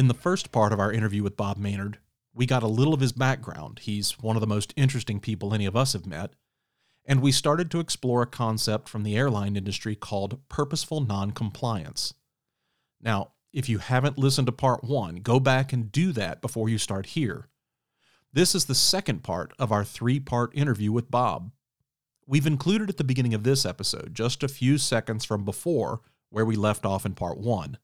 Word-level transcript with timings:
In 0.00 0.08
the 0.08 0.14
first 0.14 0.50
part 0.50 0.72
of 0.72 0.80
our 0.80 0.90
interview 0.90 1.22
with 1.22 1.36
Bob 1.36 1.58
Maynard, 1.58 1.98
we 2.32 2.46
got 2.46 2.62
a 2.62 2.66
little 2.66 2.94
of 2.94 3.00
his 3.00 3.12
background. 3.12 3.80
He's 3.80 4.12
one 4.12 4.34
of 4.34 4.40
the 4.40 4.46
most 4.46 4.72
interesting 4.74 5.20
people 5.20 5.52
any 5.52 5.66
of 5.66 5.76
us 5.76 5.92
have 5.92 6.06
met. 6.06 6.32
And 7.04 7.20
we 7.20 7.32
started 7.32 7.70
to 7.70 7.80
explore 7.80 8.22
a 8.22 8.26
concept 8.26 8.88
from 8.88 9.02
the 9.02 9.14
airline 9.14 9.56
industry 9.56 9.94
called 9.94 10.40
purposeful 10.48 11.02
noncompliance. 11.02 12.14
Now, 12.98 13.32
if 13.52 13.68
you 13.68 13.76
haven't 13.76 14.16
listened 14.16 14.46
to 14.46 14.52
part 14.52 14.82
one, 14.82 15.16
go 15.16 15.38
back 15.38 15.70
and 15.70 15.92
do 15.92 16.12
that 16.12 16.40
before 16.40 16.70
you 16.70 16.78
start 16.78 17.04
here. 17.04 17.48
This 18.32 18.54
is 18.54 18.64
the 18.64 18.74
second 18.74 19.22
part 19.22 19.52
of 19.58 19.70
our 19.70 19.84
three 19.84 20.18
part 20.18 20.56
interview 20.56 20.92
with 20.92 21.10
Bob. 21.10 21.50
We've 22.26 22.46
included 22.46 22.88
at 22.88 22.96
the 22.96 23.04
beginning 23.04 23.34
of 23.34 23.42
this 23.42 23.66
episode 23.66 24.14
just 24.14 24.42
a 24.42 24.48
few 24.48 24.78
seconds 24.78 25.26
from 25.26 25.44
before 25.44 26.00
where 26.30 26.46
we 26.46 26.56
left 26.56 26.86
off 26.86 27.04
in 27.04 27.12
part 27.12 27.36
one, 27.36 27.76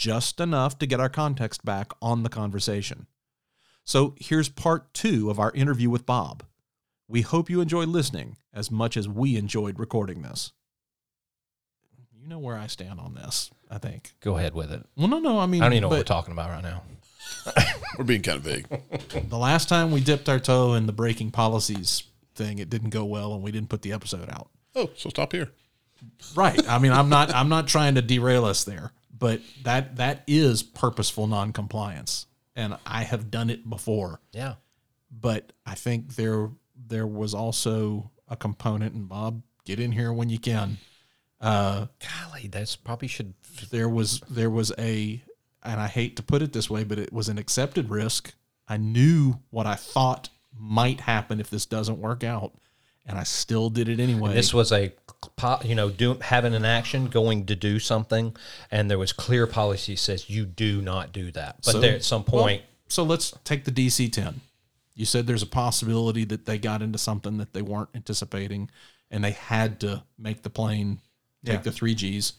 just 0.00 0.40
enough 0.40 0.78
to 0.78 0.86
get 0.86 0.98
our 0.98 1.10
context 1.10 1.62
back 1.62 1.92
on 2.00 2.22
the 2.22 2.30
conversation. 2.30 3.06
So 3.84 4.14
here's 4.18 4.48
part 4.48 4.94
two 4.94 5.28
of 5.28 5.38
our 5.38 5.52
interview 5.52 5.90
with 5.90 6.06
Bob. 6.06 6.42
We 7.06 7.20
hope 7.20 7.50
you 7.50 7.60
enjoy 7.60 7.84
listening 7.84 8.38
as 8.54 8.70
much 8.70 8.96
as 8.96 9.06
we 9.06 9.36
enjoyed 9.36 9.78
recording 9.78 10.22
this. 10.22 10.52
You 12.18 12.26
know 12.26 12.38
where 12.38 12.56
I 12.56 12.66
stand 12.66 12.98
on 12.98 13.14
this, 13.14 13.50
I 13.70 13.76
think. 13.76 14.14
Go 14.20 14.38
ahead 14.38 14.54
with 14.54 14.72
it. 14.72 14.86
Well, 14.96 15.08
no, 15.08 15.18
no, 15.18 15.38
I 15.38 15.44
mean, 15.44 15.60
I 15.60 15.66
don't 15.66 15.74
even 15.74 15.82
know 15.82 15.88
what 15.88 15.98
we're 15.98 16.04
talking 16.04 16.32
about 16.32 16.48
right 16.48 16.62
now. 16.62 16.82
We're 17.98 18.04
being 18.04 18.22
kind 18.22 18.38
of 18.38 18.42
vague. 18.42 18.66
the 19.28 19.36
last 19.36 19.68
time 19.68 19.92
we 19.92 20.00
dipped 20.00 20.28
our 20.28 20.40
toe 20.40 20.74
in 20.74 20.86
the 20.86 20.92
breaking 20.92 21.30
policies 21.30 22.04
thing, 22.34 22.58
it 22.58 22.70
didn't 22.70 22.90
go 22.90 23.04
well, 23.04 23.34
and 23.34 23.42
we 23.42 23.52
didn't 23.52 23.68
put 23.68 23.82
the 23.82 23.92
episode 23.92 24.28
out. 24.30 24.48
Oh, 24.74 24.90
so 24.96 25.10
stop 25.10 25.32
here. 25.32 25.50
Right. 26.34 26.66
I 26.68 26.78
mean, 26.78 26.92
I'm 26.92 27.08
not 27.08 27.32
I'm 27.34 27.48
not 27.48 27.68
trying 27.68 27.94
to 27.96 28.02
derail 28.02 28.44
us 28.44 28.64
there, 28.64 28.92
but 29.20 29.40
that 29.62 29.96
that 29.96 30.24
is 30.26 30.64
purposeful 30.64 31.28
noncompliance, 31.28 32.26
and 32.56 32.76
I 32.84 33.04
have 33.04 33.30
done 33.30 33.50
it 33.50 33.68
before. 33.68 34.20
Yeah. 34.32 34.54
But 35.12 35.52
I 35.64 35.74
think 35.74 36.16
there 36.16 36.50
there 36.74 37.06
was 37.06 37.34
also 37.34 38.10
a 38.26 38.36
component, 38.36 38.94
and 38.94 39.08
Bob, 39.08 39.42
get 39.64 39.78
in 39.78 39.92
here 39.92 40.12
when 40.12 40.28
you 40.30 40.38
can. 40.38 40.78
Uh, 41.40 41.86
Golly, 42.00 42.48
that's 42.48 42.76
probably 42.76 43.08
should. 43.08 43.34
there 43.70 43.88
was 43.88 44.20
there 44.28 44.50
was 44.50 44.72
a, 44.78 45.22
and 45.62 45.80
I 45.80 45.86
hate 45.86 46.16
to 46.16 46.22
put 46.22 46.42
it 46.42 46.52
this 46.52 46.68
way, 46.68 46.82
but 46.84 46.98
it 46.98 47.12
was 47.12 47.28
an 47.28 47.38
accepted 47.38 47.90
risk. 47.90 48.34
I 48.68 48.76
knew 48.76 49.40
what 49.50 49.66
I 49.66 49.74
thought 49.74 50.30
might 50.56 51.00
happen 51.00 51.40
if 51.40 51.50
this 51.50 51.66
doesn't 51.66 51.98
work 51.98 52.24
out, 52.24 52.54
and 53.06 53.18
I 53.18 53.22
still 53.24 53.70
did 53.70 53.88
it 53.88 53.98
anyway. 54.00 54.34
This 54.34 54.52
was 54.54 54.72
a, 54.72 54.92
you 55.64 55.74
know, 55.74 55.90
do, 55.90 56.14
having 56.20 56.54
an 56.54 56.64
action, 56.64 57.06
going 57.08 57.46
to 57.46 57.56
do 57.56 57.78
something, 57.78 58.36
and 58.70 58.90
there 58.90 58.98
was 58.98 59.12
clear 59.12 59.46
policy 59.46 59.96
says 59.96 60.30
you 60.30 60.44
do 60.46 60.80
not 60.80 61.12
do 61.12 61.30
that. 61.32 61.56
But 61.64 61.72
So- 61.72 61.80
there 61.80 61.94
at 61.94 62.04
some 62.04 62.24
Well, 62.28 62.42
point, 62.44 62.62
so 62.88 63.02
let's 63.02 63.32
take 63.44 63.64
the 63.64 63.70
DC 63.72 64.08
10. 64.08 64.40
You 64.94 65.06
said 65.06 65.26
there's 65.26 65.42
a 65.42 65.46
possibility 65.46 66.24
that 66.26 66.44
they 66.46 66.58
got 66.58 66.82
into 66.82 66.98
something 66.98 67.38
that 67.38 67.52
they 67.54 67.62
weren't 67.62 67.88
anticipating 67.94 68.70
and 69.10 69.24
they 69.24 69.30
had 69.32 69.80
to 69.80 70.02
make 70.18 70.42
the 70.42 70.50
plane 70.50 71.00
take 71.44 71.54
Yeah. 71.54 71.60
the 71.62 71.70
3Gs. 71.72 72.34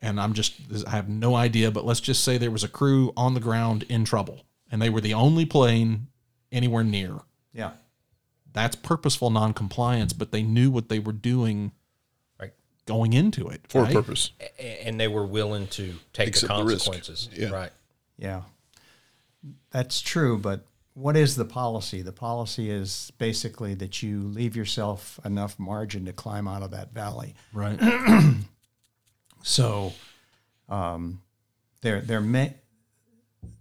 And 0.00 0.20
I'm 0.20 0.32
just, 0.34 0.54
I 0.86 0.90
have 0.90 1.08
no 1.08 1.34
idea, 1.34 1.72
but 1.72 1.84
let's 1.84 2.00
just 2.00 2.22
say 2.22 2.38
there 2.38 2.52
was 2.52 2.62
a 2.62 2.68
crew 2.68 3.12
on 3.16 3.34
the 3.34 3.40
ground 3.40 3.82
in 3.88 4.04
trouble 4.04 4.44
and 4.70 4.80
they 4.80 4.88
were 4.90 5.00
the 5.00 5.14
only 5.14 5.44
plane 5.44 6.06
anywhere 6.52 6.84
near. 6.84 7.18
Yeah. 7.52 7.72
That's 8.52 8.76
purposeful 8.76 9.30
noncompliance, 9.30 10.12
but 10.12 10.32
they 10.32 10.42
knew 10.42 10.70
what 10.70 10.88
they 10.88 10.98
were 10.98 11.12
doing 11.12 11.72
Right. 12.40 12.52
going 12.86 13.12
into 13.12 13.48
it. 13.48 13.62
For 13.68 13.82
right? 13.82 13.90
a 13.90 13.94
purpose. 13.94 14.30
and 14.58 14.98
they 14.98 15.08
were 15.08 15.26
willing 15.26 15.66
to 15.68 15.94
take 16.12 16.28
Accept 16.28 16.48
the 16.48 16.64
the 16.64 16.70
consequences. 16.70 17.28
Yeah. 17.32 17.50
Right. 17.50 17.72
Yeah. 18.16 18.42
That's 19.70 20.00
true, 20.00 20.38
but 20.38 20.66
what 20.94 21.16
is 21.16 21.36
the 21.36 21.44
policy? 21.44 22.02
The 22.02 22.12
policy 22.12 22.70
is 22.70 23.12
basically 23.18 23.74
that 23.74 24.02
you 24.02 24.22
leave 24.22 24.56
yourself 24.56 25.20
enough 25.24 25.56
margin 25.58 26.06
to 26.06 26.12
climb 26.12 26.48
out 26.48 26.62
of 26.62 26.72
that 26.72 26.92
valley. 26.92 27.34
Right. 27.52 27.78
So 29.42 29.92
um, 30.68 31.22
there 31.80 32.00
there 32.00 32.20
may 32.20 32.54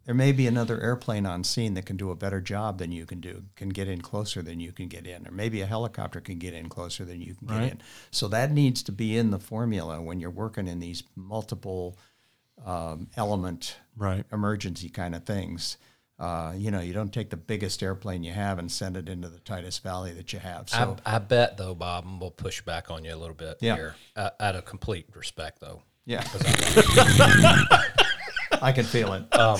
there 0.05 0.15
may 0.15 0.31
be 0.31 0.47
another 0.47 0.79
airplane 0.81 1.25
on 1.25 1.43
scene 1.43 1.73
that 1.73 1.85
can 1.85 1.97
do 1.97 2.11
a 2.11 2.15
better 2.15 2.39
job 2.41 2.77
than 2.79 2.91
you 2.91 3.05
can 3.05 3.19
do, 3.19 3.43
can 3.55 3.69
get 3.69 3.87
in 3.87 4.01
closer 4.01 4.41
than 4.41 4.59
you 4.59 4.71
can 4.71 4.87
get 4.87 5.05
in, 5.05 5.27
or 5.27 5.31
maybe 5.31 5.61
a 5.61 5.65
helicopter 5.65 6.21
can 6.21 6.37
get 6.39 6.53
in 6.53 6.69
closer 6.69 7.03
than 7.03 7.21
you 7.21 7.35
can 7.35 7.47
get 7.47 7.55
Right. 7.57 7.71
in. 7.73 7.81
So 8.11 8.27
that 8.29 8.51
needs 8.51 8.81
to 8.83 8.91
be 8.91 9.17
in 9.17 9.31
the 9.31 9.39
formula 9.39 10.01
when 10.01 10.19
you're 10.19 10.29
working 10.29 10.67
in 10.67 10.79
these 10.79 11.03
multiple 11.15 11.97
um, 12.65 13.09
element 13.17 13.77
Right. 13.95 14.25
emergency 14.31 14.89
kind 14.89 15.13
of 15.13 15.23
things. 15.25 15.77
Uh, 16.19 16.53
you 16.57 16.71
know, 16.71 16.79
you 16.79 16.93
don't 16.93 17.13
take 17.13 17.29
the 17.29 17.37
biggest 17.37 17.83
airplane 17.83 18.23
you 18.23 18.33
have 18.33 18.57
and 18.57 18.71
send 18.71 18.97
it 18.97 19.07
into 19.07 19.29
the 19.29 19.37
tightest 19.39 19.83
valley 19.83 20.11
that 20.13 20.33
you 20.33 20.39
have. 20.39 20.67
So 20.69 20.97
I, 21.05 21.17
I 21.17 21.19
bet 21.19 21.57
though, 21.57 21.75
Bob, 21.75 22.05
and 22.05 22.19
we'll 22.19 22.31
push 22.31 22.61
back 22.61 22.89
on 22.89 23.03
you 23.05 23.13
a 23.13 23.15
little 23.15 23.35
bit 23.35 23.57
Yeah. 23.61 23.75
here. 23.75 23.95
Uh, 24.15 24.31
out 24.39 24.55
of 24.55 24.65
complete 24.65 25.05
respect, 25.13 25.59
though. 25.59 25.83
yeah, 26.05 26.23
I 28.61 28.71
can 28.71 28.85
feel 28.85 29.13
it. 29.13 29.21
Um, 29.37 29.59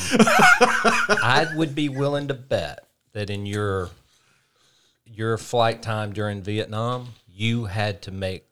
I 1.21 1.47
would 1.55 1.75
be 1.75 1.89
willing 1.89 2.27
to 2.29 2.33
bet 2.33 2.87
that 3.13 3.29
in 3.29 3.45
your 3.45 3.89
your 5.05 5.37
flight 5.37 5.81
time 5.81 6.13
during 6.13 6.41
Vietnam, 6.41 7.07
you 7.27 7.65
had 7.65 8.01
to 8.03 8.11
make 8.11 8.45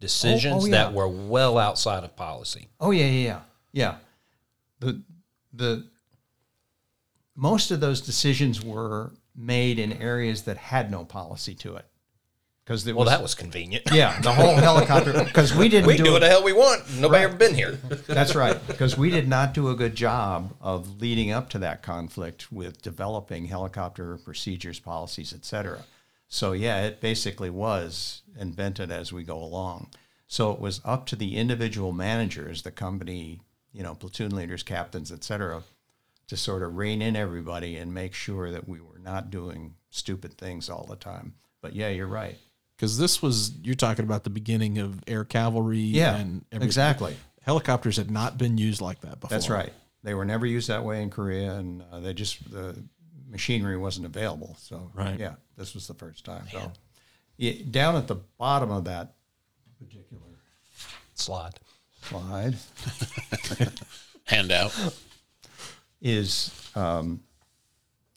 decisions 0.00 0.54
oh, 0.54 0.60
oh 0.62 0.66
yeah. 0.66 0.72
that 0.72 0.92
were 0.92 1.08
well 1.08 1.58
outside 1.58 2.04
of 2.04 2.16
policy. 2.16 2.68
Oh 2.80 2.90
yeah, 2.90 3.06
yeah, 3.06 3.22
yeah, 3.22 3.40
yeah. 3.72 3.94
The 4.80 5.02
the 5.52 5.86
most 7.36 7.70
of 7.70 7.80
those 7.80 8.00
decisions 8.00 8.62
were 8.62 9.12
made 9.34 9.78
in 9.78 9.92
areas 9.94 10.42
that 10.42 10.56
had 10.56 10.90
no 10.90 11.04
policy 11.04 11.54
to 11.54 11.76
it, 11.76 11.86
because 12.70 12.86
Well, 12.86 13.06
that 13.06 13.20
was 13.20 13.34
convenient. 13.34 13.82
yeah 13.92 14.20
the 14.20 14.32
whole 14.32 14.54
helicopter 14.68 15.24
because 15.24 15.52
we 15.52 15.68
didn't 15.68 15.88
We 15.88 15.96
do 15.96 16.04
do 16.04 16.12
what 16.12 16.20
the 16.20 16.28
hell 16.28 16.44
we 16.44 16.52
want. 16.52 16.82
Nobody 17.00 17.24
ever 17.24 17.34
been 17.36 17.54
here. 17.54 17.72
That's 18.06 18.36
right, 18.36 18.64
because 18.68 18.96
we 18.96 19.10
did 19.10 19.26
not 19.26 19.54
do 19.54 19.70
a 19.70 19.74
good 19.74 19.96
job 19.96 20.54
of 20.60 21.00
leading 21.00 21.32
up 21.32 21.50
to 21.50 21.58
that 21.58 21.82
conflict 21.82 22.52
with 22.52 22.80
developing 22.80 23.46
helicopter 23.46 24.16
procedures, 24.18 24.78
policies, 24.78 25.32
etc. 25.32 25.84
So 26.28 26.52
yeah, 26.52 26.84
it 26.84 27.00
basically 27.00 27.50
was 27.50 28.22
invented 28.38 28.92
as 28.92 29.12
we 29.12 29.24
go 29.24 29.42
along. 29.42 29.88
So 30.28 30.52
it 30.52 30.60
was 30.60 30.80
up 30.84 31.06
to 31.06 31.16
the 31.16 31.36
individual 31.36 31.90
managers, 31.90 32.62
the 32.62 32.70
company, 32.70 33.40
you 33.72 33.82
know, 33.82 33.96
platoon 33.96 34.36
leaders, 34.36 34.62
captains, 34.62 35.10
etc., 35.10 35.64
to 36.28 36.36
sort 36.36 36.62
of 36.62 36.76
rein 36.76 37.02
in 37.02 37.16
everybody 37.16 37.76
and 37.76 37.92
make 37.92 38.14
sure 38.14 38.52
that 38.52 38.68
we 38.68 38.80
were 38.80 39.00
not 39.00 39.28
doing 39.28 39.74
stupid 39.90 40.38
things 40.38 40.70
all 40.70 40.86
the 40.88 40.94
time. 40.94 41.34
But 41.60 41.74
yeah, 41.74 41.88
you're 41.88 42.06
right. 42.06 42.38
Because 42.80 42.96
this 42.96 43.20
was, 43.20 43.52
you're 43.62 43.74
talking 43.74 44.06
about 44.06 44.24
the 44.24 44.30
beginning 44.30 44.78
of 44.78 45.04
air 45.06 45.22
cavalry. 45.22 45.80
Yeah, 45.80 46.16
and 46.16 46.46
everything. 46.50 46.66
exactly. 46.66 47.16
Helicopters 47.42 47.98
had 47.98 48.10
not 48.10 48.38
been 48.38 48.56
used 48.56 48.80
like 48.80 49.02
that 49.02 49.20
before. 49.20 49.28
That's 49.36 49.50
right. 49.50 49.70
They 50.02 50.14
were 50.14 50.24
never 50.24 50.46
used 50.46 50.68
that 50.68 50.82
way 50.82 51.02
in 51.02 51.10
Korea, 51.10 51.56
and 51.56 51.82
uh, 51.92 52.00
they 52.00 52.14
just 52.14 52.50
the 52.50 52.74
machinery 53.28 53.76
wasn't 53.76 54.06
available. 54.06 54.56
So 54.58 54.90
Right. 54.94 55.20
yeah, 55.20 55.34
this 55.58 55.74
was 55.74 55.86
the 55.88 55.92
first 55.92 56.24
time. 56.24 56.44
So 56.50 56.72
yeah, 57.36 57.52
down 57.70 57.96
at 57.96 58.06
the 58.08 58.14
bottom 58.38 58.70
of 58.70 58.84
that 58.84 59.12
particular 59.78 60.22
Slide. 61.12 61.60
slide 62.00 62.54
Handout. 64.24 64.72
is 66.00 66.50
um, 66.74 67.20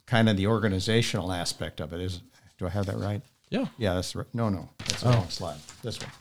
kind 0.06 0.30
of 0.30 0.38
the 0.38 0.48
organizational 0.48 1.34
aspect 1.34 1.82
of 1.82 1.92
it. 1.92 2.00
Is 2.00 2.22
do 2.58 2.66
I 2.66 2.70
have 2.70 2.86
that 2.86 2.98
right? 2.98 3.22
Yeah. 3.54 3.66
Yeah, 3.78 3.94
that's 3.94 4.16
right. 4.16 4.26
No, 4.34 4.50
no, 4.50 4.68
that's 4.80 5.02
the 5.04 5.10
wrong 5.10 5.30
slide. 5.30 5.58
This 5.84 6.00
one. 6.00 6.12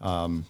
Um, 0.00 0.46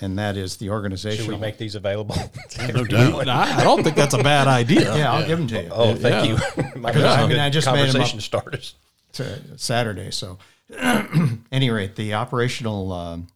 and 0.00 0.18
that 0.18 0.36
is 0.36 0.56
the 0.58 0.68
organization. 0.70 1.24
Should 1.24 1.32
we 1.34 1.38
make 1.40 1.56
these 1.56 1.74
available? 1.74 2.16
No 2.74 2.84
doubt. 2.84 3.26
I, 3.28 3.60
I 3.60 3.64
don't 3.64 3.82
think 3.82 3.96
that's 3.96 4.12
a 4.14 4.22
bad 4.22 4.46
idea. 4.48 4.94
yeah, 4.96 5.12
I'll 5.12 5.26
give 5.26 5.38
them 5.38 5.48
to 5.48 5.62
you. 5.62 5.70
oh, 5.72 5.94
thank 5.94 6.26
Yeah. 6.26 6.62
you. 6.74 6.80
My 6.80 6.90
I 6.90 7.26
mean, 7.26 7.38
I 7.38 7.48
just 7.50 7.66
made 7.66 7.74
'em 7.80 7.86
up. 7.88 7.92
conversation 7.92 8.20
starters. 8.20 8.74
to 9.14 9.40
Saturday. 9.58 10.10
So, 10.10 10.38
any 11.52 11.70
rate, 11.70 11.96
the 11.96 12.14
operational 12.14 12.92
um, 12.92 13.28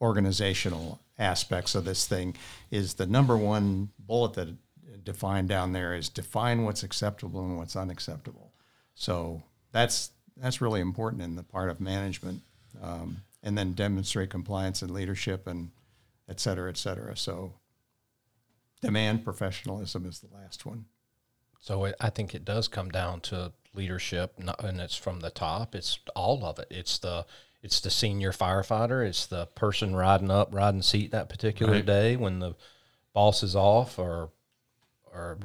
organizational 0.00 1.00
aspects 1.18 1.74
of 1.74 1.84
this 1.84 2.06
thing 2.06 2.34
is 2.70 2.94
the 2.94 3.06
number 3.06 3.36
one 3.36 3.90
bullet 3.98 4.34
that 4.34 4.48
defined 5.04 5.48
down 5.48 5.72
there 5.72 5.94
is 5.94 6.08
define 6.08 6.64
what's 6.64 6.82
acceptable 6.82 7.40
and 7.40 7.56
what's 7.58 7.76
unacceptable. 7.76 8.52
So 8.94 9.42
that's 9.72 10.10
that's 10.36 10.60
really 10.60 10.80
important 10.80 11.22
in 11.22 11.36
the 11.36 11.42
part 11.42 11.70
of 11.70 11.80
management, 11.80 12.42
um, 12.82 13.18
and 13.42 13.56
then 13.56 13.72
demonstrate 13.72 14.30
compliance 14.30 14.82
and 14.82 14.90
leadership 14.90 15.46
and 15.46 15.70
et 16.28 16.40
cetera, 16.40 16.68
et 16.68 16.76
cetera. 16.76 17.16
So 17.16 17.54
demand 18.80 19.24
professionalism 19.24 20.04
is 20.06 20.20
the 20.20 20.34
last 20.34 20.66
one. 20.66 20.86
So 21.60 21.84
it, 21.86 21.94
I 22.00 22.10
think 22.10 22.34
it 22.34 22.44
does 22.44 22.68
come 22.68 22.90
down 22.90 23.20
to 23.22 23.52
leadership, 23.74 24.34
not, 24.38 24.62
and 24.62 24.80
it's 24.80 24.96
from 24.96 25.20
the 25.20 25.30
top. 25.30 25.74
It's 25.74 25.98
all 26.14 26.44
of 26.44 26.58
it. 26.58 26.68
It's 26.70 26.98
the 26.98 27.26
it's 27.62 27.80
the 27.80 27.90
senior 27.90 28.30
firefighter. 28.30 29.04
It's 29.04 29.26
the 29.26 29.46
person 29.46 29.96
riding 29.96 30.30
up, 30.30 30.54
riding 30.54 30.82
seat 30.82 31.10
that 31.10 31.28
particular 31.28 31.72
Right. 31.72 31.86
day 31.86 32.16
when 32.16 32.38
the 32.38 32.54
boss 33.12 33.42
is 33.42 33.56
off, 33.56 33.98
or 33.98 34.30
or 35.12 35.38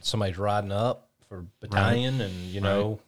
somebody's 0.00 0.38
riding 0.38 0.72
up 0.72 1.10
for 1.28 1.44
battalion, 1.60 2.20
and 2.20 2.32
you 2.46 2.60
know, 2.60 3.00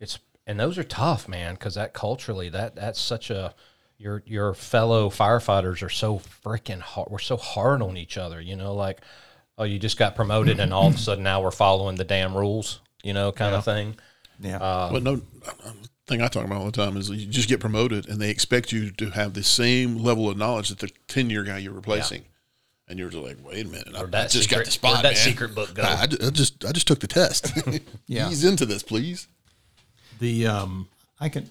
it's 0.00 0.18
and 0.50 0.58
those 0.58 0.78
are 0.78 0.84
tough, 0.84 1.28
man, 1.28 1.54
because 1.54 1.76
that 1.76 1.94
culturally 1.94 2.48
that 2.48 2.74
that's 2.74 3.00
such 3.00 3.30
a 3.30 3.54
your 3.98 4.22
your 4.26 4.52
fellow 4.52 5.08
firefighters 5.08 5.80
are 5.80 5.88
so 5.88 6.18
freaking 6.18 6.80
hard. 6.80 7.08
We're 7.08 7.20
so 7.20 7.36
hard 7.36 7.82
on 7.82 7.96
each 7.96 8.18
other, 8.18 8.40
you 8.40 8.56
know, 8.56 8.74
like 8.74 9.00
oh, 9.56 9.64
you 9.64 9.78
just 9.78 9.96
got 9.96 10.16
promoted, 10.16 10.58
and 10.58 10.74
all 10.74 10.88
of 10.88 10.94
a 10.96 10.98
sudden 11.08 11.22
now 11.22 11.40
we're 11.40 11.52
following 11.52 11.94
the 11.94 12.04
damn 12.04 12.36
rules, 12.36 12.80
you 13.04 13.12
know, 13.12 13.30
kind 13.30 13.54
of 13.54 13.64
thing. 13.64 13.94
Yeah. 14.40 14.56
Uh, 14.56 14.90
but 14.90 15.04
no, 15.04 15.20
thing 16.08 16.20
I 16.20 16.26
talk 16.26 16.44
about 16.44 16.58
all 16.58 16.66
the 16.66 16.72
time 16.72 16.96
is 16.96 17.08
you 17.10 17.26
just 17.26 17.48
get 17.48 17.60
promoted 17.60 18.08
and 18.08 18.20
they 18.20 18.30
expect 18.30 18.72
you 18.72 18.90
to 18.90 19.10
have 19.10 19.34
the 19.34 19.44
same 19.44 19.98
level 19.98 20.28
of 20.28 20.36
knowledge 20.36 20.70
that 20.70 20.80
the 20.80 20.90
10 21.06 21.30
year 21.30 21.44
guy 21.44 21.58
you're 21.58 21.72
replacing. 21.72 22.24
And 22.88 22.98
you're 22.98 23.08
just 23.08 23.22
like, 23.22 23.36
wait 23.44 23.66
a 23.66 23.68
minute, 23.68 23.94
I, 23.94 24.00
I 24.00 24.04
that 24.06 24.30
just 24.30 24.50
got 24.50 24.64
the 24.64 24.70
spot, 24.72 25.04
that 25.04 25.10
man. 25.10 25.14
secret 25.14 25.54
book 25.54 25.74
go? 25.74 25.84
I, 25.84 25.86
I 25.86 26.02
I 26.02 26.30
just, 26.30 26.64
I 26.64 26.72
just 26.72 26.88
took 26.88 26.98
the 26.98 27.06
test. 27.06 27.52
Yeah. 28.08 28.28
He's 28.28 28.42
into 28.42 28.66
this, 28.66 28.82
please. 28.82 29.28
The 30.20 30.46
um, 30.46 30.88
I 31.18 31.28
can. 31.28 31.50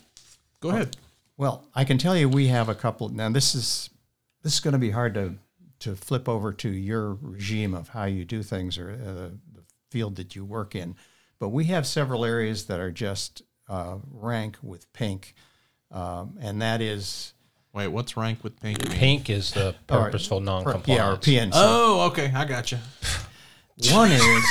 go 0.62 0.70
ahead. 0.70 0.96
Well, 1.38 1.66
I 1.76 1.84
can 1.84 1.98
tell 1.98 2.16
you 2.16 2.30
we 2.30 2.48
have 2.48 2.70
a 2.70 2.76
couple. 2.76 3.10
Now 3.10 3.30
this 3.30 3.54
is 3.56 3.90
this 4.44 4.54
is 4.54 4.60
going 4.60 4.74
to 4.74 4.80
be 4.80 4.92
hard 4.92 5.14
to 5.16 5.36
to 5.80 5.96
flip 5.96 6.30
over 6.30 6.54
to 6.54 6.70
your 6.70 7.14
regime 7.22 7.74
of 7.74 7.90
how 7.90 8.06
you 8.06 8.26
do 8.26 8.44
things 8.44 8.78
or 8.78 8.92
uh, 8.92 9.36
the 9.54 9.64
field 9.90 10.16
that 10.18 10.36
you 10.36 10.46
work 10.46 10.76
in, 10.76 10.96
but 11.40 11.50
we 11.50 11.66
have 11.66 11.88
several 11.88 12.24
areas 12.24 12.66
that 12.66 12.80
are 12.80 12.92
just 12.92 13.42
uh, 13.68 13.98
rank 14.12 14.58
with 14.62 14.92
pink, 14.94 15.34
um, 15.92 16.38
and 16.40 16.62
that 16.62 16.82
is 16.82 17.34
Wait, 17.72 17.88
what's 17.88 18.18
rank 18.18 18.44
with 18.44 18.60
pink? 18.60 18.82
mean? 18.84 18.98
Pink 18.98 19.30
is 19.30 19.52
the 19.52 19.76
purposeful 19.86 20.38
yeah, 20.38 20.52
or 20.52 20.64
non-compliance. 20.64 21.26
PNC. 21.26 21.52
Oh, 21.54 22.08
okay, 22.08 22.32
I 22.34 22.46
got 22.46 22.72
you. 22.72 22.80
One 23.92 24.12
is 24.12 24.22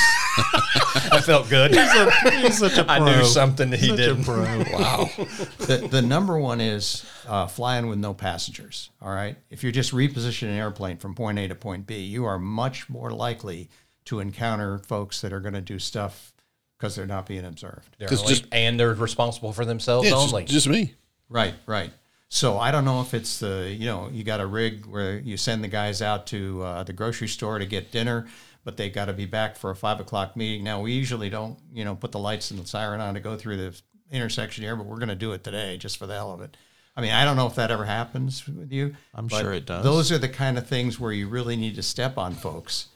I 1.11 1.21
felt 1.21 1.49
good. 1.49 1.71
He's 1.71 2.57
such 2.57 2.77
a 2.77 2.83
pro. 2.83 2.93
I 2.95 2.99
knew 3.17 3.25
something 3.25 3.69
that 3.71 3.79
he 3.79 3.87
Such 3.89 3.99
a 3.99 4.13
didn't. 4.15 4.23
pro. 4.23 4.39
Wow. 4.79 5.09
the, 5.59 5.87
the 5.89 6.01
number 6.01 6.37
one 6.39 6.61
is 6.61 7.05
uh, 7.27 7.47
flying 7.47 7.87
with 7.87 7.99
no 7.99 8.13
passengers. 8.13 8.89
All 9.01 9.11
right. 9.13 9.37
If 9.49 9.63
you're 9.63 9.71
just 9.71 9.91
repositioning 9.93 10.49
an 10.49 10.55
airplane 10.57 10.97
from 10.97 11.15
point 11.15 11.37
A 11.39 11.47
to 11.47 11.55
point 11.55 11.85
B, 11.87 11.97
you 11.99 12.25
are 12.25 12.39
much 12.39 12.89
more 12.89 13.11
likely 13.11 13.69
to 14.05 14.19
encounter 14.19 14.79
folks 14.79 15.21
that 15.21 15.31
are 15.33 15.39
going 15.39 15.53
to 15.53 15.61
do 15.61 15.79
stuff 15.79 16.33
because 16.77 16.95
they're 16.95 17.05
not 17.05 17.25
being 17.25 17.45
observed. 17.45 17.95
They're 17.99 18.11
It's 18.11 18.21
only- 18.21 18.33
just- 18.35 18.45
and 18.51 18.79
they're 18.79 18.93
responsible 18.93 19.53
for 19.53 19.65
themselves 19.65 20.07
Yeah, 20.09 20.15
only. 20.15 20.43
just, 20.43 20.53
just 20.53 20.67
me. 20.67 20.95
Right, 21.29 21.53
right. 21.65 21.91
So 22.31 22.57
I 22.59 22.69
don't 22.71 22.85
know 22.85 23.01
if 23.01 23.13
it's 23.15 23.39
the 23.39 23.75
you 23.75 23.87
know 23.87 24.07
you 24.11 24.23
got 24.23 24.39
a 24.39 24.45
rig 24.45 24.85
where 24.85 25.17
you 25.17 25.35
send 25.35 25.63
the 25.63 25.67
guys 25.67 25.99
out 26.01 26.27
to 26.27 26.61
uh, 26.61 26.83
the 26.83 26.93
grocery 26.93 27.27
store 27.27 27.57
to 27.57 27.65
get 27.65 27.91
dinner, 27.91 28.27
but 28.63 28.77
they 28.77 28.89
got 28.89 29.05
to 29.05 29.13
be 29.13 29.25
back 29.25 29.55
for 29.55 29.69
a 29.71 29.75
five 29.75 29.99
o'clock 29.99 30.35
meeting. 30.35 30.63
Now 30.63 30.81
we 30.81 30.93
usually 30.93 31.29
don't 31.29 31.57
you 31.73 31.83
know 31.85 31.95
put 31.95 32.11
the 32.11 32.19
lights 32.19 32.51
and 32.51 32.59
the 32.59 32.67
siren 32.67 33.01
on 33.01 33.13
to 33.15 33.19
go 33.19 33.35
through 33.37 33.57
the 33.57 33.81
intersection 34.11 34.63
here, 34.63 34.75
but 34.75 34.85
we're 34.85 34.97
going 34.97 35.09
to 35.09 35.15
do 35.15 35.31
it 35.33 35.43
today 35.43 35.77
just 35.77 35.97
for 35.97 36.07
the 36.07 36.13
hell 36.15 36.31
of 36.31 36.41
it. 36.41 36.57
I 36.97 37.01
mean, 37.01 37.11
I 37.11 37.23
don't 37.23 37.37
know 37.37 37.47
if 37.47 37.55
that 37.55 37.71
ever 37.71 37.85
happens 37.85 38.45
with 38.47 38.71
you. 38.73 38.95
I'm 39.13 39.29
sure 39.29 39.53
it 39.53 39.65
does. 39.65 39.83
Those 39.83 40.11
are 40.11 40.17
the 40.17 40.27
kind 40.27 40.57
of 40.57 40.67
things 40.67 40.99
where 40.99 41.11
you 41.13 41.27
really 41.29 41.55
need 41.55 41.75
to 41.75 41.83
step 41.83 42.17
on 42.17 42.33
folks 42.33 42.87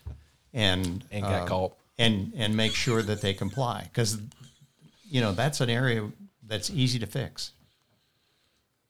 and 0.53 1.05
And 1.11 1.23
get 1.23 1.41
uh, 1.43 1.45
caught. 1.45 1.77
and 1.97 2.33
and 2.35 2.57
make 2.57 2.73
sure 2.73 3.01
that 3.01 3.21
they 3.21 3.33
comply 3.33 3.83
because 3.91 4.17
you 5.09 5.21
know 5.21 5.31
that's 5.31 5.61
an 5.61 5.69
area 5.69 6.09
that's 6.45 6.69
easy 6.71 6.99
to 6.99 7.05
fix. 7.07 7.51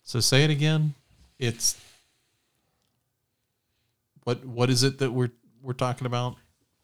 So 0.03 0.19
say 0.19 0.43
it 0.43 0.49
again. 0.49 0.95
It's 1.37 1.79
what 4.23 4.43
what 4.45 4.69
is 4.69 4.83
it 4.83 4.97
that 4.99 5.11
we're 5.11 5.31
we're 5.61 5.73
talking 5.73 6.07
about? 6.07 6.37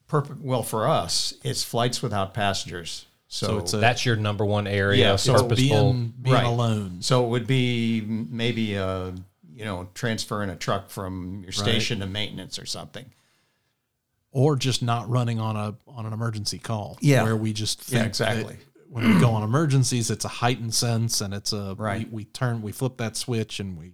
Perp- 0.10 0.42
well, 0.42 0.64
for 0.64 0.88
us, 0.88 1.34
it's 1.44 1.64
flights 1.64 2.02
without 2.02 2.34
passengers. 2.34 3.06
So, 3.28 3.46
So 3.48 3.58
it's 3.60 3.74
a 3.74 3.78
That's 3.78 4.06
your 4.08 4.16
number 4.16 4.44
one 4.44 4.66
area. 4.66 5.10
Yeah, 5.12 5.16
so 5.18 5.34
purposeful. 5.34 5.56
being 5.56 6.14
being 6.22 6.34
Right. 6.36 6.46
alone. 6.46 6.98
so 7.02 7.26
it 7.26 7.30
would 7.30 7.46
be 7.48 8.02
maybe 8.02 8.76
uh 8.78 9.12
you 9.54 9.66
know 9.66 9.88
transferring 9.94 10.50
a 10.50 10.56
truck 10.56 10.90
from 10.90 11.42
your 11.44 11.52
station 11.52 12.00
to 12.00 12.08
maintenance 12.08 12.58
or 12.58 12.66
something. 12.66 13.06
or 14.32 14.56
just 14.56 14.82
not 14.84 15.10
running 15.10 15.40
on 15.40 15.56
a 15.56 15.76
on 15.88 16.06
an 16.08 16.14
emergency 16.14 16.58
call. 16.60 16.98
Yeah. 17.02 17.24
where 17.24 17.36
we 17.36 17.54
just 17.54 17.92
Yeah, 17.92 18.04
exactly. 18.04 18.56
that 18.56 18.66
when 18.90 19.14
we 19.14 19.20
go 19.22 19.30
on 19.32 19.44
emergencies, 19.44 20.10
it's 20.10 20.26
a 20.26 20.30
heightened 20.30 20.74
sense, 20.74 21.22
and 21.22 21.32
it's 21.34 21.54
a 21.54 21.76
Right. 21.78 22.08
We, 22.12 22.24
we 22.24 22.26
turn, 22.26 22.64
we 22.64 22.72
flip 22.72 22.98
that 22.98 23.16
switch, 23.16 23.60
and 23.60 23.78
we 23.78 23.92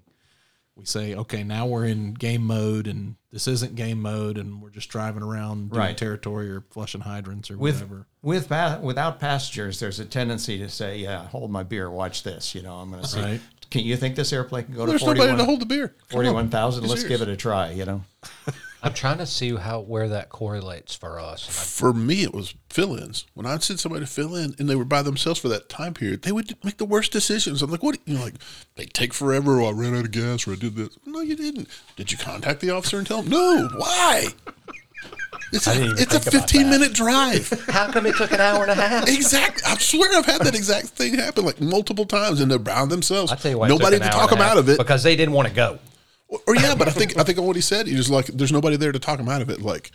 we 0.75 0.85
say, 0.85 1.15
okay, 1.15 1.43
now 1.43 1.65
we're 1.65 1.85
in 1.85 2.13
game 2.13 2.43
mode, 2.43 2.85
and 2.87 3.15
this 3.31 3.47
isn't 3.47 3.75
game 3.75 4.01
mode, 4.01 4.37
and 4.37 4.61
we're 4.61 4.69
just 4.69 4.89
driving 4.89 5.23
around 5.23 5.69
doing 5.71 5.79
Right. 5.79 5.97
territory 5.97 6.49
or 6.49 6.61
flushing 6.71 7.01
hydrants 7.01 7.49
or 7.49 7.57
With 7.57 7.75
whatever. 7.75 8.07
with 8.21 8.49
pa- 8.49 8.79
without 8.81 9.19
passengers, 9.19 9.79
there's 9.79 9.99
a 9.99 10.05
tendency 10.05 10.57
to 10.57 10.67
say, 10.69 10.97
"Yeah, 10.99 11.27
hold 11.27 11.49
my 11.51 11.63
beer, 11.63 11.89
watch 11.89 12.23
this." 12.23 12.53
You 12.53 12.61
know, 12.61 12.75
I'm 12.75 12.89
going 12.91 13.01
to 13.03 13.07
say, 13.07 13.21
Right. 13.21 13.41
"Can 13.71 13.85
you 13.85 13.95
think 13.95 14.15
this 14.17 14.33
airplane 14.33 14.65
can 14.65 14.75
go 14.75 14.85
There's 14.85 14.99
to 15.01 15.05
nobody 15.07 15.19
41 15.21 15.37
to 15.39 15.45
hold 15.45 15.61
the 15.61 15.65
beer. 15.65 15.95
41,000? 16.09 16.83
Let's 16.83 17.01
serious. 17.01 17.19
give 17.19 17.27
it 17.27 17.31
a 17.31 17.37
try." 17.37 17.71
You 17.71 17.85
know, 17.85 18.03
I'm 18.85 18.93
trying 18.93 19.17
to 19.17 19.25
see 19.25 19.55
how 19.55 19.79
where 19.79 20.07
that 20.09 20.29
correlates 20.29 20.93
for 20.93 21.19
us. 21.19 21.43
For 21.75 21.91
me, 21.91 22.21
it 22.21 22.35
was 22.35 22.53
fill-ins. 22.69 23.25
When 23.33 23.47
I'd 23.47 23.63
send 23.63 23.79
somebody 23.79 24.05
to 24.05 24.11
fill 24.11 24.35
in, 24.35 24.53
and 24.59 24.69
they 24.69 24.75
were 24.75 24.85
by 24.85 25.01
themselves 25.01 25.39
for 25.39 25.47
that 25.49 25.69
time 25.69 25.95
period, 25.95 26.21
they 26.21 26.31
would 26.31 26.55
make 26.63 26.77
the 26.77 26.85
worst 26.85 27.11
decisions. 27.11 27.63
I'm 27.63 27.71
like, 27.71 27.81
"What?" 27.81 27.97
You 28.05 28.13
know, 28.13 28.23
like 28.23 28.35
they 28.75 28.85
take 28.85 29.11
forever. 29.13 29.59
Or 29.59 29.69
I 29.69 29.71
ran 29.71 29.95
out 29.95 30.05
of 30.05 30.11
gas, 30.11 30.47
or 30.47 30.53
I 30.53 30.55
did 30.55 30.75
this. 30.75 30.89
No, 31.03 31.21
you 31.21 31.35
didn't. 31.35 31.67
Did 31.95 32.11
you 32.11 32.17
contact 32.19 32.61
the 32.61 32.69
officer 32.69 32.99
and 32.99 33.07
tell 33.07 33.23
him? 33.23 33.29
No. 33.29 33.69
Why? 33.75 34.27
It's 35.51 35.67
a, 35.67 35.73
it's 35.97 36.13
a 36.13 36.19
15 36.19 36.69
minute 36.69 36.93
drive. 36.93 37.49
How 37.67 37.91
come 37.91 38.05
it 38.05 38.15
took 38.15 38.31
an 38.31 38.39
hour 38.41 38.63
and 38.63 38.71
a 38.71 38.75
half? 38.75 39.07
exactly. 39.07 39.63
I 39.65 39.77
swear 39.77 40.15
I've 40.15 40.25
had 40.25 40.41
that 40.41 40.53
exact 40.55 40.87
thing 40.89 41.15
happen 41.15 41.43
like 41.43 41.59
multiple 41.59 42.05
times, 42.05 42.39
and 42.39 42.51
they're 42.51 42.59
by 42.59 42.85
themselves. 42.85 43.31
I 43.31 43.35
tell 43.35 43.51
you 43.51 43.57
what, 43.57 43.69
it 43.71 43.73
took 43.73 43.79
nobody 43.81 43.95
an 43.97 44.01
to 44.03 44.07
hour 44.09 44.21
talk 44.21 44.29
them 44.29 44.41
out 44.41 44.57
of 44.57 44.69
it. 44.69 44.77
because 44.77 45.01
they 45.01 45.15
didn't 45.15 45.33
want 45.33 45.47
to 45.47 45.53
go. 45.53 45.79
Or, 46.47 46.55
yeah, 46.55 46.75
but 46.75 46.87
I 46.87 46.91
think 46.91 47.17
I 47.17 47.23
think 47.23 47.37
on 47.37 47.45
what 47.45 47.55
he 47.55 47.61
said, 47.61 47.87
he 47.87 47.95
was 47.95 48.09
like, 48.09 48.27
"There's 48.27 48.51
nobody 48.51 48.77
there 48.77 48.91
to 48.91 48.99
talk 48.99 49.19
him 49.19 49.29
out 49.29 49.41
of 49.41 49.49
it." 49.49 49.61
Like, 49.61 49.91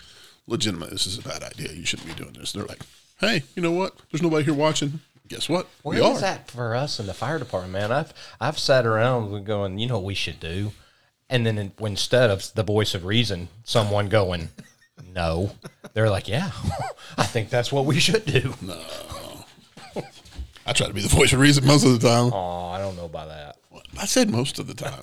legitimate, 0.47 0.91
this 0.91 1.07
is 1.07 1.19
a 1.19 1.23
bad 1.23 1.43
idea. 1.43 1.73
You 1.73 1.85
shouldn't 1.85 2.09
be 2.09 2.15
doing 2.15 2.35
this. 2.39 2.53
They're 2.53 2.65
like, 2.65 2.81
"Hey, 3.21 3.43
you 3.55 3.63
know 3.63 3.73
what? 3.73 3.95
There's 4.11 4.23
nobody 4.23 4.45
here 4.45 4.55
watching. 4.55 5.01
Guess 5.29 5.49
what? 5.49 5.69
Where 5.83 6.01
we 6.01 6.07
is 6.07 6.19
are." 6.19 6.21
that 6.21 6.51
for 6.51 6.75
us 6.75 6.99
in 6.99 7.07
the 7.07 7.15
fire 7.15 7.39
department, 7.39 7.73
man? 7.73 7.93
I've 7.93 8.13
I've 8.41 8.59
sat 8.59 8.87
around 8.87 9.45
going, 9.45 9.79
you 9.79 9.87
know 9.87 9.95
what 9.99 10.05
we 10.05 10.15
should 10.15 10.41
do, 10.41 10.73
and 11.29 11.47
then 11.47 11.73
instead 11.81 12.31
of 12.31 12.53
the 12.55 12.63
voice 12.65 12.95
of 12.95 13.05
reason, 13.05 13.49
someone 13.65 14.09
going, 14.09 14.49
no, 15.15 15.53
they're 15.93 16.11
like, 16.11 16.29
yeah, 16.29 16.51
I 17.19 17.25
think 17.25 17.51
that's 17.51 17.71
what 17.73 17.85
we 17.85 18.01
should 18.01 18.25
do. 18.25 18.55
No, 18.61 18.81
I 20.67 20.73
try 20.73 20.87
to 20.89 20.95
be 20.95 21.01
the 21.01 21.09
voice 21.09 21.33
of 21.33 21.39
reason 21.41 21.67
most 21.67 21.85
of 21.85 21.99
the 21.99 22.09
time. 22.09 22.33
Oh, 22.33 22.69
I 22.69 22.79
don't 22.79 22.97
know 22.97 23.07
about 23.07 23.29
that. 23.29 23.57
I 23.99 24.07
said 24.07 24.31
most 24.31 24.59
of 24.59 24.67
the 24.67 24.75
time. 24.75 25.01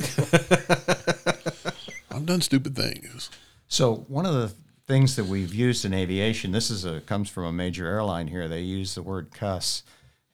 I've 2.12 2.26
done 2.26 2.42
stupid 2.42 2.76
things. 2.76 3.30
So 3.68 4.06
one 4.08 4.26
of 4.26 4.34
the 4.34 4.54
things 4.88 5.16
that 5.16 5.26
we've 5.26 5.54
used 5.54 5.86
in 5.86 5.94
aviation, 5.94 6.52
this 6.52 6.70
is 6.70 6.86
a 6.86 7.02
comes 7.02 7.30
from 7.30 7.46
a 7.46 7.52
major 7.52 7.86
airline 7.86 8.28
here. 8.28 8.48
They 8.48 8.62
use 8.62 8.96
the 8.96 9.04
word 9.04 9.32
cuss, 9.32 9.84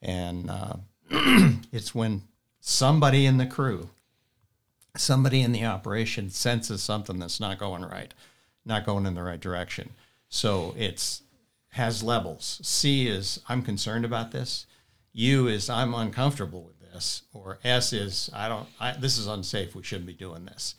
and 0.02 0.50
uh, 0.50 0.76
it's 1.72 1.94
when 1.94 2.24
somebody 2.60 3.26
in 3.26 3.38
the 3.38 3.46
crew, 3.46 3.90
somebody 4.96 5.42
in 5.42 5.52
the 5.52 5.66
operation 5.66 6.30
senses 6.30 6.82
something 6.82 7.20
that's 7.20 7.40
not 7.40 7.58
going 7.58 7.84
right, 7.84 8.14
not 8.66 8.86
going 8.86 9.06
in 9.06 9.16
the 9.16 9.24
right 9.24 9.40
direction. 9.40 9.92
So 10.30 10.74
it's 10.78 11.24
has 11.70 12.04
levels. 12.04 12.60
C 12.64 13.08
is 13.08 13.40
I'm 13.50 13.64
concerned 13.64 14.06
about 14.06 14.32
this. 14.32 14.68
U 15.12 15.48
is 15.48 15.70
I'm 15.70 15.94
uncomfortable 15.94 16.62
with 16.64 16.73
this, 16.94 17.24
or 17.34 17.60
S 17.64 17.92
is 17.94 18.30
I 18.34 18.48
don't. 18.48 18.68
I, 18.80 18.94
this 18.94 19.18
is 19.18 19.28
unsafe. 19.28 19.76
We 19.76 19.84
shouldn't 19.84 20.08
be 20.08 20.14
doing 20.14 20.46
this. 20.46 20.76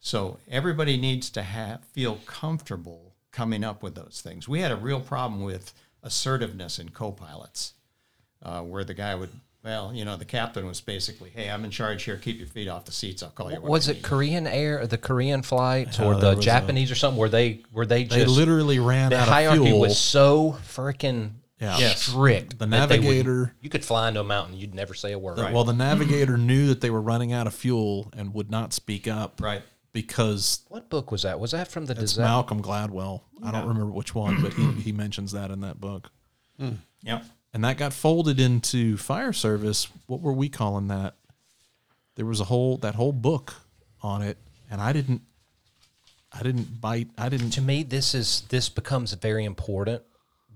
So 0.00 0.38
everybody 0.50 0.96
needs 0.96 1.30
to 1.30 1.42
have 1.42 1.82
feel 1.92 2.16
comfortable 2.26 3.14
coming 3.30 3.64
up 3.64 3.82
with 3.82 3.94
those 3.94 4.20
things. 4.24 4.48
We 4.48 4.60
had 4.60 4.72
a 4.72 4.76
real 4.76 5.00
problem 5.00 5.42
with 5.42 5.72
assertiveness 6.02 6.78
in 6.78 6.88
co-pilots, 6.90 7.74
uh, 8.42 8.60
where 8.62 8.82
the 8.84 8.94
guy 8.94 9.14
would, 9.14 9.30
well, 9.64 9.92
you 9.94 10.04
know, 10.04 10.16
the 10.16 10.24
captain 10.24 10.66
was 10.66 10.80
basically, 10.80 11.30
"Hey, 11.30 11.48
I'm 11.48 11.64
in 11.64 11.70
charge 11.70 12.02
here. 12.02 12.16
Keep 12.16 12.38
your 12.38 12.48
feet 12.48 12.66
off 12.68 12.84
the 12.84 12.92
seats. 12.92 13.22
I'll 13.22 13.30
call 13.30 13.52
you." 13.52 13.60
Was 13.60 13.88
I 13.88 13.92
it 13.92 13.94
need 13.98 14.02
Korean 14.02 14.46
Air, 14.48 14.86
the 14.88 14.98
Korean 14.98 15.42
flight, 15.42 16.00
or 16.00 16.14
there 16.14 16.30
the 16.32 16.36
was 16.36 16.38
a- 16.40 16.42
Japanese 16.42 16.90
or 16.90 16.96
something? 16.96 17.18
Where 17.18 17.28
they 17.28 17.60
were 17.72 17.86
they 17.86 18.02
They 18.04 18.24
just 18.24 18.36
literally 18.36 18.80
ran 18.80 19.10
the 19.10 19.18
out 19.20 19.28
hierarchy 19.28 19.60
of 19.60 19.66
fuel. 19.66 19.78
was 19.80 19.96
so 19.98 20.58
freaking 20.66 21.30
Yeah. 21.62 21.94
strict. 21.94 22.58
The 22.58 22.66
that 22.66 22.88
they 22.88 22.98
would- 22.98 23.04
navigator- 23.04 23.54
you 23.60 23.70
could 23.70 23.84
fly 23.84 24.08
into 24.08 24.20
a 24.20 24.24
mountain, 24.24 24.56
you'd 24.56 24.74
never 24.74 24.94
say 24.94 25.12
a 25.12 25.18
word. 25.18 25.38
Well, 25.38 25.64
the 25.64 25.72
navigator 25.72 26.36
knew 26.36 26.66
that 26.68 26.80
they 26.80 26.90
were 26.90 27.00
running 27.00 27.32
out 27.32 27.46
of 27.46 27.54
fuel 27.54 28.10
and 28.16 28.34
would 28.34 28.50
not 28.50 28.72
speak 28.72 29.06
up. 29.06 29.40
Right. 29.40 29.62
Because 29.92 30.60
What 30.68 30.88
book 30.88 31.12
was 31.12 31.22
that? 31.22 31.38
Was 31.38 31.50
that 31.50 31.68
from 31.68 31.84
the 31.86 31.92
it's 31.92 32.00
design? 32.00 32.24
Malcolm 32.24 32.62
Gladwell. 32.62 33.22
I 33.44 33.50
don't 33.50 33.66
remember 33.68 33.92
which 33.92 34.14
one, 34.14 34.40
but 34.40 34.54
he, 34.54 34.72
he 34.80 34.92
mentions 34.92 35.32
that 35.32 35.50
in 35.50 35.60
that 35.60 35.80
book. 35.80 36.10
Hmm. 36.58 36.76
Yep. 37.02 37.24
And 37.52 37.64
that 37.64 37.76
got 37.76 37.92
folded 37.92 38.40
into 38.40 38.96
fire 38.96 39.32
service. 39.34 39.88
What 40.06 40.20
were 40.22 40.32
we 40.32 40.48
calling 40.48 40.88
that? 40.88 41.16
There 42.14 42.24
was 42.24 42.40
a 42.40 42.44
whole 42.44 42.78
that 42.78 42.94
whole 42.94 43.12
book 43.12 43.54
on 44.02 44.22
it, 44.22 44.38
and 44.70 44.80
I 44.80 44.92
didn't. 44.92 45.20
I 46.32 46.42
didn't 46.42 46.80
bite. 46.80 47.08
I 47.18 47.28
didn't. 47.28 47.50
to 47.50 47.60
me 47.60 47.82
this 47.82 48.14
is 48.14 48.42
this 48.48 48.70
becomes 48.70 49.12
very 49.12 49.44
important 49.44 50.02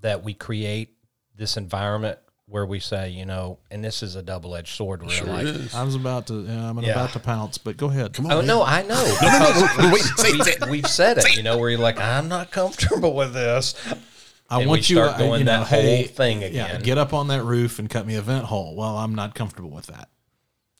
that 0.00 0.24
we 0.24 0.32
create 0.32 0.95
this 1.36 1.56
environment 1.56 2.18
where 2.48 2.64
we 2.64 2.78
say 2.78 3.08
you 3.10 3.24
know 3.26 3.58
and 3.72 3.84
this 3.84 4.02
is 4.04 4.14
a 4.14 4.22
double-edged 4.22 4.74
sword 4.74 5.02
where 5.02 5.10
Sure 5.10 5.26
like 5.26 5.44
is. 5.46 5.74
I 5.74 5.82
was 5.82 5.94
about 5.96 6.28
to. 6.28 6.42
Yeah, 6.42 6.70
I'm 6.70 6.78
Yeah. 6.78 6.92
about 6.92 7.10
to 7.14 7.18
pounce, 7.18 7.58
but 7.58 7.76
go 7.76 7.88
ahead. 7.88 8.12
Come 8.12 8.26
oh, 8.26 8.30
on. 8.30 8.34
oh 8.36 8.38
man. 8.38 8.46
no 8.46 8.62
i 8.62 8.82
know 8.82 9.16
No, 9.22 9.28
no, 9.28 9.88
no. 9.88 9.90
because 9.90 9.92
Wait, 9.92 10.02
say 10.02 10.28
it, 10.30 10.44
say 10.44 10.52
it. 10.66 10.70
we've 10.70 10.86
said 10.86 11.18
it 11.18 11.36
you 11.36 11.42
know 11.42 11.58
where 11.58 11.70
you're 11.70 11.80
like 11.80 11.98
i'm 12.00 12.28
not 12.28 12.50
comfortable 12.52 13.14
with 13.14 13.32
this 13.32 13.74
I 14.48 14.60
And 14.60 14.68
want 14.68 14.82
we 14.82 14.94
you. 14.94 15.02
start 15.02 15.16
I- 15.16 15.18
going 15.18 15.38
you 15.40 15.44
know, 15.44 15.58
that 15.58 15.66
hey, 15.66 15.96
whole 15.96 16.06
thing 16.06 16.40
Yeah, 16.42 16.46
again. 16.68 16.82
get 16.82 16.98
up 16.98 17.12
on 17.12 17.26
that 17.28 17.42
roof 17.42 17.80
and 17.80 17.90
cut 17.90 18.06
me 18.06 18.14
a 18.14 18.22
vent 18.22 18.44
hole. 18.44 18.76
Well, 18.76 18.96
I'm 18.96 19.12
not 19.12 19.34
comfortable 19.34 19.70
with 19.70 19.86
that. 19.86 20.08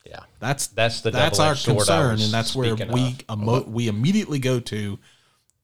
yeah 0.05 0.21
That's 0.39 0.67
That's 0.67 1.01
the 1.01 1.11
that's 1.11 1.37
our 1.37 1.47
double-edged 1.53 1.65
sword 1.65 1.89
I 1.89 2.01
concern, 2.13 2.19
and 2.21 2.31
that's 2.33 2.55
where 2.55 2.75
we 2.75 3.17
of. 3.27 3.39
emo- 3.41 3.63
we 3.65 3.89
immediately 3.89 4.39
go 4.39 4.61
to. 4.61 4.99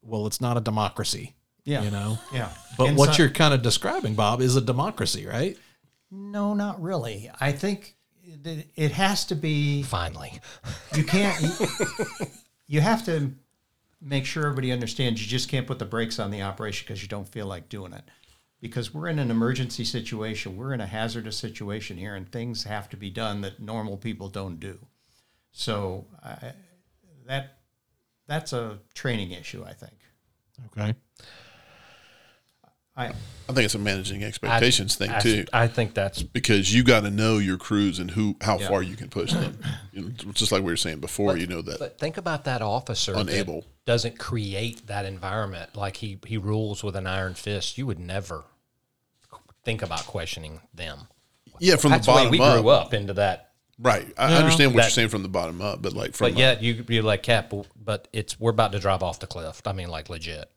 Well, 0.01 0.27
it's 0.27 0.41
not 0.41 0.57
a 0.57 0.59
democracy. 0.59 1.33
Yeah. 1.65 1.83
you 1.83 1.91
know. 1.91 2.17
Yeah. 2.33 2.49
But 2.77 2.89
And 2.89 2.97
what 2.97 3.15
so- 3.15 3.23
you're 3.23 3.31
kind 3.31 3.53
of 3.53 3.61
describing, 3.61 4.15
Bob, 4.15 4.41
is 4.41 4.55
a 4.55 4.61
democracy, 4.61 5.25
right? 5.25 5.57
No, 6.11 6.53
not 6.53 6.81
really. 6.81 7.29
I 7.39 7.51
think 7.51 7.95
it, 8.23 8.67
it 8.75 8.91
has 8.91 9.25
to 9.25 9.35
be. 9.35 9.83
finally 9.83 10.39
You 10.95 11.03
can't. 11.03 11.41
You, 11.41 11.67
you 12.67 12.81
have 12.81 13.05
to 13.05 13.33
make 14.01 14.25
sure 14.25 14.43
everybody 14.43 14.71
understands. 14.71 15.21
You 15.21 15.27
just 15.27 15.49
can't 15.49 15.65
put 15.65 15.79
the 15.79 15.85
brakes 15.85 16.19
on 16.19 16.29
the 16.31 16.41
operation 16.41 16.85
because 16.87 17.01
you 17.01 17.07
don't 17.07 17.27
feel 17.27 17.47
like 17.47 17.69
doing 17.69 17.93
it. 17.93 18.03
Because 18.61 18.93
we're 18.93 19.07
in 19.09 19.19
an 19.19 19.29
emergency 19.31 19.83
situation, 19.83 20.55
we're 20.55 20.73
in 20.73 20.79
a 20.81 20.85
hazardous 20.87 21.35
situation 21.37 21.97
here, 21.97 22.15
and 22.15 22.31
things 22.31 22.63
have 22.63 22.89
to 22.89 22.97
be 22.97 23.09
done 23.09 23.41
that 23.41 23.59
normal 23.59 23.97
people 23.97 24.29
don't 24.29 24.59
do. 24.59 24.77
So 25.51 26.05
I, 26.23 26.53
that 27.27 27.57
that's 28.27 28.53
a 28.53 28.79
training 28.93 29.31
issue, 29.31 29.63
I 29.65 29.73
think. 29.73 29.97
Okay. 30.67 30.95
I 32.95 33.07
I 33.07 33.53
think 33.53 33.65
it's 33.65 33.75
a 33.75 33.79
managing 33.79 34.23
expectations 34.23 34.95
thing 34.95 35.09
I, 35.09 35.19
too, 35.19 35.45
I 35.51 35.67
think 35.67 35.93
that's 35.93 36.23
because 36.23 36.73
you 36.73 36.83
got 36.83 37.01
to 37.01 37.11
know 37.11 37.39
your 37.39 37.57
crews 37.57 37.99
and 37.99 38.11
who 38.11 38.35
how 38.41 38.59
Yeah. 38.59 38.67
far 38.69 38.81
you 38.83 38.95
can 38.95 39.09
push 39.09 39.33
them. 39.33 39.59
You 39.91 40.03
know, 40.03 40.09
just 40.33 40.51
like 40.51 40.61
we 40.61 40.71
were 40.71 40.77
saying 40.77 40.99
before, 40.99 41.35
you 41.37 41.47
know 41.47 41.61
that 41.63 41.79
But 41.79 41.97
think 41.99 42.17
about 42.17 42.45
that 42.45 42.61
officer 42.61 43.13
Unable. 43.15 43.61
that 43.61 43.85
doesn't 43.85 44.17
create 44.19 44.87
that 44.87 45.05
environment. 45.05 45.75
Like 45.75 45.97
he 45.97 46.19
he 46.25 46.37
rules 46.37 46.83
with 46.83 46.95
an 46.95 47.07
iron 47.07 47.33
fist. 47.33 47.77
You 47.77 47.85
would 47.87 47.99
never 47.99 48.43
think 49.65 49.81
about 49.81 50.05
questioning 50.05 50.61
them. 50.73 51.07
yeah 51.59 51.75
from 51.77 51.91
That's 51.91 52.05
the 52.05 52.11
the 52.11 52.17
bottom 52.17 52.31
we 52.31 52.39
up, 52.39 52.61
grew 52.61 52.69
up 52.69 52.93
into 52.93 53.13
that. 53.13 53.51
right? 53.79 54.05
I 54.17 54.33
understand 54.35 54.71
what 54.73 54.77
That- 54.77 54.83
you're 54.83 54.89
saying 54.91 55.09
from 55.09 55.23
the 55.23 55.29
bottom 55.29 55.61
up, 55.61 55.81
but 55.81 55.93
like 55.93 56.13
from 56.15 56.31
But 56.31 56.37
yet 56.37 56.61
you 56.61 56.85
you're 56.89 57.03
like 57.03 57.23
Cap, 57.23 57.51
but 57.75 58.07
it's 58.13 58.39
we're 58.39 58.51
about 58.51 58.71
to 58.73 58.79
drive 58.79 59.01
off 59.03 59.19
the 59.19 59.27
cliff. 59.27 59.61
I 59.65 59.73
mean, 59.73 59.89
like 59.89 60.09
legit. 60.09 60.49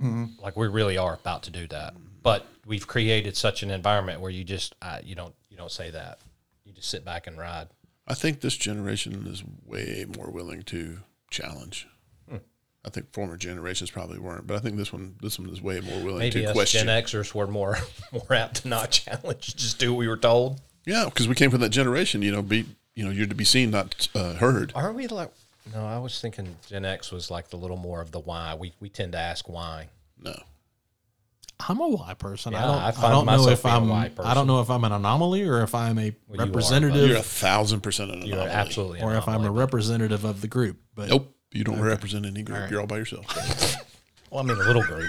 Like 0.00 0.56
we 0.56 0.68
really 0.68 0.98
are 0.98 1.14
about 1.14 1.44
to 1.44 1.50
do 1.50 1.66
that. 1.68 1.94
But 2.22 2.46
we've 2.66 2.86
created 2.86 3.36
such 3.36 3.62
an 3.62 3.70
environment 3.70 4.20
where 4.20 4.30
you 4.30 4.44
just 4.44 4.74
uh, 4.82 4.98
you 5.02 5.14
don't 5.14 5.34
you 5.48 5.56
don't 5.56 5.70
say 5.70 5.90
that. 5.90 6.18
You 6.64 6.72
just 6.72 6.90
sit 6.90 7.04
back 7.04 7.26
and 7.26 7.38
ride. 7.38 7.68
I 8.06 8.14
think 8.14 8.40
this 8.40 8.56
generation 8.56 9.26
is 9.26 9.42
way 9.64 10.06
more 10.16 10.30
willing 10.30 10.62
to 10.64 10.98
challenge. 11.30 11.88
Hmm. 12.28 12.36
I 12.84 12.90
think 12.90 13.12
former 13.12 13.36
generations 13.36 13.90
probably 13.90 14.18
weren't, 14.18 14.46
but 14.46 14.56
I 14.56 14.60
think 14.60 14.76
this 14.76 14.92
one 14.92 15.16
this 15.22 15.38
one 15.38 15.48
is 15.50 15.62
way 15.62 15.80
more 15.80 16.00
willing 16.00 16.18
Maybe 16.18 16.42
to 16.42 16.46
us 16.46 16.52
question. 16.52 16.86
Gen 16.86 17.02
Xers 17.02 17.34
were 17.34 17.46
more 17.46 17.78
more 18.12 18.32
apt 18.34 18.62
to 18.62 18.68
not 18.68 18.90
challenge, 18.90 19.56
just 19.56 19.78
do 19.78 19.92
what 19.92 19.98
we 19.98 20.08
were 20.08 20.16
told. 20.16 20.60
Yeah, 20.84 21.04
because 21.06 21.26
we 21.26 21.34
came 21.34 21.50
from 21.50 21.60
that 21.60 21.70
generation. 21.70 22.22
You 22.22 22.32
know, 22.32 22.42
be 22.42 22.66
you 22.96 23.04
know, 23.04 23.10
you're 23.10 23.26
to 23.26 23.34
be 23.34 23.44
seen, 23.44 23.70
not 23.70 24.08
uh, 24.14 24.34
heard. 24.34 24.72
Are 24.74 24.92
we 24.92 25.06
like? 25.06 25.30
No, 25.74 25.84
I 25.84 25.98
was 25.98 26.20
thinking 26.20 26.56
Gen 26.68 26.84
X 26.84 27.10
was 27.10 27.30
like 27.30 27.48
the 27.48 27.56
little 27.56 27.76
more 27.76 28.00
of 28.00 28.12
the 28.12 28.20
why. 28.20 28.54
We 28.58 28.72
we 28.80 28.88
tend 28.88 29.12
to 29.12 29.18
ask 29.18 29.48
why. 29.48 29.88
No, 30.22 30.34
I'm 31.68 31.80
a 31.80 31.88
Y 31.88 32.14
person. 32.14 32.54
I 32.54 32.60
Yeah, 32.60 32.66
don't. 32.66 32.76
I 32.76 32.88
I, 33.08 33.10
don't 33.10 33.26
know 33.26 33.48
if 33.48 33.62
being 33.62 33.74
a 33.74 33.76
I'm. 33.78 33.88
Y 33.88 34.04
I 34.04 34.08
person. 34.10 34.34
don't 34.34 34.46
know 34.46 34.60
if 34.60 34.70
I'm 34.70 34.84
an 34.84 34.92
anomaly 34.92 35.42
or 35.42 35.62
if 35.62 35.74
I'm 35.74 35.98
a 35.98 36.12
representative 36.28 36.28
you 36.28 36.40
are, 36.40 36.46
representative, 36.46 37.08
you're 37.08 37.18
a 37.18 37.22
thousand 37.22 37.80
percent 37.80 38.10
an 38.12 38.22
You're 38.22 38.36
anomaly. 38.36 38.54
absolutely. 38.54 39.02
or 39.02 39.14
if 39.16 39.26
I'm 39.28 39.44
a 39.44 39.50
representative 39.50 40.24
of 40.24 40.40
the 40.40 40.48
group. 40.48 40.78
But 40.94 41.08
Nope, 41.08 41.34
you 41.52 41.64
don't 41.64 41.80
represent 41.80 42.26
any 42.26 42.42
group. 42.42 42.70
You're 42.70 42.80
all 42.80 42.86
by 42.86 42.98
yourself. 42.98 43.26
Well, 44.28 44.42
I 44.42 44.46
mean, 44.48 44.56
a 44.60 44.64
little 44.64 44.82
group. 44.82 45.08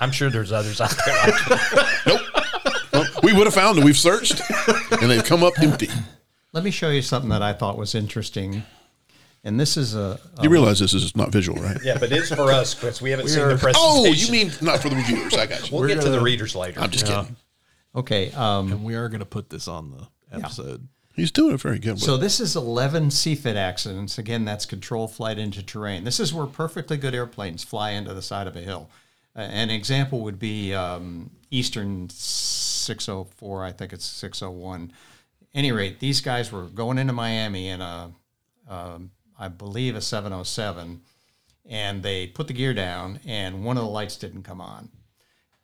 I'm 0.00 0.10
sure 0.10 0.30
there's 0.30 0.50
others 0.50 0.80
out 0.80 0.94
there. 1.04 1.14
Like 2.06 2.20
Well, 2.92 3.06
we 3.22 3.34
would 3.34 3.44
have 3.46 3.52
found 3.54 3.76
them. 3.76 3.84
We've 3.84 3.96
searched, 3.96 4.40
and 4.90 5.10
they've 5.10 5.22
come 5.22 5.44
up 5.44 5.52
empty. 5.60 5.88
let 6.54 6.64
me 6.64 6.70
show 6.70 6.88
you 6.88 7.02
something 7.02 7.28
that 7.28 7.42
I 7.42 7.52
thought 7.52 7.76
was 7.76 7.94
interesting, 7.94 8.62
and 9.44 9.60
this 9.60 9.76
is 9.76 9.94
a, 9.94 10.18
a 10.38 10.42
You 10.42 10.48
realize 10.48 10.80
this 10.80 10.94
is 10.94 11.14
not 11.14 11.30
visual, 11.30 11.62
right? 11.62 11.76
yeah, 11.84 11.98
but 11.98 12.10
it's 12.10 12.34
for 12.34 12.50
us, 12.50 12.74
Chris. 12.74 13.00
We 13.00 13.10
haven't 13.10 13.28
seen 13.28 13.46
the 13.46 13.56
presentation. 13.56 13.76
Oh, 13.76 14.06
you 14.06 14.32
mean 14.32 14.52
not 14.60 14.80
for 14.80 14.88
the 14.88 14.96
viewers? 14.96 15.34
I 15.34 15.46
got 15.46 15.70
you. 15.70 15.76
We'll 15.78 15.86
get 15.86 16.00
to 16.00 16.10
the 16.10 16.20
readers 16.20 16.56
later. 16.56 16.80
I'm 16.80 16.90
just 16.90 17.06
kidding. 17.06 17.36
okay. 17.94 18.32
Um, 18.32 18.72
and 18.72 18.84
we 18.84 18.94
are 18.94 19.08
going 19.08 19.20
to 19.20 19.26
put 19.26 19.50
this 19.50 19.68
on 19.68 19.92
the 19.92 20.36
episode. 20.36 20.88
He's 21.14 21.30
doing 21.30 21.54
it 21.54 21.60
very 21.60 21.78
good. 21.78 21.90
One. 21.90 21.98
So 21.98 22.16
this 22.16 22.40
is 22.40 22.56
11 22.56 23.10
CFIT 23.10 23.54
accidents. 23.54 24.18
Again, 24.18 24.44
that's 24.44 24.66
control 24.66 25.06
flight 25.06 25.38
into 25.38 25.62
terrain. 25.62 26.02
This 26.02 26.18
is 26.18 26.34
where 26.34 26.46
perfectly 26.46 26.96
good 26.96 27.14
airplanes 27.14 27.62
fly 27.62 27.90
into 27.90 28.12
the 28.14 28.22
side 28.22 28.48
of 28.48 28.56
a 28.56 28.60
hill. 28.60 28.90
Uh, 29.36 29.40
an 29.42 29.70
example 29.70 30.20
would 30.22 30.40
be 30.40 30.74
um, 30.74 31.30
Eastern 31.50 32.08
604, 32.10 33.64
I 33.64 33.70
think 33.72 33.92
it's 33.92 34.04
601. 34.04 34.92
Any 35.54 35.70
rate, 35.70 36.00
these 36.00 36.20
guys 36.20 36.50
were 36.50 36.64
going 36.64 36.98
into 36.98 37.12
Miami 37.12 37.68
in 37.68 37.80
a, 37.80 38.10
um, 38.68 39.12
I 39.38 39.48
believe, 39.48 39.96
a 39.96 40.00
707, 40.00 41.00
and 41.66 42.02
they 42.02 42.26
put 42.26 42.46
the 42.46 42.52
gear 42.52 42.74
down, 42.74 43.20
and 43.26 43.64
one 43.64 43.76
of 43.76 43.84
the 43.84 43.90
lights 43.90 44.16
didn't 44.16 44.42
come 44.42 44.60
on. 44.60 44.90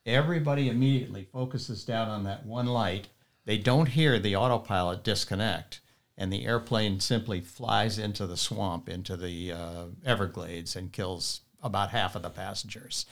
Everybody 0.07 0.69
immediately 0.69 1.29
focuses 1.31 1.85
down 1.85 2.09
on 2.09 2.25
that 2.25 2.47
one 2.47 2.67
light. 2.67 3.09
They 3.45 3.59
don't 3.59 3.89
hear 3.89 4.19
the 4.19 4.37
autopilot 4.37 5.05
disconnect, 5.05 5.81
and 6.17 6.33
the 6.33 6.47
airplane 6.47 7.01
simply 7.01 7.41
flies 7.41 7.99
into 7.99 8.27
the 8.27 8.37
swamp, 8.37 8.89
into 8.89 9.17
the 9.17 9.53
uh, 9.53 9.85
Everglades, 10.05 10.75
and 10.75 10.93
kills 10.93 11.43
about 11.63 11.91
half 11.91 12.17
of 12.17 12.23
the 12.23 12.31
passengers. 12.31 13.07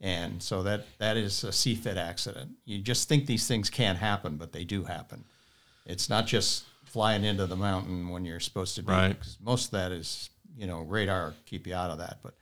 And 0.00 0.42
so 0.42 0.62
that 0.62 0.86
that 0.98 1.16
is 1.16 1.44
a 1.44 1.48
CFIT 1.48 1.96
accident. 1.96 2.52
You 2.64 2.78
just 2.78 3.08
think 3.08 3.26
these 3.26 3.46
things 3.46 3.68
can't 3.68 3.98
happen, 3.98 4.36
but 4.36 4.52
they 4.52 4.64
do 4.64 4.84
happen. 4.84 5.24
It's 5.84 6.08
not 6.08 6.26
just 6.26 6.64
flying 6.90 7.24
into 7.24 7.46
the 7.46 7.56
mountain 7.56 8.08
when 8.08 8.24
you're 8.24 8.40
supposed 8.40 8.74
to 8.76 8.82
be. 8.82 8.92
Right. 8.92 9.18
'cause 9.18 9.38
Most 9.40 9.66
of 9.66 9.70
that 9.72 9.92
is, 9.92 10.30
you 10.56 10.66
know, 10.66 10.80
radar 10.80 11.34
keep 11.46 11.66
you 11.66 11.74
out 11.74 11.90
of 11.90 11.98
that. 11.98 12.18
But 12.22 12.34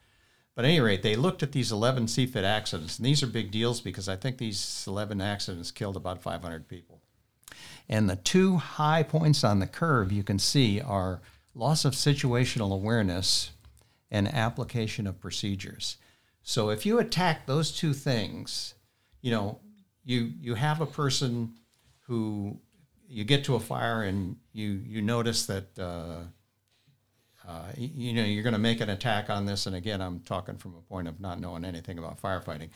but 0.55 0.65
at 0.65 0.69
any 0.71 0.81
rate, 0.81 1.03
they 1.03 1.15
looked 1.15 1.41
at 1.41 1.53
these 1.53 1.71
11 1.71 2.07
CFIT 2.07 2.43
accidents, 2.43 2.97
and 2.97 3.05
these 3.05 3.23
are 3.23 3.27
big 3.27 3.49
deals 3.49 3.79
because 3.79 4.09
I 4.09 4.17
think 4.17 4.37
these 4.37 4.83
11 4.87 5.21
accidents 5.21 5.71
killed 5.71 5.95
about 5.95 6.21
500 6.21 6.67
people. 6.67 6.99
And 7.87 8.09
the 8.09 8.17
two 8.17 8.57
high 8.57 9.03
points 9.03 9.43
on 9.45 9.59
the 9.59 9.67
curve 9.67 10.11
you 10.11 10.21
can 10.21 10.37
see 10.37 10.81
are 10.81 11.21
loss 11.53 11.85
of 11.85 11.93
situational 11.93 12.73
awareness 12.73 13.51
and 14.11 14.27
application 14.27 15.07
of 15.07 15.21
procedures. 15.21 15.95
So 16.43 16.71
if 16.71 16.85
you 16.85 16.99
attack 16.99 17.45
those 17.45 17.71
two 17.71 17.93
things, 17.93 18.73
you 19.21 19.31
know, 19.31 19.59
you 20.03 20.33
you 20.41 20.55
have 20.55 20.81
a 20.81 20.85
person 20.85 21.53
who 22.01 22.59
you 23.09 23.23
get 23.23 23.43
to 23.45 23.55
a 23.55 23.59
fire 23.59 24.03
and 24.03 24.37
you 24.53 24.81
you 24.85 25.01
notice 25.01 25.45
that 25.47 25.77
uh, 25.79 26.21
uh, 27.47 27.71
you 27.77 28.13
know 28.13 28.23
you're 28.23 28.43
going 28.43 28.53
to 28.53 28.59
make 28.59 28.81
an 28.81 28.89
attack 28.89 29.29
on 29.29 29.45
this 29.45 29.65
and 29.65 29.75
again 29.75 30.01
i'm 30.01 30.19
talking 30.21 30.57
from 30.57 30.75
a 30.75 30.81
point 30.81 31.07
of 31.07 31.19
not 31.19 31.39
knowing 31.39 31.65
anything 31.65 31.97
about 31.97 32.21
firefighting 32.21 32.69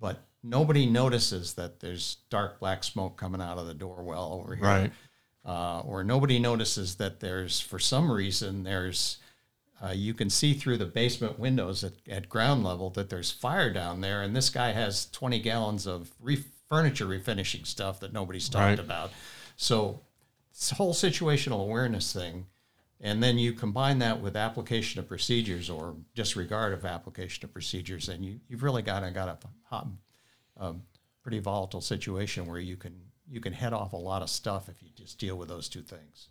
but 0.00 0.22
nobody 0.42 0.86
notices 0.86 1.54
that 1.54 1.80
there's 1.80 2.18
dark 2.30 2.60
black 2.60 2.84
smoke 2.84 3.16
coming 3.16 3.40
out 3.40 3.58
of 3.58 3.66
the 3.66 3.74
door 3.74 4.02
well 4.02 4.32
over 4.32 4.54
here 4.54 4.64
Right. 4.64 4.92
uh, 5.44 5.80
or 5.80 6.04
nobody 6.04 6.38
notices 6.38 6.96
that 6.96 7.20
there's 7.20 7.60
for 7.60 7.78
some 7.78 8.10
reason 8.12 8.62
there's 8.62 9.18
uh, 9.82 9.92
you 9.92 10.12
can 10.12 10.28
see 10.28 10.52
through 10.52 10.76
the 10.76 10.84
basement 10.84 11.38
windows 11.38 11.82
at, 11.82 11.94
at 12.08 12.28
ground 12.28 12.62
level 12.62 12.90
that 12.90 13.08
there's 13.08 13.30
fire 13.30 13.72
down 13.72 14.02
there 14.02 14.22
and 14.22 14.36
this 14.36 14.50
guy 14.50 14.72
has 14.72 15.06
20 15.10 15.40
gallons 15.40 15.86
of 15.86 16.10
re- 16.20 16.44
furniture 16.68 17.06
refinishing 17.06 17.66
stuff 17.66 17.98
that 18.00 18.12
nobody's 18.12 18.48
talked 18.48 18.62
Right. 18.64 18.78
about 18.78 19.10
so 19.60 20.00
this 20.52 20.70
whole 20.70 20.94
situational 20.94 21.60
awareness 21.60 22.14
thing 22.14 22.46
and 22.98 23.22
then 23.22 23.36
you 23.36 23.52
combine 23.52 23.98
that 23.98 24.18
with 24.18 24.34
application 24.34 24.98
of 24.98 25.06
procedures 25.06 25.68
or 25.68 25.96
disregard 26.14 26.72
of 26.72 26.86
application 26.86 27.44
of 27.44 27.52
procedures 27.52 28.08
and 28.08 28.24
you, 28.24 28.40
you've 28.48 28.62
really 28.62 28.80
got 28.80 29.04
a, 29.04 29.10
got 29.10 29.44
a 29.70 29.86
um, 30.56 30.82
pretty 31.22 31.40
volatile 31.40 31.82
situation 31.82 32.46
where 32.46 32.58
you 32.58 32.78
can 32.78 32.94
you 33.28 33.38
can 33.38 33.52
head 33.52 33.74
off 33.74 33.92
a 33.92 33.96
lot 33.96 34.22
of 34.22 34.30
stuff 34.30 34.70
if 34.70 34.82
you 34.82 34.88
just 34.94 35.18
deal 35.18 35.36
with 35.36 35.48
those 35.48 35.68
two 35.68 35.82
things 35.82 36.28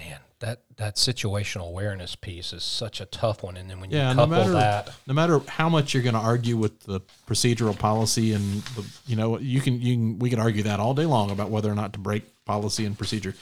Man, 0.00 0.18
that 0.38 0.62
that 0.76 0.96
situational 0.96 1.68
awareness 1.68 2.16
piece 2.16 2.54
is 2.54 2.64
such 2.64 3.02
a 3.02 3.04
tough 3.04 3.42
one, 3.42 3.58
and 3.58 3.68
then 3.68 3.80
when 3.80 3.90
you 3.90 3.98
Yeah, 3.98 4.14
no 4.14 4.26
matter 4.26 4.52
that, 4.52 4.90
no 5.06 5.12
matter 5.12 5.40
how 5.46 5.68
much 5.68 5.92
you're 5.92 6.02
going 6.02 6.14
to 6.14 6.20
argue 6.20 6.56
with 6.56 6.80
the 6.80 7.00
procedural 7.28 7.78
policy 7.78 8.32
and 8.32 8.62
the, 8.62 8.86
you 9.06 9.14
know 9.14 9.38
you 9.38 9.60
can 9.60 9.78
you 9.78 9.94
can 9.94 10.18
we 10.18 10.30
can 10.30 10.40
argue 10.40 10.62
that 10.62 10.80
all 10.80 10.94
day 10.94 11.04
long 11.04 11.30
about 11.30 11.50
whether 11.50 11.70
or 11.70 11.74
not 11.74 11.92
to 11.92 11.98
break 11.98 12.24
policy 12.46 12.86
and 12.86 12.96
procedure, 12.96 13.34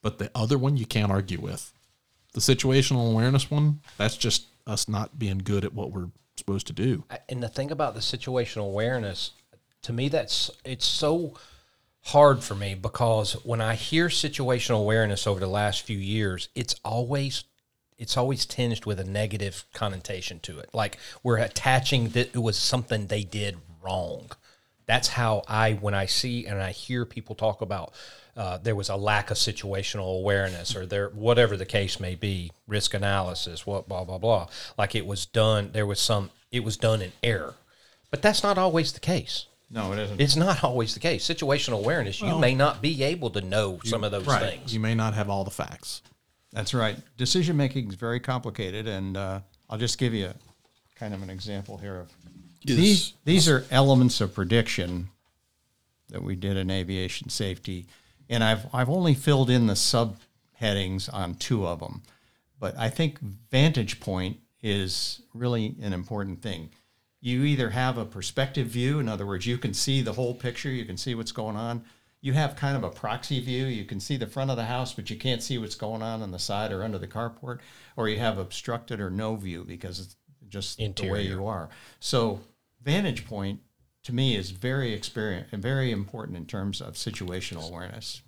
but 0.00 0.18
the 0.18 0.30
other 0.34 0.56
one 0.56 0.78
you 0.78 0.86
can't 0.86 1.12
argue 1.12 1.38
with, 1.38 1.70
the 2.32 2.40
situational 2.40 3.10
awareness 3.12 3.50
one. 3.50 3.80
That's 3.98 4.16
just 4.16 4.46
us 4.66 4.88
not 4.88 5.18
being 5.18 5.38
good 5.38 5.66
at 5.66 5.74
what 5.74 5.92
we're 5.92 6.08
supposed 6.38 6.66
to 6.68 6.72
do. 6.72 7.04
And 7.28 7.42
the 7.42 7.48
thing 7.48 7.70
about 7.70 7.94
the 7.94 8.00
situational 8.00 8.66
awareness 8.66 9.32
to 9.82 9.92
me 9.92 10.08
that's 10.08 10.50
it's 10.64 10.86
so 10.86 11.34
hard 12.06 12.42
for 12.42 12.54
me 12.54 12.74
because 12.74 13.32
when 13.44 13.60
i 13.60 13.74
hear 13.74 14.08
situational 14.08 14.80
awareness 14.80 15.26
over 15.26 15.40
the 15.40 15.46
last 15.46 15.82
few 15.82 15.98
years 15.98 16.48
it's 16.54 16.74
always 16.84 17.44
it's 17.98 18.16
always 18.16 18.44
tinged 18.44 18.84
with 18.84 19.00
a 19.00 19.04
negative 19.04 19.64
connotation 19.72 20.38
to 20.40 20.58
it. 20.58 20.70
Like 20.72 20.98
we're 21.22 21.38
attaching 21.38 22.10
that 22.10 22.34
it 22.34 22.42
was 22.42 22.56
something 22.56 23.06
they 23.06 23.24
did 23.24 23.56
wrong. 23.82 24.30
That's 24.86 25.08
how 25.08 25.42
i 25.48 25.72
when 25.72 25.94
i 25.94 26.06
see 26.06 26.46
and 26.46 26.62
i 26.62 26.70
hear 26.70 27.04
people 27.04 27.34
talk 27.34 27.60
about 27.60 27.92
uh, 28.36 28.58
there 28.58 28.76
was 28.76 28.90
a 28.90 28.96
lack 28.96 29.30
of 29.30 29.38
situational 29.38 30.18
awareness 30.18 30.76
or 30.76 30.84
there 30.84 31.08
whatever 31.08 31.56
the 31.56 31.64
case 31.64 31.98
may 31.98 32.14
be 32.14 32.52
risk 32.66 32.92
analysis 32.92 33.66
what 33.66 33.88
blah 33.88 34.04
blah 34.04 34.18
blah. 34.18 34.48
Like 34.78 34.94
it 34.94 35.06
was 35.06 35.26
done 35.26 35.70
there 35.72 35.86
was 35.86 36.00
some 36.00 36.30
it 36.52 36.62
was 36.62 36.76
done 36.76 37.02
in 37.02 37.12
error. 37.22 37.54
But 38.10 38.22
that's 38.22 38.42
not 38.42 38.58
always 38.58 38.92
the 38.92 39.00
case 39.00 39.46
No, 39.70 39.92
it 39.92 39.98
isn't. 39.98 40.20
it's 40.20 40.36
not 40.36 40.62
always 40.62 40.94
the 40.94 41.00
case 41.00 41.26
situational 41.26 41.78
awareness 41.80 42.20
you 42.20 42.38
may 42.38 42.54
not 42.54 42.80
be 42.80 43.02
able 43.02 43.30
to 43.30 43.40
know 43.40 43.80
some 43.84 44.04
of 44.04 44.12
those 44.12 44.26
Right. 44.26 44.58
things 44.58 44.72
You 44.72 44.78
may 44.80 44.94
not 44.94 45.14
have 45.14 45.28
all 45.28 45.42
the 45.44 45.50
facts. 45.50 46.02
That's 46.52 46.72
right. 46.72 46.96
Decision 47.16 47.56
making 47.56 47.88
is 47.88 47.96
very 47.96 48.20
complicated, 48.20 48.86
and 48.86 49.16
uh, 49.16 49.40
I'll 49.68 49.76
just 49.78 49.98
give 49.98 50.14
you 50.14 50.26
a, 50.26 50.34
kind 50.94 51.12
of 51.12 51.22
an 51.22 51.30
example 51.30 51.76
here 51.78 51.98
of 52.00 52.12
Yes. 52.62 52.76
these. 52.78 53.12
These 53.24 53.48
are 53.48 53.64
elements 53.70 54.20
of 54.20 54.34
prediction 54.34 55.08
that 56.08 56.22
we 56.22 56.36
did 56.36 56.56
in 56.56 56.70
aviation 56.70 57.28
safety, 57.28 57.86
and 58.28 58.42
I've 58.44 58.72
I've 58.72 58.88
only 58.88 59.14
filled 59.14 59.50
in 59.50 59.66
the 59.66 59.74
subheadings 59.74 61.12
on 61.12 61.34
two 61.34 61.66
of 61.66 61.80
them, 61.80 62.02
but 62.58 62.76
I 62.78 62.88
think 62.88 63.18
vantage 63.50 64.00
point 64.00 64.38
is 64.62 65.20
really 65.34 65.74
an 65.82 65.92
important 65.92 66.40
thing. 66.42 66.70
You 67.20 67.44
either 67.44 67.70
have 67.70 67.98
a 67.98 68.04
perspective 68.04 68.68
view, 68.68 68.98
in 68.98 69.08
other 69.08 69.26
words, 69.26 69.46
you 69.46 69.58
can 69.58 69.74
see 69.74 70.02
the 70.02 70.12
whole 70.12 70.34
picture, 70.34 70.70
you 70.70 70.84
can 70.84 70.96
see 70.96 71.14
what's 71.14 71.32
going 71.32 71.56
on. 71.56 71.84
You 72.20 72.32
have 72.32 72.56
kind 72.56 72.76
of 72.76 72.84
a 72.84 72.90
proxy 72.90 73.40
view, 73.40 73.66
you 73.66 73.84
can 73.84 74.00
see 74.00 74.16
the 74.16 74.26
front 74.26 74.50
of 74.50 74.56
the 74.56 74.64
house, 74.64 74.92
but 74.92 75.10
you 75.10 75.16
can't 75.16 75.42
see 75.42 75.58
what's 75.58 75.74
going 75.74 76.02
on 76.02 76.22
on 76.22 76.30
the 76.30 76.38
side 76.38 76.72
or 76.72 76.82
under 76.82 76.98
the 76.98 77.06
carport, 77.06 77.60
or 77.96 78.08
you 78.08 78.18
have 78.18 78.38
obstructed 78.38 79.00
or 79.00 79.10
no 79.10 79.36
view 79.36 79.64
because 79.64 80.00
it's 80.00 80.16
just 80.48 80.78
the 80.78 81.10
way 81.10 81.22
you 81.22 81.46
are. 81.46 81.68
So, 82.00 82.40
vantage 82.82 83.26
point 83.26 83.60
to 84.04 84.14
me 84.14 84.36
is 84.36 84.50
very 84.50 84.92
experience 84.92 85.48
and 85.52 85.62
very 85.62 85.90
important 85.90 86.36
in 86.36 86.46
terms 86.46 86.80
of 86.80 86.94
situational 86.94 87.68
awareness. 87.68 88.22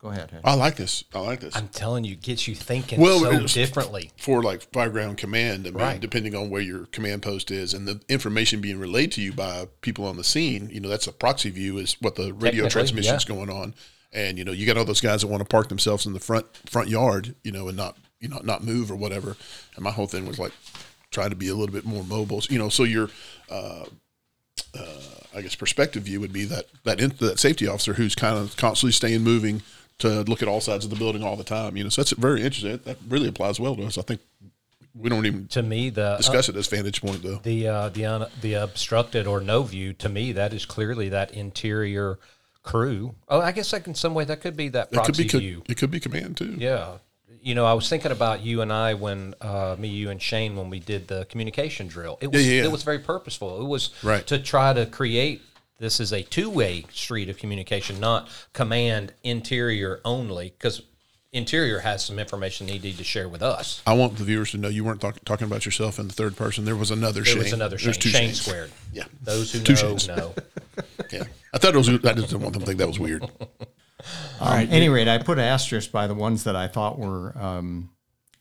Go 0.00 0.10
ahead. 0.10 0.30
Ed. 0.32 0.42
I 0.44 0.54
like 0.54 0.76
this. 0.76 1.02
I 1.12 1.18
like 1.18 1.40
this. 1.40 1.56
i'm 1.56 1.68
telling 1.68 2.04
you 2.04 2.12
it 2.12 2.22
gets 2.22 2.46
you 2.46 2.54
thinking 2.54 3.00
Well, 3.00 3.20
so 3.20 3.46
differently 3.48 4.12
for 4.16 4.42
like 4.42 4.62
fire 4.72 4.90
ground 4.90 5.18
command, 5.18 5.66
I 5.66 5.70
mean, 5.70 5.78
Right. 5.78 6.00
depending 6.00 6.36
on 6.36 6.50
where 6.50 6.62
your 6.62 6.86
command 6.86 7.22
post 7.22 7.50
is 7.50 7.74
and 7.74 7.86
the 7.88 8.00
information 8.08 8.60
being 8.60 8.78
relayed 8.78 9.10
to 9.12 9.20
you 9.20 9.32
by 9.32 9.66
people 9.80 10.06
on 10.06 10.16
the 10.16 10.22
scene, 10.24 10.70
you 10.72 10.78
know, 10.80 10.88
that's 10.88 11.08
a 11.08 11.12
proxy 11.12 11.50
view 11.50 11.78
is 11.78 11.96
what 12.00 12.14
the 12.14 12.32
radio 12.32 12.64
Technically, 12.64 12.70
transmission 12.70 13.14
is 13.16 13.28
yeah. 13.28 13.34
going 13.34 13.50
on. 13.50 13.74
And, 14.12 14.38
you 14.38 14.44
know, 14.44 14.52
you 14.52 14.66
got 14.66 14.78
all 14.78 14.84
those 14.84 15.00
guys 15.00 15.20
that 15.22 15.26
want 15.26 15.42
to 15.42 15.48
park 15.48 15.68
themselves 15.68 16.06
in 16.06 16.12
the 16.14 16.20
front 16.20 16.46
front 16.70 16.88
yard, 16.88 17.34
you 17.42 17.50
know, 17.52 17.66
and 17.68 17.76
not, 17.76 17.96
you 18.20 18.28
know, 18.28 18.40
not 18.44 18.62
move 18.64 18.90
or 18.92 18.96
whatever. 18.96 19.36
And 19.74 19.84
my 19.84 19.90
whole 19.90 20.06
thing 20.06 20.26
was 20.26 20.38
like 20.38 20.52
try 21.10 21.28
to 21.28 21.34
be 21.36 21.48
a 21.48 21.54
little 21.54 21.72
bit 21.74 21.84
more 21.84 22.04
mobile, 22.04 22.40
you 22.48 22.58
know, 22.58 22.68
so 22.68 22.84
your, 22.84 23.10
uh, 23.50 23.84
uh, 24.78 25.00
I 25.34 25.42
guess 25.42 25.54
perspective 25.54 26.04
view 26.04 26.20
would 26.20 26.32
be 26.32 26.44
that, 26.44 26.66
that, 26.84 27.00
in, 27.00 27.12
that 27.18 27.38
safety 27.38 27.66
officer 27.66 27.94
who's 27.94 28.14
kind 28.14 28.36
of 28.38 28.56
constantly 28.56 28.92
staying 28.92 29.22
moving 29.22 29.62
to 29.98 30.22
look 30.22 30.42
at 30.42 30.48
all 30.48 30.60
sides 30.60 30.84
of 30.84 30.90
the 30.90 30.96
building 30.96 31.22
all 31.22 31.36
the 31.36 31.44
time, 31.44 31.76
you 31.76 31.82
know, 31.84 31.90
so 31.90 32.00
that's 32.02 32.12
very 32.12 32.42
interesting. 32.42 32.78
That 32.84 32.96
really 33.08 33.28
applies 33.28 33.58
well 33.58 33.74
to 33.76 33.84
us. 33.84 33.98
I 33.98 34.02
think 34.02 34.20
we 34.94 35.08
don't 35.08 35.26
even 35.26 35.46
to 35.48 35.62
me 35.62 35.90
the 35.90 36.16
discuss 36.16 36.48
it 36.48 36.56
as 36.56 36.66
vantage 36.66 37.00
point 37.02 37.22
though. 37.22 37.36
the 37.42 37.68
uh, 37.68 37.88
the 37.90 38.04
un, 38.06 38.26
the 38.40 38.54
obstructed 38.54 39.26
or 39.26 39.40
no 39.40 39.62
view 39.62 39.92
to 39.94 40.08
me 40.08 40.32
that 40.32 40.52
is 40.52 40.64
clearly 40.66 41.08
that 41.10 41.30
interior 41.32 42.18
crew. 42.62 43.14
Oh, 43.28 43.40
I 43.40 43.52
guess 43.52 43.72
like 43.72 43.86
in 43.86 43.94
some 43.94 44.14
way 44.14 44.24
that 44.24 44.40
could 44.40 44.56
be 44.56 44.68
that 44.70 44.88
It 44.92 45.02
could 45.04 45.16
be 45.16 45.24
view. 45.28 45.62
it 45.68 45.76
could 45.76 45.90
be 45.90 46.00
command 46.00 46.36
too. 46.36 46.54
Yeah, 46.58 46.98
you 47.42 47.54
know, 47.54 47.64
I 47.64 47.72
was 47.74 47.88
thinking 47.88 48.10
about 48.12 48.42
you 48.42 48.60
and 48.60 48.72
I 48.72 48.94
when 48.94 49.34
uh, 49.40 49.76
me, 49.78 49.88
you, 49.88 50.10
and 50.10 50.20
Shane 50.20 50.56
when 50.56 50.68
we 50.70 50.80
did 50.80 51.06
the 51.08 51.24
communication 51.26 51.86
drill. 51.86 52.18
It 52.20 52.32
was 52.32 52.44
yeah, 52.46 52.54
yeah. 52.56 52.64
it 52.64 52.72
was 52.72 52.82
very 52.82 52.98
purposeful. 52.98 53.60
It 53.62 53.66
was 53.68 53.90
Right. 54.02 54.26
to 54.26 54.38
try 54.38 54.72
to 54.72 54.86
create. 54.86 55.42
This 55.78 56.00
is 56.00 56.12
a 56.12 56.22
two-way 56.22 56.84
street 56.92 57.28
of 57.28 57.38
communication, 57.38 58.00
not 58.00 58.28
command 58.52 59.12
interior 59.22 60.00
only, 60.04 60.50
because 60.58 60.82
interior 61.32 61.78
has 61.80 62.04
some 62.04 62.18
information 62.18 62.66
they 62.66 62.78
need 62.78 62.96
to 62.98 63.04
share 63.04 63.28
with 63.28 63.42
us. 63.42 63.80
I 63.86 63.92
want 63.92 64.16
the 64.16 64.24
viewers 64.24 64.50
to 64.52 64.58
know 64.58 64.68
you 64.68 64.82
weren't 64.82 65.00
talk- 65.00 65.24
talking 65.24 65.46
about 65.46 65.64
yourself 65.64 65.98
in 66.00 66.08
the 66.08 66.14
third 66.14 66.36
person. 66.36 66.64
There 66.64 66.74
was 66.74 66.90
another 66.90 67.20
There 67.22 67.26
Shane. 67.34 67.38
was 67.44 67.52
another 67.52 67.78
Shane, 67.78 67.86
There's 67.86 67.98
two 67.98 68.08
Shane 68.08 68.30
Shanes. 68.30 68.34
squared. 68.42 68.70
Yeah. 68.92 69.04
Those 69.22 69.52
who 69.52 69.60
Two 69.60 69.74
know 69.74 69.94
Shanes. 69.94 70.16
know. 70.16 70.34
Yeah, 71.12 71.24
I 71.54 71.58
thought 71.58 71.74
it 71.74 71.78
was. 71.78 71.88
I 71.88 71.92
just 72.12 72.28
didn't 72.28 72.40
want 72.42 72.52
them 72.52 72.60
to 72.60 72.66
think 72.66 72.78
that 72.78 72.86
was 72.88 72.98
weird. 73.00 73.22
All 74.40 74.48
right. 74.52 74.68
Any 74.70 74.88
rate, 74.88 75.08
I 75.08 75.18
put 75.18 75.38
an 75.38 75.44
asterisk 75.44 75.90
by 75.90 76.06
the 76.06 76.14
ones 76.14 76.44
that 76.44 76.54
I 76.54 76.68
thought 76.68 76.98
were 76.98 77.36
um, 77.38 77.90